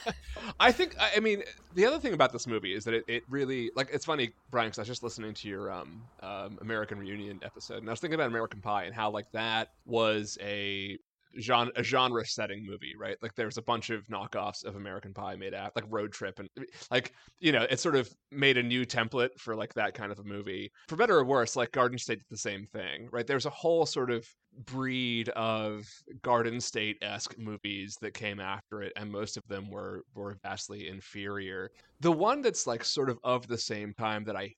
[0.60, 1.42] I think I mean
[1.74, 4.68] the other thing about this movie is that it, it really like it's funny Brian
[4.68, 8.00] because I was just listening to your um, um American Reunion episode and I was
[8.00, 10.98] thinking about American Pie and how like that was a
[11.40, 13.16] genre a genre setting movie right?
[13.22, 16.48] Like there's a bunch of knockoffs of American Pie made out like Road Trip and
[16.90, 20.18] like you know it sort of made a new template for like that kind of
[20.18, 20.72] a movie.
[20.88, 23.26] For better or worse like Garden State did the same thing right?
[23.26, 24.26] There's a whole sort of
[24.66, 25.88] breed of
[26.22, 30.88] Garden State esque movies that came after it, and most of them were were vastly
[30.88, 31.70] inferior.
[32.00, 34.54] The one that's like sort of of the same time that I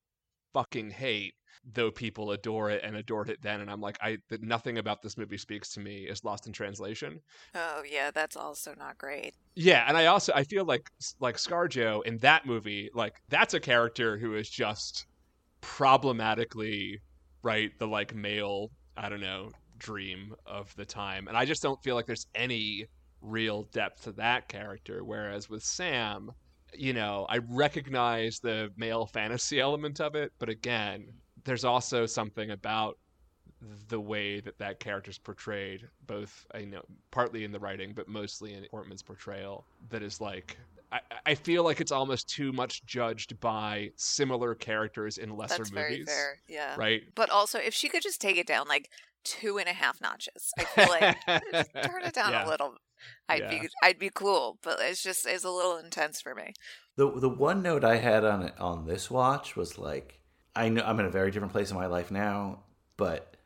[0.53, 1.35] fucking hate,
[1.73, 5.03] though people adore it and adored it then, and I'm like, I that nothing about
[5.03, 7.21] this movie speaks to me is Lost in Translation.
[7.55, 9.35] oh yeah, that's also not great.
[9.55, 10.91] Yeah, and I also I feel like
[11.21, 15.07] like ScarJo in that movie, like that's a character who is just
[15.61, 17.01] problematically
[17.43, 21.83] right the like male I don't know dream of the time, and I just don't
[21.83, 22.87] feel like there's any
[23.21, 25.05] real depth to that character.
[25.05, 26.31] Whereas with Sam,
[26.73, 31.07] you know, I recognize the male fantasy element of it, but again,
[31.45, 32.99] there's also something about
[33.89, 38.09] the way that that character's portrayed, both uh, you know, partly in the writing, but
[38.09, 40.57] mostly in Portman's portrayal, that is like.
[40.93, 45.73] I, I feel like it's almost too much judged by similar characters in lesser That's
[45.73, 45.89] movies.
[45.89, 46.41] very fair.
[46.49, 46.77] Yeah.
[46.77, 47.03] Right?
[47.17, 48.91] But also, if she could just take it down like
[49.25, 51.17] two and a half notches, I feel like
[51.83, 52.47] turn it down Yeah.
[52.47, 52.75] a little.
[53.29, 53.51] I'd Yeah.
[53.63, 56.53] be I'd be cool, but it's just it's a little intense for me.
[56.97, 60.21] The the one note I had on it on this watch was like
[60.57, 62.61] I know I'm in a very different place in my life now,
[62.97, 63.37] but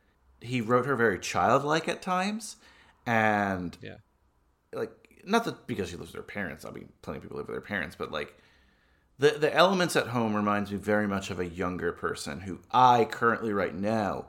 [0.41, 2.57] he wrote her very childlike at times,
[3.05, 3.95] and yeah,
[4.73, 4.91] like
[5.25, 6.65] not that because she lives with her parents.
[6.65, 8.35] I mean, plenty of people live with their parents, but like
[9.17, 13.05] the the elements at home reminds me very much of a younger person who I
[13.05, 14.27] currently right now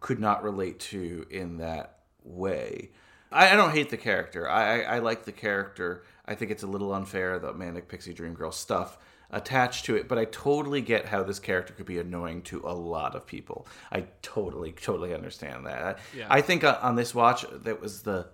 [0.00, 2.90] could not relate to in that way.
[3.32, 4.48] I, I don't hate the character.
[4.48, 6.04] I, I I like the character.
[6.26, 8.98] I think it's a little unfair the Manic Pixie Dream Girl stuff
[9.30, 12.72] attached to it, but I totally get how this character could be annoying to a
[12.72, 13.66] lot of people.
[13.90, 15.98] I totally totally understand that.
[16.16, 16.26] Yeah.
[16.28, 18.26] I think uh, on this watch that was the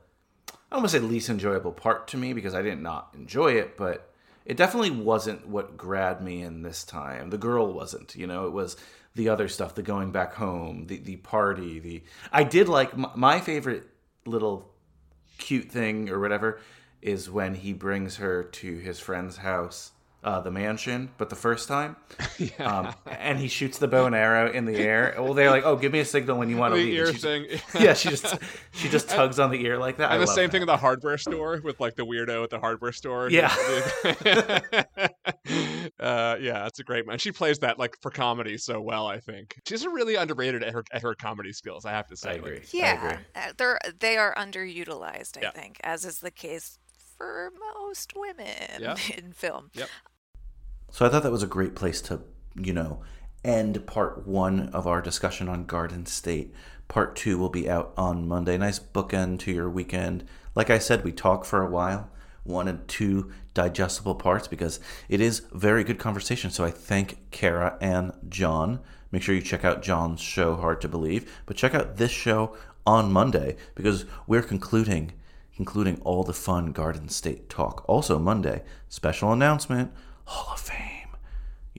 [0.48, 3.52] I don't want to say least enjoyable part to me because I did not enjoy
[3.52, 4.10] it, but
[4.44, 7.30] it definitely wasn't what grabbed me in this time.
[7.30, 8.76] The girl wasn't, you know, it was
[9.14, 12.02] the other stuff, the going back home, the the party, the
[12.32, 13.84] I did like my, my favorite
[14.24, 14.72] little
[15.38, 16.60] cute thing or whatever
[17.00, 19.91] is when he brings her to his friend's house,
[20.24, 21.96] uh, the mansion, but the first time,
[22.60, 25.14] um, and he shoots the bow and arrow in the air.
[25.18, 27.18] Well, they're like, "Oh, give me a signal when you want to leave." ear she
[27.18, 27.46] thing.
[27.80, 28.36] yeah, she just
[28.72, 30.10] she just tugs on the ear like that.
[30.10, 30.52] I and the love same that.
[30.52, 33.30] thing in the hardware store with like the weirdo at the hardware store.
[33.30, 33.52] Yeah.
[35.98, 37.18] uh, yeah, that's a great man.
[37.18, 39.06] She plays that like for comedy so well.
[39.06, 41.84] I think she's really underrated at her at her comedy skills.
[41.84, 42.30] I have to say.
[42.30, 42.60] I agree.
[42.72, 45.36] Yeah, uh, they're they are underutilized.
[45.38, 45.50] I Yeah.
[45.50, 46.78] think, as is the case
[47.16, 48.46] for most women
[48.80, 48.96] Yeah.
[49.16, 49.70] in film.
[49.74, 49.88] Yep.
[50.92, 52.20] So I thought that was a great place to,
[52.54, 53.00] you know,
[53.42, 56.52] end part one of our discussion on Garden State.
[56.86, 58.58] Part two will be out on Monday.
[58.58, 60.26] Nice bookend to your weekend.
[60.54, 62.10] Like I said, we talk for a while.
[62.44, 66.50] One and two digestible parts because it is very good conversation.
[66.50, 68.80] So I thank Kara and John.
[69.10, 72.54] Make sure you check out John's show, Hard to Believe, but check out this show
[72.86, 75.12] on Monday because we're concluding
[75.56, 77.84] concluding all the fun Garden State talk.
[77.88, 79.92] Also Monday, special announcement,
[80.24, 81.08] Hall of Fame.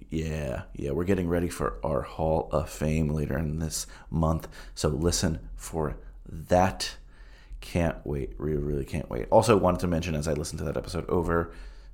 [0.09, 4.47] Yeah, yeah, we're getting ready for our Hall of Fame later in this month.
[4.75, 5.97] So listen for
[6.27, 6.97] that.
[7.61, 8.33] Can't wait.
[8.37, 9.27] Really, really can't wait.
[9.31, 11.51] Also, wanted to mention as I listened to that episode over,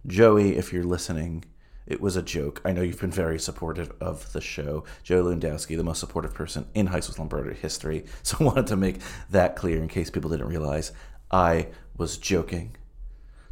[0.08, 1.46] Joey, if you're listening,
[1.86, 2.62] it was a joke.
[2.64, 4.84] I know you've been very supportive of the show.
[5.04, 8.06] Joey Lewandowski, the most supportive person in High School Slumber history.
[8.24, 9.00] So I wanted to make
[9.32, 10.92] that clear in case people didn't realize
[11.32, 11.68] I
[11.98, 12.76] was joking.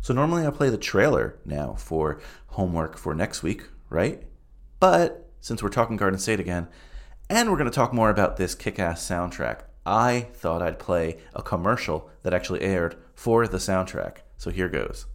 [0.02, 4.24] So normally I play the trailer now for homework for next week, right?
[4.80, 6.68] But since we're talking Garden State again,
[7.30, 11.18] and we're going to talk more about this kick ass soundtrack, I thought I'd play
[11.34, 14.18] a commercial that actually aired for the soundtrack.
[14.38, 15.06] So here goes.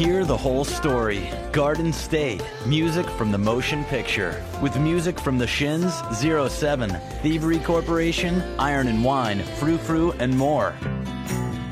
[0.00, 1.28] Hear the whole story.
[1.52, 2.42] Garden State.
[2.64, 4.42] Music from the motion picture.
[4.62, 6.88] With music from The Shins, Zero Seven,
[7.20, 10.74] Thievery Corporation, Iron and Wine, Frou Frou, and more.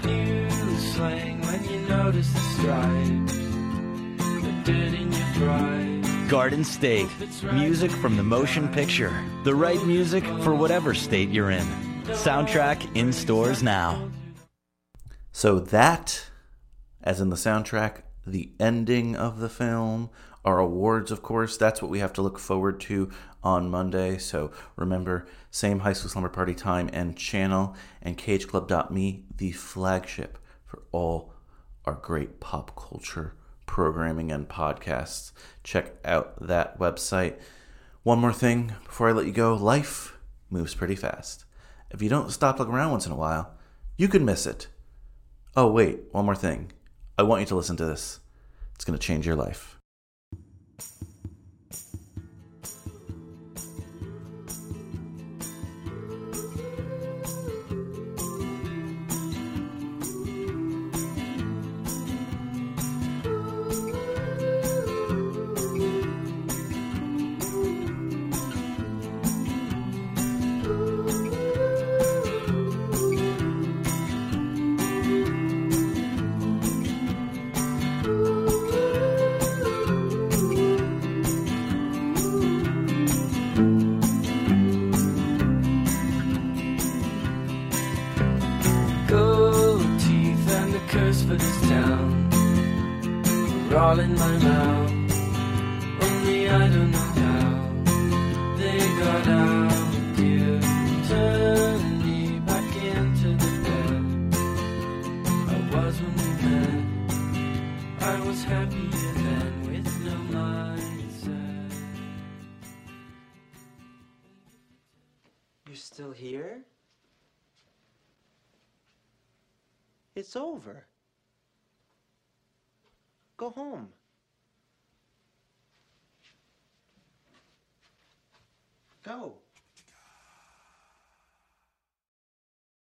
[0.02, 3.32] slang when you notice the stripes,
[4.42, 6.28] the dirt in your thrive.
[6.28, 7.09] Garden State.
[7.55, 9.24] Music from the motion picture.
[9.44, 11.66] The right music for whatever state you're in.
[12.09, 14.10] Soundtrack in stores now.
[15.32, 16.28] So that,
[17.02, 20.10] as in the soundtrack, the ending of the film,
[20.44, 23.10] our awards, of course, that's what we have to look forward to
[23.42, 24.18] on Monday.
[24.18, 30.82] So remember, same High School Slumber Party time and channel, and CageClub.me, the flagship for
[30.92, 31.32] all
[31.84, 33.34] our great pop culture
[33.66, 35.32] programming and podcasts.
[35.62, 37.38] Check out that website.
[38.02, 40.18] One more thing before I let you go life
[40.50, 41.44] moves pretty fast.
[41.90, 43.55] If you don't stop looking around once in a while,
[43.96, 44.68] you can miss it.
[45.56, 46.72] Oh, wait, one more thing.
[47.18, 48.20] I want you to listen to this.
[48.76, 49.77] It's going to change your life.